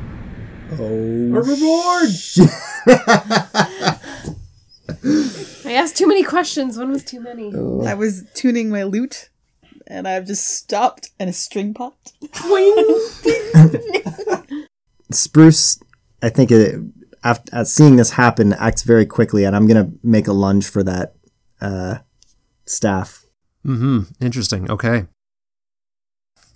A 0.80 1.42
reward! 1.42 2.10
I 5.64 5.72
asked 5.72 5.96
too 5.96 6.06
many 6.06 6.22
questions. 6.22 6.78
One 6.78 6.90
was 6.90 7.04
too 7.04 7.20
many. 7.20 7.52
I 7.86 7.94
was 7.94 8.24
tuning 8.34 8.70
my 8.70 8.84
lute, 8.84 9.30
and 9.86 10.06
I've 10.06 10.26
just 10.26 10.48
stopped, 10.48 11.10
and 11.18 11.30
a 11.30 11.32
string 11.32 11.74
popped. 11.74 12.12
Spruce, 15.10 15.80
I 16.22 16.28
think 16.28 16.50
it, 16.50 16.80
after 17.24 17.54
at 17.54 17.68
seeing 17.68 17.96
this 17.96 18.12
happen, 18.12 18.52
acts 18.54 18.82
very 18.82 19.06
quickly, 19.06 19.44
and 19.44 19.54
I'm 19.54 19.66
gonna 19.66 19.90
make 20.02 20.26
a 20.26 20.32
lunge 20.32 20.68
for 20.68 20.82
that 20.82 21.14
uh, 21.60 21.98
staff. 22.66 23.24
Mm-hmm. 23.66 24.00
Interesting. 24.20 24.70
Okay. 24.70 25.06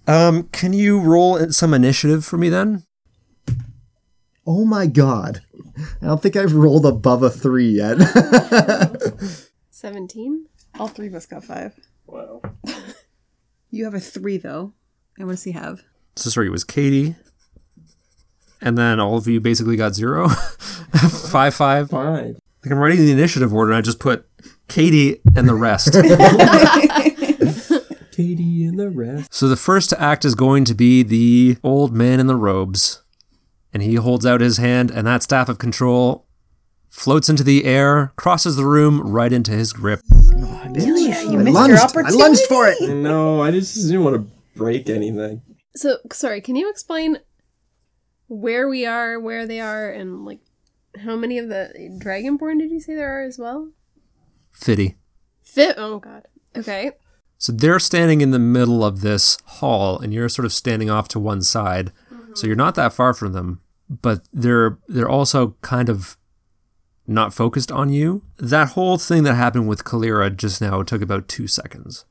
Um, 0.08 0.44
can 0.52 0.72
you 0.72 1.00
roll 1.00 1.50
some 1.50 1.74
initiative 1.74 2.24
for 2.24 2.38
me 2.38 2.48
then? 2.48 2.84
Oh 4.46 4.64
my 4.64 4.86
god! 4.86 5.42
I 6.00 6.06
don't 6.06 6.22
think 6.22 6.36
I've 6.36 6.54
rolled 6.54 6.86
above 6.86 7.22
a 7.22 7.30
three 7.30 7.68
yet. 7.70 7.96
17? 9.70 10.46
All 10.78 10.88
three 10.88 11.08
of 11.08 11.14
us 11.14 11.26
got 11.26 11.44
five. 11.44 11.74
Wow. 12.06 12.40
You 13.70 13.84
have 13.84 13.94
a 13.94 14.00
three 14.00 14.38
though. 14.38 14.72
And 15.18 15.26
what 15.26 15.34
does 15.34 15.44
he 15.44 15.52
have? 15.52 15.82
So 16.14 16.30
sorry, 16.30 16.46
it 16.46 16.50
was 16.50 16.64
Katie. 16.64 17.16
And 18.62 18.78
then 18.78 19.00
all 19.00 19.16
of 19.16 19.26
you 19.26 19.40
basically 19.40 19.76
got 19.76 19.94
zero. 19.94 20.28
five 20.28 21.54
five. 21.54 21.90
Five. 21.90 22.36
Like 22.64 22.72
I'm 22.72 22.78
writing 22.78 23.00
the 23.04 23.12
initiative 23.12 23.52
order 23.52 23.72
and 23.72 23.78
I 23.78 23.82
just 23.82 24.00
put 24.00 24.26
Katie 24.68 25.20
and 25.34 25.48
the 25.48 25.54
rest. 25.54 25.92
Katie 28.12 28.64
and 28.64 28.78
the 28.78 28.88
rest. 28.88 29.34
so 29.34 29.46
the 29.46 29.56
first 29.56 29.90
to 29.90 30.00
act 30.00 30.24
is 30.24 30.34
going 30.34 30.64
to 30.64 30.74
be 30.74 31.02
the 31.02 31.58
old 31.62 31.92
man 31.92 32.18
in 32.18 32.28
the 32.28 32.36
robes. 32.36 33.02
And 33.76 33.82
he 33.82 33.96
holds 33.96 34.24
out 34.24 34.40
his 34.40 34.56
hand 34.56 34.90
and 34.90 35.06
that 35.06 35.22
staff 35.22 35.50
of 35.50 35.58
control 35.58 36.26
floats 36.88 37.28
into 37.28 37.44
the 37.44 37.66
air, 37.66 38.14
crosses 38.16 38.56
the 38.56 38.64
room 38.64 39.02
right 39.02 39.30
into 39.30 39.50
his 39.50 39.74
grip. 39.74 40.00
Yeah, 40.10 40.70
you 40.72 41.38
I 41.38 41.42
missed 41.42 41.54
lunged. 41.54 41.94
your 41.94 42.06
I 42.06 42.08
lunged 42.08 42.46
for 42.48 42.66
it. 42.66 42.80
No, 42.80 43.42
I 43.42 43.50
just 43.50 43.74
didn't 43.74 44.02
want 44.02 44.16
to 44.16 44.32
break 44.56 44.88
anything. 44.88 45.42
So, 45.74 45.98
sorry, 46.10 46.40
can 46.40 46.56
you 46.56 46.70
explain 46.70 47.18
where 48.28 48.66
we 48.66 48.86
are, 48.86 49.20
where 49.20 49.46
they 49.46 49.60
are, 49.60 49.90
and 49.90 50.24
like 50.24 50.40
how 50.98 51.14
many 51.14 51.36
of 51.36 51.50
the 51.50 51.98
Dragonborn 52.02 52.58
did 52.58 52.70
you 52.70 52.80
say 52.80 52.94
there 52.94 53.20
are 53.20 53.24
as 53.24 53.36
well? 53.36 53.72
Fitty. 54.52 54.96
Fit. 55.42 55.74
Oh, 55.76 55.98
God. 55.98 56.22
Okay. 56.56 56.92
So 57.36 57.52
they're 57.52 57.78
standing 57.78 58.22
in 58.22 58.30
the 58.30 58.38
middle 58.38 58.82
of 58.82 59.02
this 59.02 59.36
hall, 59.44 59.98
and 59.98 60.14
you're 60.14 60.30
sort 60.30 60.46
of 60.46 60.54
standing 60.54 60.88
off 60.88 61.08
to 61.08 61.20
one 61.20 61.42
side. 61.42 61.92
So 62.34 62.46
you're 62.46 62.54
not 62.54 62.74
that 62.74 62.92
far 62.92 63.14
from 63.14 63.32
them, 63.32 63.62
but 63.88 64.22
they're 64.32 64.78
they're 64.88 65.08
also 65.08 65.56
kind 65.60 65.88
of 65.88 66.16
not 67.06 67.32
focused 67.32 67.70
on 67.70 67.90
you. 67.90 68.22
That 68.38 68.70
whole 68.70 68.98
thing 68.98 69.22
that 69.24 69.34
happened 69.34 69.68
with 69.68 69.84
Kalira 69.84 70.34
just 70.34 70.60
now 70.60 70.82
took 70.82 71.02
about 71.02 71.28
two 71.28 71.46
seconds, 71.46 72.04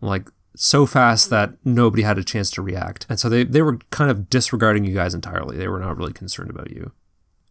like 0.00 0.28
so 0.54 0.86
fast 0.86 1.30
that 1.30 1.54
nobody 1.64 2.02
had 2.02 2.18
a 2.18 2.24
chance 2.24 2.50
to 2.52 2.62
react, 2.62 3.06
and 3.08 3.18
so 3.18 3.28
they 3.28 3.44
they 3.44 3.62
were 3.62 3.78
kind 3.90 4.10
of 4.10 4.30
disregarding 4.30 4.84
you 4.84 4.94
guys 4.94 5.14
entirely. 5.14 5.56
They 5.56 5.68
were 5.68 5.80
not 5.80 5.96
really 5.96 6.12
concerned 6.12 6.50
about 6.50 6.70
you. 6.70 6.92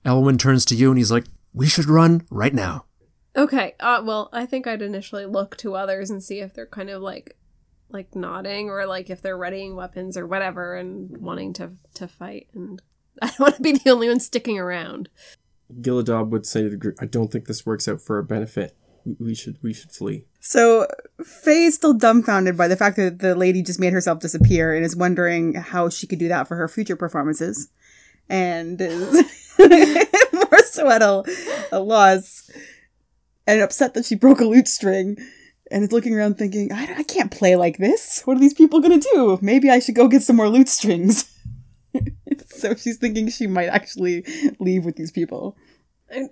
Elwyn 0.05 0.37
turns 0.37 0.65
to 0.65 0.75
you 0.75 0.89
and 0.89 0.97
he's 0.97 1.11
like, 1.11 1.25
"We 1.53 1.67
should 1.67 1.85
run 1.85 2.25
right 2.29 2.53
now." 2.53 2.85
Okay. 3.37 3.75
Uh, 3.79 4.01
well, 4.05 4.29
I 4.31 4.45
think 4.45 4.65
I'd 4.65 4.81
initially 4.81 5.25
look 5.25 5.57
to 5.57 5.75
others 5.75 6.09
and 6.09 6.23
see 6.23 6.39
if 6.39 6.53
they're 6.53 6.65
kind 6.65 6.89
of 6.89 7.01
like, 7.01 7.35
like 7.89 8.15
nodding 8.15 8.69
or 8.69 8.85
like 8.85 9.09
if 9.09 9.21
they're 9.21 9.37
readying 9.37 9.75
weapons 9.75 10.15
or 10.15 10.25
whatever 10.25 10.75
and 10.75 11.17
wanting 11.17 11.51
to 11.53 11.73
to 11.95 12.07
fight. 12.07 12.47
And 12.53 12.81
I 13.21 13.27
don't 13.27 13.39
want 13.39 13.55
to 13.55 13.61
be 13.61 13.73
the 13.73 13.89
only 13.91 14.07
one 14.09 14.19
sticking 14.19 14.57
around. 14.59 15.09
Gilladob 15.81 16.29
would 16.29 16.45
say 16.45 16.61
to 16.63 16.69
the 16.69 16.77
group, 16.77 16.95
"I 17.01 17.05
don't 17.05 17.31
think 17.31 17.45
this 17.47 17.65
works 17.65 17.87
out 17.87 18.01
for 18.01 18.17
our 18.17 18.21
benefit. 18.23 18.75
We- 19.05 19.15
We 19.19 19.35
should 19.35 19.57
we 19.63 19.73
should 19.73 19.91
flee." 19.91 20.25
So 20.39 20.87
Faye 21.23 21.65
is 21.65 21.75
still 21.75 21.93
dumbfounded 21.93 22.55
by 22.55 22.67
the 22.67 22.75
fact 22.77 22.97
that 22.97 23.19
the 23.19 23.33
lady 23.35 23.61
just 23.63 23.79
made 23.79 23.93
herself 23.93 24.19
disappear 24.19 24.75
and 24.75 24.85
is 24.85 24.95
wondering 24.95 25.55
how 25.55 25.89
she 25.89 26.05
could 26.07 26.19
do 26.19 26.27
that 26.27 26.47
for 26.47 26.55
her 26.55 26.67
future 26.67 26.95
performances. 26.95 27.69
And 28.29 28.79
more 29.59 30.59
so 30.65 30.89
at 30.89 31.01
a, 31.01 31.23
a 31.71 31.79
loss 31.79 32.49
and 33.47 33.61
upset 33.61 33.93
that 33.93 34.05
she 34.05 34.15
broke 34.15 34.39
a 34.39 34.45
lute 34.45 34.67
string 34.67 35.17
and 35.71 35.83
is 35.83 35.91
looking 35.91 36.13
around 36.15 36.37
thinking, 36.37 36.71
I, 36.71 36.95
I 36.99 37.03
can't 37.03 37.31
play 37.31 37.55
like 37.55 37.77
this. 37.77 38.21
What 38.25 38.37
are 38.37 38.39
these 38.39 38.53
people 38.53 38.81
going 38.81 38.99
to 38.99 39.09
do? 39.13 39.39
Maybe 39.41 39.69
I 39.69 39.79
should 39.79 39.95
go 39.95 40.07
get 40.07 40.21
some 40.23 40.35
more 40.35 40.49
lute 40.49 40.69
strings. 40.69 41.31
So 42.65 42.75
she's 42.75 42.97
thinking 42.97 43.29
she 43.29 43.47
might 43.47 43.67
actually 43.67 44.23
leave 44.59 44.85
with 44.85 44.95
these 44.95 45.11
people. 45.11 45.55
I, 46.11 46.27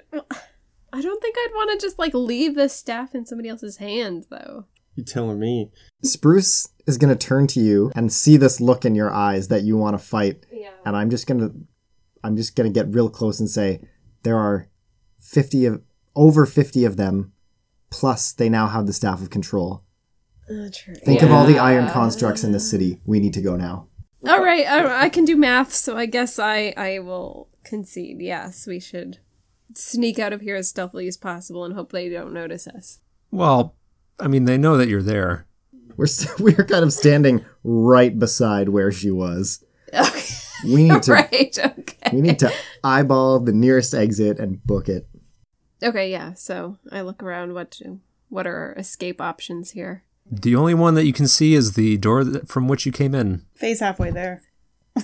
I 0.91 1.01
don't 1.01 1.21
think 1.21 1.35
I'd 1.37 1.51
want 1.55 1.79
to 1.79 1.85
just 1.85 1.99
like 1.99 2.13
leave 2.13 2.55
this 2.55 2.73
staff 2.73 3.15
in 3.15 3.25
somebody 3.25 3.49
else's 3.49 3.77
hands 3.77 4.27
though. 4.29 4.65
You're 4.95 5.05
telling 5.05 5.39
me? 5.39 5.71
Spruce 6.03 6.69
is 6.85 6.97
gonna 6.97 7.15
turn 7.15 7.47
to 7.47 7.59
you 7.59 7.91
and 7.95 8.11
see 8.13 8.37
this 8.37 8.61
look 8.61 8.85
in 8.85 8.93
your 8.95 9.11
eyes 9.11 9.47
that 9.47 9.63
you 9.63 9.75
want 9.77 9.97
to 9.97 10.03
fight, 10.03 10.45
Yeah. 10.51 10.69
and 10.85 10.95
I'm 10.95 11.09
just 11.09 11.25
gonna, 11.27 11.49
I'm 12.23 12.35
just 12.37 12.55
gonna 12.55 12.69
get 12.69 12.93
real 12.93 13.09
close 13.09 13.39
and 13.39 13.49
say, 13.49 13.81
there 14.23 14.37
are 14.37 14.67
fifty 15.19 15.65
of 15.65 15.81
over 16.15 16.45
fifty 16.45 16.85
of 16.85 16.95
them, 16.97 17.33
plus 17.89 18.31
they 18.33 18.49
now 18.49 18.67
have 18.67 18.85
the 18.85 18.93
staff 18.93 19.21
of 19.21 19.29
control. 19.31 19.83
Uh, 20.47 20.69
true. 20.73 20.93
Think 20.93 21.21
of 21.23 21.31
all 21.31 21.45
the 21.45 21.57
iron 21.57 21.89
constructs 21.89 22.43
in 22.43 22.51
the 22.51 22.59
city. 22.59 22.99
We 23.05 23.19
need 23.19 23.33
to 23.33 23.41
go 23.41 23.55
now. 23.55 23.87
All 24.27 24.41
right, 24.41 24.65
I, 24.65 25.03
I 25.05 25.09
can 25.09 25.25
do 25.25 25.35
math, 25.35 25.73
so 25.73 25.97
I 25.97 26.05
guess 26.05 26.39
I 26.39 26.73
I 26.77 26.99
will 26.99 27.49
concede. 27.63 28.21
Yes, 28.21 28.65
we 28.67 28.79
should 28.79 29.19
sneak 29.75 30.19
out 30.19 30.33
of 30.33 30.41
here 30.41 30.55
as 30.55 30.69
stealthily 30.69 31.07
as 31.07 31.17
possible 31.17 31.65
and 31.65 31.73
hope 31.73 31.91
they 31.91 32.09
don't 32.09 32.33
notice 32.33 32.67
us. 32.67 32.99
Well, 33.31 33.75
I 34.19 34.27
mean, 34.27 34.45
they 34.45 34.57
know 34.57 34.77
that 34.77 34.87
you're 34.87 35.01
there. 35.01 35.47
We're 35.97 36.07
st- 36.07 36.39
we're 36.39 36.65
kind 36.65 36.83
of 36.83 36.93
standing 36.93 37.43
right 37.63 38.17
beside 38.17 38.69
where 38.69 38.91
she 38.91 39.11
was. 39.11 39.63
Okay. 39.93 40.35
We 40.65 40.89
need 40.89 41.03
to 41.03 41.11
right. 41.11 41.59
Okay. 41.59 42.09
we 42.11 42.21
need 42.21 42.39
to 42.39 42.51
eyeball 42.83 43.39
the 43.39 43.53
nearest 43.53 43.93
exit 43.93 44.39
and 44.39 44.63
book 44.63 44.87
it. 44.87 45.07
Okay. 45.81 46.11
Yeah. 46.11 46.33
So 46.33 46.77
I 46.91 47.01
look 47.01 47.21
around. 47.21 47.53
What 47.53 47.71
to, 47.71 47.99
what 48.29 48.47
are 48.47 48.55
our 48.55 48.73
escape 48.73 49.19
options 49.19 49.71
here? 49.71 50.03
The 50.29 50.55
only 50.55 50.73
one 50.73 50.95
that 50.95 51.05
you 51.05 51.13
can 51.13 51.27
see 51.27 51.53
is 51.53 51.73
the 51.73 51.97
door 51.97 52.23
that, 52.23 52.47
from 52.47 52.67
which 52.67 52.85
you 52.85 52.91
came 52.91 53.13
in. 53.13 53.45
Faye's 53.55 53.79
halfway 53.81 54.09
there. 54.11 54.41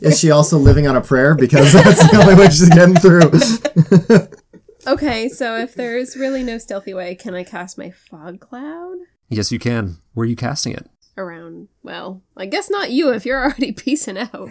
Is 0.00 0.18
she 0.18 0.30
also 0.30 0.58
living 0.58 0.86
on 0.86 0.96
a 0.96 1.00
prayer? 1.00 1.34
Because 1.34 1.72
that's 1.72 2.10
the 2.10 2.18
only 2.20 2.34
way 2.34 2.46
she's 2.46 2.68
getting 2.68 2.96
through. 2.96 4.28
Okay. 4.86 5.28
So 5.28 5.56
if 5.58 5.74
there's 5.74 6.16
really 6.16 6.42
no 6.42 6.56
stealthy 6.56 6.94
way, 6.94 7.14
can 7.14 7.34
I 7.34 7.44
cast 7.44 7.76
my 7.76 7.90
fog 7.90 8.40
cloud 8.40 8.96
Yes, 9.28 9.52
you 9.52 9.58
can. 9.58 9.98
Where 10.14 10.24
are 10.24 10.28
you 10.28 10.36
casting 10.36 10.72
it? 10.72 10.88
around? 11.18 11.68
Well, 11.82 12.22
I 12.36 12.46
guess 12.46 12.70
not 12.70 12.90
you 12.90 13.10
if 13.12 13.26
you're 13.26 13.42
already 13.42 13.72
piecing 13.72 14.16
out 14.16 14.48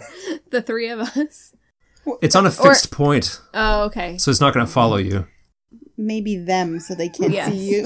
the 0.50 0.62
three 0.62 0.90
of 0.90 1.00
us. 1.00 1.54
It's 2.22 2.36
on 2.36 2.46
a 2.46 2.52
fixed 2.52 2.92
point, 2.92 3.40
Oh, 3.52 3.84
okay. 3.84 4.16
so 4.18 4.30
it's 4.30 4.40
not 4.40 4.54
going 4.54 4.64
to 4.66 4.70
follow 4.70 4.98
you. 4.98 5.26
Maybe 6.00 6.36
them 6.36 6.78
so 6.78 6.94
they 6.94 7.08
can't 7.08 7.32
Yes. 7.32 7.50
see 7.50 7.70
you. 7.74 7.84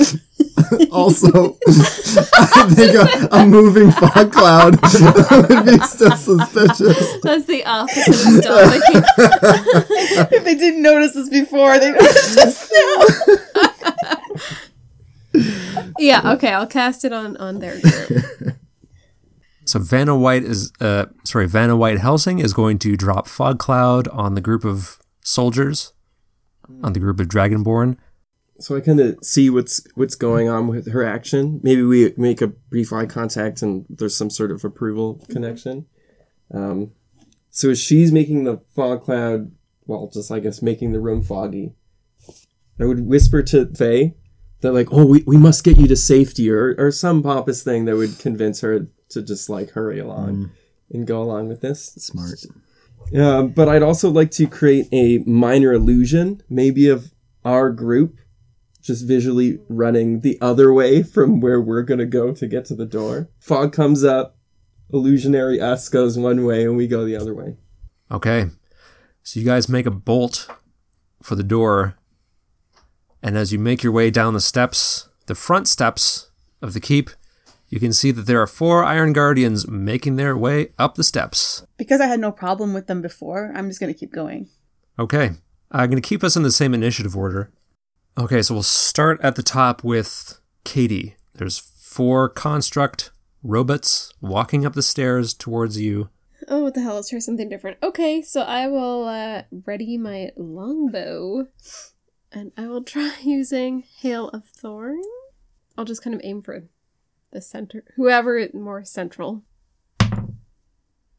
also, 0.93 1.57
I 1.67 2.71
think 2.75 2.95
a, 2.95 3.29
a 3.33 3.47
moving 3.47 3.91
fog 3.91 4.31
cloud 4.33 4.73
would 5.49 5.65
be 5.65 5.79
still 5.79 6.15
suspicious. 6.17 7.17
That's 7.23 7.47
the 7.47 7.65
opposite 7.65 8.09
of 8.09 8.43
stealthy. 8.45 8.81
if 10.37 10.45
they 10.45 10.55
didn't 10.55 10.83
notice 10.83 11.15
this 11.15 11.31
before, 11.31 11.79
they 11.79 11.91
noticed 11.91 12.39
us 12.39 12.71
now. 15.35 15.43
yeah. 15.99 16.33
Okay. 16.35 16.53
I'll 16.53 16.67
cast 16.67 17.05
it 17.05 17.13
on 17.13 17.37
on 17.39 17.59
their 17.61 17.81
group. 17.81 18.25
So 19.65 19.79
Vanna 19.79 20.17
White 20.17 20.43
is, 20.43 20.73
uh, 20.81 21.07
sorry, 21.25 21.47
Vanna 21.47 21.77
White 21.77 21.99
Helsing 21.99 22.41
is 22.41 22.53
going 22.53 22.79
to 22.81 22.97
drop 22.97 23.27
fog 23.29 23.59
cloud 23.59 24.09
on 24.09 24.35
the 24.35 24.41
group 24.41 24.65
of 24.65 24.99
soldiers, 25.25 25.93
on 26.83 26.93
the 26.93 27.01
group 27.01 27.21
of 27.21 27.29
Dragonborn. 27.29 27.97
So 28.59 28.77
I 28.77 28.81
kind 28.81 29.01
of 29.01 29.19
see 29.23 29.51
what's 29.51 29.85
what's 29.95 30.15
going 30.15 30.49
on 30.49 30.69
with 30.69 30.93
her 30.93 31.05
action. 31.05 31.61
Maybe 31.63 31.83
we 31.83 32.13
make 32.17 32.41
a 32.41 32.47
brief 32.47 32.93
eye 32.93 33.07
contact 33.07 33.63
and 33.63 33.85
there's 33.89 34.17
some 34.17 34.31
sort 34.31 34.53
of 34.53 34.65
approval 34.65 35.25
connection. 35.29 35.87
Um, 36.53 36.93
so 37.51 37.71
as 37.71 37.81
she's 37.81 38.13
making 38.13 38.45
the 38.45 38.61
fog 38.75 39.03
cloud, 39.03 39.51
well, 39.87 40.09
just 40.13 40.31
I 40.31 40.39
guess 40.39 40.63
making 40.63 40.93
the 40.93 41.01
room 41.01 41.23
foggy. 41.23 41.75
I 42.79 42.85
would 42.85 43.07
whisper 43.07 43.43
to 43.43 43.67
Faye 43.75 44.15
that 44.61 44.73
like, 44.73 44.89
oh, 44.93 45.07
we, 45.07 45.25
we 45.27 45.37
must 45.37 45.65
get 45.65 45.79
you 45.79 45.89
to 45.89 45.97
safety 45.97 46.51
or 46.51 46.75
or 46.79 46.91
some 46.93 47.23
pompous 47.23 47.63
thing 47.63 47.85
that 47.87 47.97
would 47.97 48.19
convince 48.19 48.61
her 48.61 48.87
to 49.11 49.23
just 49.23 49.49
like 49.49 49.71
hurry 49.71 49.99
along 49.99 50.53
and 50.91 51.07
go 51.07 51.23
along 51.23 51.49
with 51.49 51.61
this. 51.61 51.95
Smart. 51.99 52.45
Uh, 53.17 53.43
but 53.43 53.69
I'd 53.69 53.83
also 53.83 54.11
like 54.11 54.31
to 54.33 54.47
create 54.47 54.87
a 54.93 55.19
minor 55.19 55.73
illusion, 55.73 56.43
maybe 56.49 56.89
of 56.89 57.13
our 57.45 57.71
group 57.71 58.19
just 58.83 59.07
visually 59.07 59.61
running 59.69 60.21
the 60.21 60.37
other 60.41 60.73
way 60.73 61.03
from 61.03 61.41
where 61.41 61.61
we're 61.61 61.83
going 61.83 61.99
to 61.99 62.07
go 62.07 62.33
to 62.33 62.47
get 62.47 62.65
to 62.67 62.75
the 62.75 62.85
door. 62.85 63.29
Fog 63.39 63.73
comes 63.73 64.03
up, 64.03 64.37
illusionary 64.93 65.61
us 65.61 65.89
goes 65.89 66.19
one 66.19 66.45
way, 66.45 66.65
and 66.65 66.77
we 66.77 66.89
go 66.89 67.05
the 67.05 67.17
other 67.17 67.33
way. 67.33 67.57
Okay. 68.11 68.51
So 69.23 69.39
you 69.39 69.47
guys 69.47 69.69
make 69.69 69.87
a 69.87 69.91
bolt 69.91 70.49
for 71.23 71.37
the 71.37 71.45
door. 71.45 71.97
And 73.23 73.39
as 73.39 73.53
you 73.53 73.59
make 73.59 73.85
your 73.85 73.93
way 73.93 74.11
down 74.11 74.35
the 74.35 74.41
steps, 74.41 75.09
the 75.27 75.37
front 75.37 75.69
steps 75.69 76.31
of 76.61 76.75
the 76.75 76.81
keep, 76.81 77.11
you 77.73 77.81
can 77.81 77.93
see 77.93 78.13
that 78.13 78.27
there 78.27 78.41
are 78.41 78.47
four 78.47 78.85
Iron 78.85 79.13
Guardians 79.13 79.67
making 79.67 80.15
their 80.15 80.37
way 80.37 80.69
up 80.79 80.95
the 80.95 81.03
steps. 81.03 81.67
Because 81.77 82.01
I 82.01 82.07
had 82.07 82.21
no 82.21 82.31
problem 82.31 82.73
with 82.73 82.87
them 82.87 83.03
before, 83.03 83.51
I'm 83.57 83.69
just 83.69 83.81
gonna 83.81 83.95
keep 83.95 84.13
going. 84.13 84.49
Okay. 84.97 85.33
I'm 85.73 85.89
going 85.89 86.01
to 86.01 86.07
keep 86.07 86.23
us 86.23 86.37
in 86.37 86.43
the 86.43 86.53
same 86.53 86.75
initiative 86.75 87.17
order. 87.17 87.51
Okay, 88.19 88.43
so 88.43 88.53
we'll 88.53 88.63
start 88.63 89.19
at 89.23 89.37
the 89.37 89.43
top 89.43 89.83
with 89.83 90.39
Katie. 90.65 91.17
There's 91.35 91.59
four 91.59 92.29
construct 92.29 93.11
robots 93.43 94.13
walking 94.21 94.67
up 94.67 94.75
the 94.75 94.83
stairs 94.83 95.33
towards 95.33 95.81
you. 95.81 96.11
Oh, 96.47 96.61
what 96.61 96.75
the 96.75 96.83
hell? 96.83 96.97
Let's 96.97 97.09
try 97.09 97.21
something 97.21 97.49
different. 97.49 97.79
Okay, 97.83 98.21
so 98.21 98.43
I 98.43 98.67
will 98.67 99.09
uh, 99.09 99.45
ready 99.65 99.97
my 99.97 100.31
longbow, 100.37 101.47
and 102.31 102.53
I 102.59 102.67
will 102.67 102.85
try 102.85 103.15
using 103.23 103.85
Hail 104.01 104.29
of 104.29 104.45
Thorn. 104.45 105.01
I'll 105.79 105.87
just 105.87 106.05
kind 106.05 106.15
of 106.15 106.21
aim 106.23 106.43
for 106.43 106.65
the 107.33 107.41
center, 107.41 107.85
whoever 107.97 108.39
is 108.39 108.55
more 108.55 108.85
central. 108.85 109.43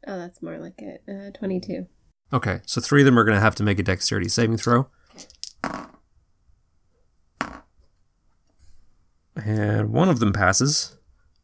Oh, 0.06 0.18
that's 0.18 0.42
more 0.42 0.58
like 0.58 0.80
it. 0.80 1.02
Uh, 1.08 1.30
Twenty-two. 1.36 1.86
Okay, 2.32 2.60
so 2.66 2.80
three 2.80 3.02
of 3.02 3.06
them 3.06 3.18
are 3.18 3.24
going 3.24 3.36
to 3.36 3.40
have 3.40 3.54
to 3.56 3.62
make 3.62 3.78
a 3.78 3.82
dexterity 3.82 4.28
saving 4.28 4.56
throw. 4.56 4.88
And 9.36 9.90
one 9.90 10.08
of 10.08 10.20
them 10.20 10.32
passes. 10.32 10.96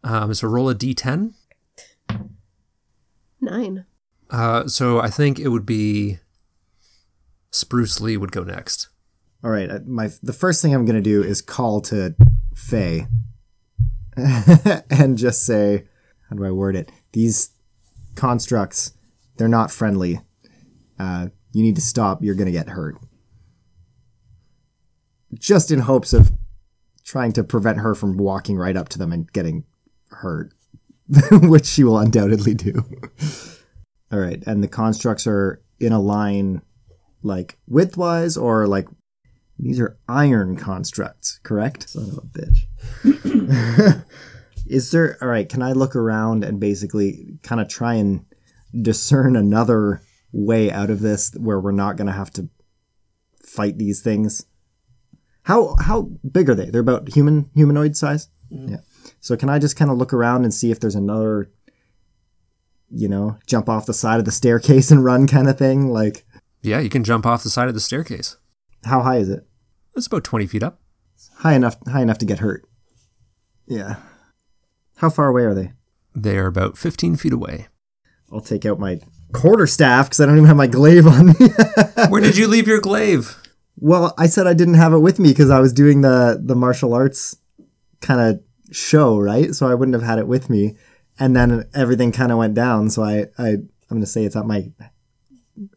Um, 0.03 0.33
so 0.35 0.49
roll 0.49 0.71
a 0.71 0.75
d10. 0.75 1.35
Nine. 3.41 3.85
Uh, 4.31 4.67
so 4.67 5.01
I 5.01 5.11
think 5.11 5.39
it 5.39 5.49
would 5.49 5.67
be 5.67 6.19
Spruce 7.51 8.01
Lee 8.01 8.17
would 8.17 8.33
go 8.33 8.43
next. 8.45 8.89
All 9.43 9.51
right, 9.51 9.71
uh, 9.71 9.81
my 9.87 10.11
the 10.23 10.33
first 10.33 10.63
thing 10.63 10.75
I'm 10.75 10.85
gonna 10.85 11.01
do 11.01 11.23
is 11.23 11.41
call 11.41 11.81
to 11.83 12.15
Faye 12.55 13.07
and 14.91 15.19
just 15.19 15.45
say, 15.45 15.87
how 16.29 16.37
do 16.37 16.45
I 16.45 16.51
word 16.51 16.77
it? 16.77 16.91
These 17.13 17.51
constructs, 18.15 18.93
they're 19.37 19.49
not 19.49 19.71
friendly. 19.71 20.21
Uh, 20.99 21.29
you 21.53 21.63
need 21.63 21.77
to 21.77 21.83
stop. 21.83 22.23
You're 22.23 22.35
gonna 22.35 22.51
get 22.51 22.69
hurt. 22.69 22.97
Just 25.35 25.71
in 25.71 25.81
hopes 25.81 26.13
of 26.13 26.33
trying 27.05 27.33
to 27.33 27.45
prevent 27.45 27.79
her 27.79 27.95
from 27.95 28.17
walking 28.17 28.57
right 28.57 28.77
up 28.77 28.89
to 28.91 28.99
them 28.99 29.13
and 29.13 29.33
getting 29.33 29.65
hurt, 30.09 30.53
which 31.33 31.67
she 31.67 31.85
will 31.85 31.99
undoubtedly 31.99 32.55
do. 32.55 32.85
All 34.13 34.19
right, 34.19 34.43
and 34.47 34.63
the 34.63 34.69
constructs 34.69 35.27
are 35.27 35.63
in 35.79 35.93
a 35.93 36.01
line, 36.01 36.63
like 37.23 37.59
widthwise, 37.71 38.41
or 38.41 38.67
like 38.67 38.89
these 39.63 39.79
are 39.81 39.99
iron 40.09 40.57
constructs, 40.57 41.39
correct? 41.43 41.91
Son 41.91 42.09
of 42.11 42.19
a 42.19 42.23
bitch. 42.23 44.05
Is 44.67 44.91
there, 44.91 45.19
all 45.21 45.29
right, 45.29 45.49
can 45.49 45.63
I 45.63 45.73
look 45.73 45.97
around 45.97 46.45
and 46.45 46.61
basically 46.61 47.39
kind 47.43 47.61
of 47.61 47.69
try 47.69 47.95
and 47.95 48.25
discern 48.81 49.37
another 49.37 50.01
way 50.33 50.71
out 50.71 50.91
of 50.91 51.01
this 51.01 51.35
where 51.37 51.59
we're 51.61 51.73
not 51.73 51.97
going 51.97 52.07
to 52.07 52.13
have 52.13 52.31
to 52.35 52.49
fight 53.45 53.79
these 53.79 54.01
things? 54.01 54.47
How 55.43 55.75
how 55.81 56.03
big 56.31 56.49
are 56.51 56.55
they? 56.55 56.67
They're 56.71 56.83
about 56.83 57.09
human 57.09 57.51
humanoid 57.55 57.97
size? 57.97 58.29
Mm-hmm. 58.53 58.73
Yeah. 58.73 58.81
So 59.21 59.37
can 59.37 59.49
I 59.49 59.59
just 59.59 59.77
kind 59.77 59.91
of 59.91 59.97
look 59.97 60.13
around 60.13 60.45
and 60.45 60.55
see 60.55 60.71
if 60.71 60.81
there's 60.81 60.95
another 60.95 61.51
you 62.93 63.09
know, 63.09 63.39
jump 63.47 63.69
off 63.69 63.87
the 63.87 63.95
side 63.95 64.19
of 64.19 64.25
the 64.25 64.33
staircase 64.33 64.91
and 64.91 65.05
run 65.05 65.27
kind 65.27 65.49
of 65.49 65.59
thing? 65.59 65.89
Like 65.89 66.25
Yeah, 66.63 66.81
you 66.81 66.91
can 66.91 67.05
jump 67.05 67.27
off 67.27 67.43
the 67.43 67.51
side 67.51 67.69
of 67.69 67.75
the 67.75 67.81
staircase. 67.81 68.37
how 68.85 69.03
high 69.03 69.17
is 69.19 69.29
it? 69.29 69.47
It's 69.97 70.07
about 70.07 70.25
20 70.25 70.47
feet 70.47 70.63
up. 70.63 70.81
high 71.39 71.55
enough 71.55 71.77
high 71.89 72.03
enough 72.03 72.19
to 72.19 72.27
get 72.27 72.39
hurt. 72.39 72.65
Yeah. 73.67 73.97
How 74.97 75.11
far 75.11 75.29
away 75.29 75.43
are 75.45 75.55
they? 75.55 75.73
They 76.15 76.37
are 76.39 76.47
about 76.47 76.77
15 76.79 77.17
feet 77.17 77.33
away. 77.33 77.69
I'll 78.33 78.41
take 78.41 78.65
out 78.67 78.79
my 78.79 79.01
quarter 79.33 79.67
staff 79.67 80.07
because 80.07 80.21
I 80.21 80.27
don't 80.27 80.37
even 80.37 80.47
have 80.49 80.57
my 80.57 80.67
glaive 80.67 81.07
on 81.07 81.27
me. 81.29 81.35
Where 82.09 82.21
did 82.21 82.37
you 82.37 82.47
leave 82.49 82.67
your 82.69 82.81
glaive? 82.81 83.37
well, 83.77 84.13
I 84.19 84.27
said 84.27 84.47
I 84.47 84.53
didn't 84.55 84.75
have 84.75 84.93
it 84.93 84.99
with 84.99 85.19
me 85.19 85.31
because 85.31 85.51
I 85.51 85.59
was 85.61 85.73
doing 85.73 86.01
the 86.03 86.41
the 86.43 86.55
martial 86.55 86.93
arts 86.95 87.37
kind 88.01 88.21
of 88.21 88.43
show, 88.73 89.19
right? 89.19 89.55
So 89.55 89.67
I 89.69 89.75
wouldn't 89.75 89.95
have 89.95 90.03
had 90.03 90.19
it 90.19 90.27
with 90.29 90.49
me. 90.51 90.77
And 91.19 91.35
then 91.37 91.69
everything 91.75 92.13
kind 92.13 92.31
of 92.33 92.39
went 92.39 92.55
down. 92.55 92.91
So 92.91 93.03
I, 93.03 93.27
I 93.39 93.49
I'm 93.49 93.67
gonna 93.91 94.07
say 94.07 94.25
it's 94.25 94.37
at 94.37 94.47
my 94.47 94.71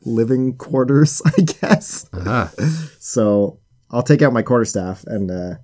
living 0.06 0.56
quarters, 0.58 1.22
I 1.26 1.42
guess. 1.42 2.10
Ah, 2.14 2.52
So 3.00 3.60
I'll 3.94 4.04
take 4.04 4.24
out 4.24 4.34
my 4.34 4.42
quarterstaff 4.42 5.04
and 5.06 5.30
uh, 5.30 5.56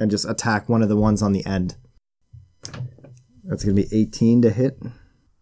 and 0.00 0.10
just 0.10 0.28
attack 0.28 0.68
one 0.68 0.82
of 0.82 0.88
the 0.88 0.96
ones 0.96 1.22
on 1.22 1.32
the 1.32 1.46
end. 1.46 1.76
That's 3.44 3.62
gonna 3.62 3.76
be 3.76 3.86
18 3.92 4.42
to 4.42 4.50
hit. 4.50 4.82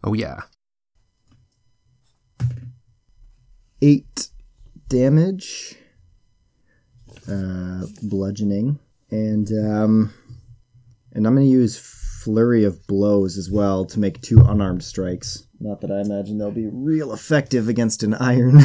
oh, 0.05 0.13
yeah. 0.13 0.43
Eight 3.81 4.29
damage, 4.89 5.77
uh, 7.31 7.87
bludgeoning, 8.03 8.79
and 9.11 9.49
um, 9.51 10.15
and 11.13 11.27
I'm 11.27 11.35
gonna 11.35 11.47
use 11.47 11.79
flurry 11.79 12.65
of 12.65 12.87
blows 12.87 13.39
as 13.39 13.51
well 13.51 13.87
to 13.87 13.99
make 13.99 14.21
two 14.21 14.41
unarmed 14.41 14.85
strikes. 14.85 15.47
Not 15.61 15.81
that 15.81 15.91
I 15.91 16.01
imagine 16.01 16.37
they'll 16.37 16.51
be 16.51 16.69
real 16.71 17.13
effective 17.15 17.69
against 17.69 18.03
an 18.03 18.15
iron 18.15 18.61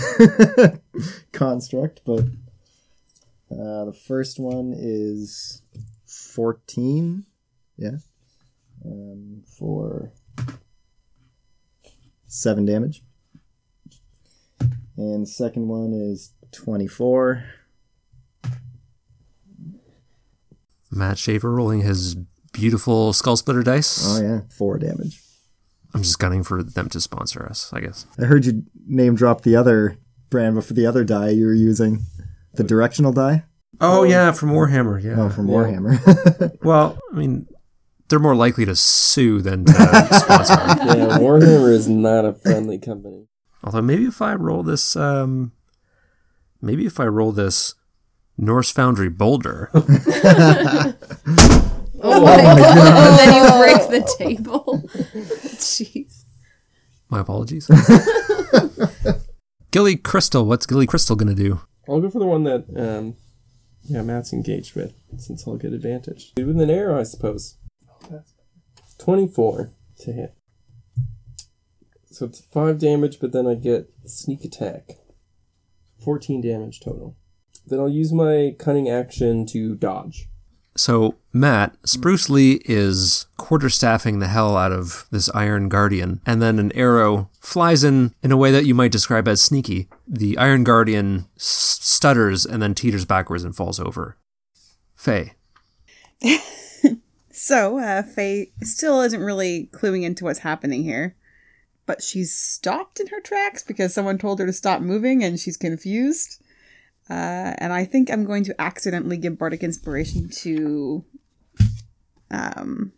construct, 1.32 2.02
but 2.06 2.26
uh, 3.52 3.86
the 3.86 3.94
first 4.08 4.40
one 4.40 4.74
is 4.78 5.62
14. 6.06 7.26
Yeah. 7.78 7.98
Um, 8.86 9.44
for 9.58 10.12
seven 12.28 12.66
damage. 12.66 13.04
And 14.98 15.24
the 15.24 15.30
second 15.30 15.68
one 15.68 15.94
is 15.94 16.34
24. 16.52 17.44
Matt 20.92 21.18
Shaver 21.18 21.52
rolling 21.52 21.82
his 21.82 22.16
beautiful 22.52 23.14
skull 23.14 23.38
splitter 23.38 23.64
dice. 23.64 24.04
Oh, 24.06 24.22
yeah. 24.22 24.42
Four 24.50 24.80
damage. 24.80 25.22
I'm 25.94 26.04
just 26.04 26.20
gunning 26.20 26.44
for 26.44 26.62
them 26.62 26.90
to 26.90 27.02
sponsor 27.02 27.46
us, 27.46 27.72
I 27.74 27.80
guess. 27.80 28.06
I 28.20 28.26
heard 28.26 28.46
you 28.46 28.64
name 28.88 29.16
drop 29.16 29.42
the 29.42 29.56
other 29.56 29.98
brand 30.30 30.56
but 30.56 30.64
for 30.66 30.74
the 30.74 30.86
other 30.86 31.04
die 31.04 31.30
you 31.30 31.46
were 31.46 31.54
using. 31.54 32.02
The 32.60 32.66
directional 32.66 33.14
die? 33.14 33.46
Oh, 33.80 34.04
yeah, 34.04 34.34
from 34.34 34.50
Warhammer, 34.50 35.02
yeah. 35.02 35.16
Oh, 35.18 35.30
from 35.30 35.48
Warhammer. 35.48 36.58
Well, 36.62 37.00
I 37.10 37.16
mean, 37.16 37.48
they're 38.10 38.20
more 38.20 38.36
likely 38.36 38.66
to 38.66 38.76
sue 38.76 39.42
than 39.42 39.64
to 39.64 39.72
sponsor. 40.12 40.56
Yeah, 40.56 41.20
Warhammer 41.20 41.72
is 41.72 41.88
not 41.88 42.26
a 42.26 42.34
friendly 42.34 42.78
company. 42.78 43.28
Although 43.64 43.82
maybe 43.82 44.04
if 44.04 44.22
I 44.22 44.34
roll 44.34 44.62
this, 44.64 44.98
um, 44.98 45.54
maybe 46.62 46.86
if 46.86 47.00
I 47.00 47.06
roll 47.06 47.32
this 47.32 47.76
Norse 48.38 48.72
Foundry 48.72 49.08
Boulder, 49.10 49.70
Oh, 49.74 49.82
my 52.22 52.36
god! 52.42 52.60
and 52.60 53.20
then 53.20 53.34
you 53.36 53.44
break 53.58 53.88
the 53.90 54.16
table. 54.18 54.84
Jeez. 55.56 56.26
my 57.10 57.22
apologies. 57.22 57.70
Gilly 59.72 59.96
Crystal, 59.96 60.46
what's 60.46 60.66
Gilly 60.66 60.88
Crystal 60.88 61.16
gonna 61.16 61.34
do? 61.36 61.62
I'll 61.90 62.02
go 62.02 62.10
for 62.10 62.20
the 62.20 62.26
one 62.26 62.44
that 62.44 62.66
um, 62.76 63.16
yeah, 63.84 64.04
Matt's 64.04 64.32
engaged 64.32 64.76
with, 64.76 64.94
since 65.18 65.48
I'll 65.48 65.58
get 65.58 65.74
advantage. 65.74 66.34
With 66.38 66.60
an 66.60 66.70
arrow, 66.70 67.00
I 67.00 67.04
suppose. 67.04 67.58
Twenty-four 69.00 69.72
to 70.02 70.12
hit. 70.12 70.36
So 72.06 72.26
it's 72.26 72.42
five 72.42 72.80
damage, 72.80 73.20
but 73.20 73.32
then 73.32 73.48
I 73.48 73.56
get 73.56 73.90
sneak 74.06 74.44
attack. 74.44 74.92
Fourteen 76.04 76.42
damage 76.42 76.80
total. 76.80 77.16
Then 77.66 77.80
I'll 77.80 77.90
use 77.90 78.12
my 78.12 78.56
cunning 78.60 78.90
action 78.90 79.46
to 79.48 79.76
dodge. 79.76 80.28
So, 80.76 81.16
Matt, 81.34 81.76
Spruce 81.84 82.30
Lee 82.30 82.62
is 82.66 83.26
quarterstaffing 83.38 84.20
the 84.20 84.28
hell 84.28 84.56
out 84.56 84.72
of 84.72 85.06
this 85.12 85.30
Iron 85.36 85.68
Guardian, 85.68 86.22
and 86.26 86.42
then 86.42 86.58
an 86.58 86.72
arrow 86.74 87.30
flies 87.42 87.84
in 87.84 88.14
in 88.24 88.32
a 88.32 88.38
way 88.38 88.52
that 88.52 88.66
you 88.66 88.74
might 88.74 88.92
describe 88.92 89.28
as 89.28 89.42
sneaky. 89.42 89.90
The 90.08 90.38
Iron 90.38 90.64
Guardian 90.64 91.26
stutters 91.36 92.46
and 92.46 92.62
then 92.62 92.76
teeters 92.76 93.06
backwards 93.06 93.44
and 93.44 93.56
falls 93.56 93.80
over. 93.80 94.18
Faye. 94.96 95.34
So, 97.42 97.80
uh, 97.80 98.04
Faye 98.04 98.52
still 98.64 99.00
isn't 99.00 99.24
really 99.24 99.70
cluing 99.72 100.04
into 100.04 100.26
what's 100.26 100.40
happening 100.40 100.84
here, 100.84 101.16
but 101.86 102.04
she's 102.04 102.36
stopped 102.36 103.00
in 103.00 103.08
her 103.08 103.22
tracks 103.22 103.64
because 103.64 103.94
someone 103.94 104.18
told 104.18 104.40
her 104.40 104.46
to 104.46 104.52
stop 104.52 104.82
moving 104.82 105.24
and 105.24 105.40
she's 105.40 105.56
confused. 105.56 106.44
Uh, 107.10 107.54
and 107.58 107.74
I 107.74 107.86
think 107.86 108.12
I'm 108.12 108.26
going 108.26 108.44
to 108.46 108.62
accidentally 108.62 109.18
give 109.18 109.40
Bardic 109.40 109.64
Inspiration 109.64 110.30
to 110.30 111.04
um, 112.30 112.94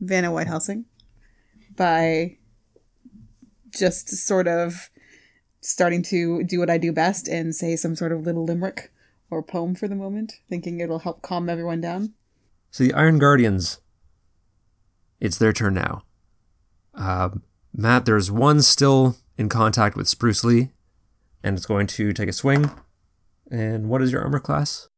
Vanna 0.00 0.32
White 0.32 0.46
Helsing 0.46 0.86
by 1.76 2.38
just 3.70 4.08
sort 4.08 4.48
of 4.48 4.88
starting 5.60 6.02
to 6.04 6.42
do 6.44 6.58
what 6.58 6.70
I 6.70 6.78
do 6.78 6.92
best 6.92 7.28
and 7.28 7.54
say 7.54 7.76
some 7.76 7.96
sort 7.96 8.12
of 8.12 8.22
little 8.22 8.44
limerick 8.44 8.92
or 9.30 9.42
poem 9.42 9.74
for 9.74 9.88
the 9.88 9.94
moment, 9.94 10.34
thinking 10.48 10.80
it'll 10.80 11.00
help 11.00 11.22
calm 11.22 11.48
everyone 11.48 11.80
down. 11.80 12.14
So 12.70 12.84
the 12.84 12.94
Iron 12.94 13.18
Guardians, 13.18 13.80
it's 15.20 15.38
their 15.38 15.52
turn 15.52 15.74
now. 15.74 16.02
Uh, 16.94 17.30
Matt, 17.72 18.04
there's 18.04 18.30
one 18.30 18.62
still 18.62 19.16
in 19.36 19.48
contact 19.48 19.96
with 19.96 20.08
Spruce 20.08 20.44
Lee, 20.44 20.70
and 21.42 21.56
it's 21.56 21.66
going 21.66 21.86
to 21.88 22.12
take 22.12 22.28
a 22.28 22.32
swing. 22.32 22.70
And 23.50 23.88
what 23.88 24.02
is 24.02 24.10
your 24.12 24.22
armor 24.22 24.40
class? 24.40 24.88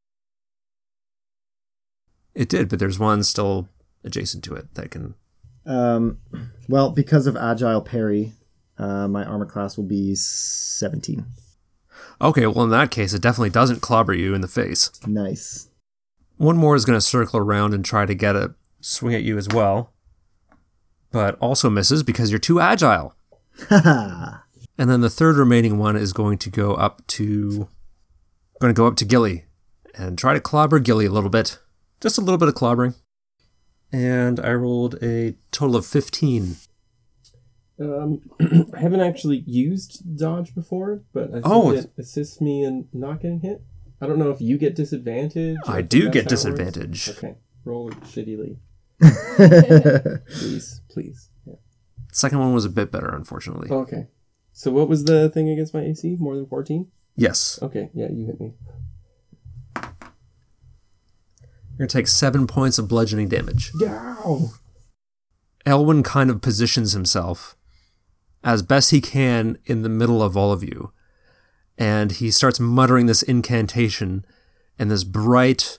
It 2.34 2.48
did, 2.48 2.68
but 2.68 2.78
there's 2.78 2.98
one 2.98 3.22
still 3.24 3.68
adjacent 4.04 4.44
to 4.44 4.54
it 4.54 4.74
that 4.74 4.90
can. 4.90 5.14
Um, 5.64 6.18
well, 6.68 6.90
because 6.90 7.26
of 7.26 7.36
agile 7.36 7.80
parry, 7.80 8.32
uh, 8.78 9.08
my 9.08 9.24
armor 9.24 9.46
class 9.46 9.76
will 9.76 9.84
be 9.84 10.14
17. 10.14 11.24
Okay, 12.20 12.46
well, 12.46 12.64
in 12.64 12.70
that 12.70 12.90
case, 12.90 13.12
it 13.12 13.22
definitely 13.22 13.50
doesn't 13.50 13.82
clobber 13.82 14.14
you 14.14 14.34
in 14.34 14.42
the 14.42 14.48
face. 14.48 14.90
Nice. 15.06 15.68
One 16.36 16.56
more 16.56 16.76
is 16.76 16.84
going 16.84 16.96
to 16.96 17.04
circle 17.04 17.40
around 17.40 17.74
and 17.74 17.84
try 17.84 18.06
to 18.06 18.14
get 18.14 18.36
a 18.36 18.54
swing 18.80 19.14
at 19.14 19.22
you 19.22 19.38
as 19.38 19.48
well, 19.48 19.92
but 21.10 21.36
also 21.40 21.70
misses 21.70 22.02
because 22.02 22.30
you're 22.30 22.38
too 22.38 22.60
agile. 22.60 23.14
And 24.78 24.90
then 24.90 25.00
the 25.00 25.10
third 25.10 25.36
remaining 25.36 25.78
one 25.78 25.96
is 25.96 26.12
going 26.12 26.38
to 26.38 26.50
go 26.50 26.74
up 26.74 27.06
to 27.08 27.68
going 28.60 28.74
to 28.74 28.76
go 28.76 28.86
up 28.86 28.96
to 28.96 29.04
Gilly 29.04 29.44
and 29.94 30.18
try 30.18 30.34
to 30.34 30.40
clobber 30.40 30.78
Gilly 30.78 31.06
a 31.06 31.10
little 31.10 31.30
bit. 31.30 31.58
Just 32.00 32.18
a 32.18 32.20
little 32.20 32.38
bit 32.38 32.48
of 32.48 32.54
clobbering. 32.54 32.94
And 33.92 34.40
I 34.40 34.52
rolled 34.52 34.96
a 35.02 35.36
total 35.52 35.76
of 35.76 35.86
15. 35.86 36.56
Um, 37.78 38.20
I 38.74 38.78
haven't 38.80 39.00
actually 39.00 39.44
used 39.46 40.16
dodge 40.18 40.54
before, 40.54 41.02
but 41.12 41.28
I 41.30 41.32
think 41.34 41.46
Oh, 41.46 41.70
it 41.72 41.90
assists 41.98 42.40
me 42.40 42.64
in 42.64 42.88
not 42.92 43.20
getting 43.20 43.40
hit. 43.40 43.62
I 44.00 44.06
don't 44.06 44.18
know 44.18 44.30
if 44.30 44.40
you 44.40 44.58
get 44.58 44.74
disadvantage. 44.74 45.56
I 45.66 45.80
do 45.82 46.08
get 46.08 46.08
how 46.08 46.10
it 46.10 46.16
works. 46.16 46.28
disadvantage. 46.30 47.08
Okay, 47.10 47.34
roll 47.64 47.90
shittily, 47.90 48.58
please, 50.28 50.80
please. 50.90 51.30
Yeah. 51.46 51.54
Second 52.12 52.38
one 52.40 52.52
was 52.54 52.64
a 52.64 52.70
bit 52.70 52.90
better, 52.90 53.08
unfortunately. 53.14 53.68
Okay. 53.70 54.08
So 54.52 54.70
what 54.70 54.88
was 54.88 55.04
the 55.04 55.28
thing 55.30 55.48
against 55.48 55.72
my 55.74 55.80
AC? 55.82 56.16
More 56.18 56.34
than 56.36 56.46
fourteen? 56.46 56.88
Yes. 57.16 57.58
Okay, 57.62 57.90
yeah, 57.94 58.08
you 58.10 58.26
hit 58.26 58.40
me. 58.40 58.52
You're 61.78 61.78
going 61.78 61.88
to 61.88 61.98
take 61.98 62.06
seven 62.06 62.46
points 62.46 62.78
of 62.78 62.88
bludgeoning 62.88 63.28
damage. 63.28 63.70
Yow! 63.80 64.50
Elwyn 65.66 66.02
kind 66.04 66.30
of 66.30 66.40
positions 66.40 66.92
himself 66.92 67.56
as 68.44 68.62
best 68.62 68.92
he 68.92 69.00
can 69.00 69.58
in 69.64 69.82
the 69.82 69.88
middle 69.88 70.22
of 70.22 70.36
all 70.36 70.52
of 70.52 70.62
you. 70.62 70.92
And 71.76 72.12
he 72.12 72.30
starts 72.30 72.60
muttering 72.60 73.06
this 73.06 73.22
incantation, 73.22 74.24
and 74.78 74.90
this 74.90 75.04
bright 75.04 75.78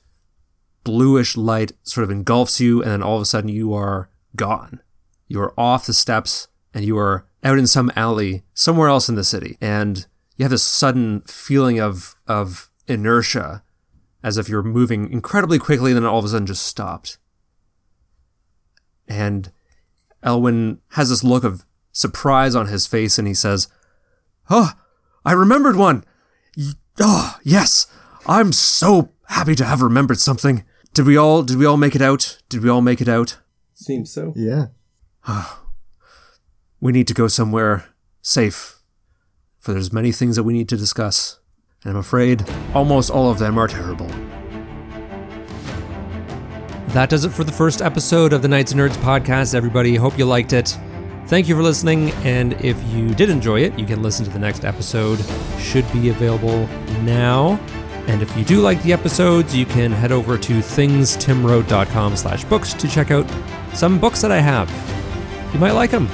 bluish 0.84 1.36
light 1.36 1.72
sort 1.84 2.04
of 2.04 2.12
engulfs 2.12 2.60
you, 2.60 2.82
and 2.82 2.92
then 2.92 3.02
all 3.02 3.16
of 3.16 3.22
a 3.22 3.26
sudden 3.26 3.50
you 3.50 3.74
are 3.74 4.10
gone. 4.36 4.82
You 5.28 5.42
are 5.42 5.54
off 5.58 5.88
the 5.88 5.94
steps, 5.94 6.50
and 6.74 6.86
you 6.86 6.98
are 7.00 7.26
out 7.44 7.58
in 7.58 7.66
some 7.66 7.92
alley 7.96 8.44
somewhere 8.54 8.90
else 8.90 9.10
in 9.10 9.16
the 9.16 9.24
city. 9.24 9.58
And 9.60 10.06
you 10.38 10.44
have 10.44 10.52
this 10.52 10.64
sudden 10.64 11.22
feeling 11.22 11.80
of, 11.80 12.16
of 12.28 12.70
inertia, 12.88 13.64
as 14.24 14.38
if 14.38 14.48
you're 14.48 14.64
moving 14.64 15.12
incredibly 15.12 15.60
quickly, 15.60 15.92
and 15.92 15.98
then 15.98 16.06
all 16.06 16.20
of 16.20 16.26
a 16.26 16.30
sudden 16.30 16.48
just 16.48 16.64
stopped. 16.66 17.18
And 19.08 19.52
Elwyn 20.24 20.80
has 20.92 21.10
this 21.10 21.24
look 21.24 21.44
of 21.44 21.66
surprise 21.92 22.56
on 22.56 22.68
his 22.68 22.86
face 22.88 23.18
and 23.18 23.28
he 23.28 23.34
says, 23.34 23.68
Oh, 24.50 24.74
I 25.26 25.32
remembered 25.34 25.76
one. 25.76 26.04
Y- 26.58 26.72
Oh, 27.00 27.38
yes. 27.44 27.86
I'm 28.26 28.52
so 28.52 29.12
happy 29.28 29.54
to 29.56 29.64
have 29.66 29.82
remembered 29.82 30.20
something. 30.20 30.64
Did 30.94 31.06
we 31.06 31.16
all 31.16 31.44
did 31.44 31.58
we 31.58 31.66
all 31.66 31.78
make 31.78 31.96
it 31.96 32.02
out? 32.02 32.40
Did 32.50 32.64
we 32.64 32.70
all 32.70 32.82
make 32.82 33.02
it 33.02 33.08
out? 33.08 33.38
Seems 33.76 34.12
so. 34.12 34.34
yeah. 34.36 34.68
We 36.80 36.92
need 36.92 37.08
to 37.08 37.14
go 37.16 37.28
somewhere 37.28 37.86
safe. 38.22 38.77
For 39.68 39.74
there's 39.74 39.92
many 39.92 40.14
things 40.14 40.38
that 40.38 40.44
we 40.44 40.54
need 40.54 40.70
to 40.70 40.78
discuss. 40.78 41.40
And 41.84 41.92
I'm 41.92 42.00
afraid 42.00 42.46
almost 42.74 43.12
all 43.12 43.30
of 43.30 43.38
them 43.38 43.58
are 43.58 43.68
terrible. 43.68 44.08
That 46.94 47.10
does 47.10 47.26
it 47.26 47.34
for 47.34 47.44
the 47.44 47.52
first 47.52 47.82
episode 47.82 48.32
of 48.32 48.42
the 48.42 48.48
Knights 48.48 48.72
and 48.72 48.80
Nerds 48.80 48.96
podcast, 48.96 49.54
everybody. 49.54 49.96
Hope 49.98 50.18
you 50.18 50.24
liked 50.24 50.54
it. 50.54 50.78
Thank 51.26 51.50
you 51.50 51.56
for 51.58 51.64
listening, 51.64 52.12
and 52.24 52.54
if 52.64 52.82
you 52.94 53.14
did 53.14 53.30
enjoy 53.30 53.60
it, 53.60 53.78
you 53.78 53.86
can 53.86 54.02
listen 54.02 54.24
to 54.24 54.32
the 54.32 54.40
next 54.40 54.64
episode. 54.64 55.20
Should 55.60 55.92
be 55.92 56.08
available 56.12 56.66
now. 57.02 57.60
And 58.08 58.22
if 58.22 58.38
you 58.38 58.46
do 58.46 58.62
like 58.62 58.82
the 58.84 58.94
episodes, 58.94 59.54
you 59.54 59.66
can 59.66 59.92
head 59.92 60.14
over 60.14 60.38
to 60.38 60.54
thingstimwrote.com 60.60 62.16
slash 62.16 62.46
books 62.46 62.74
to 62.74 62.88
check 62.88 63.12
out 63.12 63.30
some 63.74 64.00
books 64.00 64.22
that 64.22 64.32
I 64.32 64.40
have. 64.40 64.72
You 65.54 65.60
might 65.60 65.74
like 65.74 65.92
them. 65.92 66.08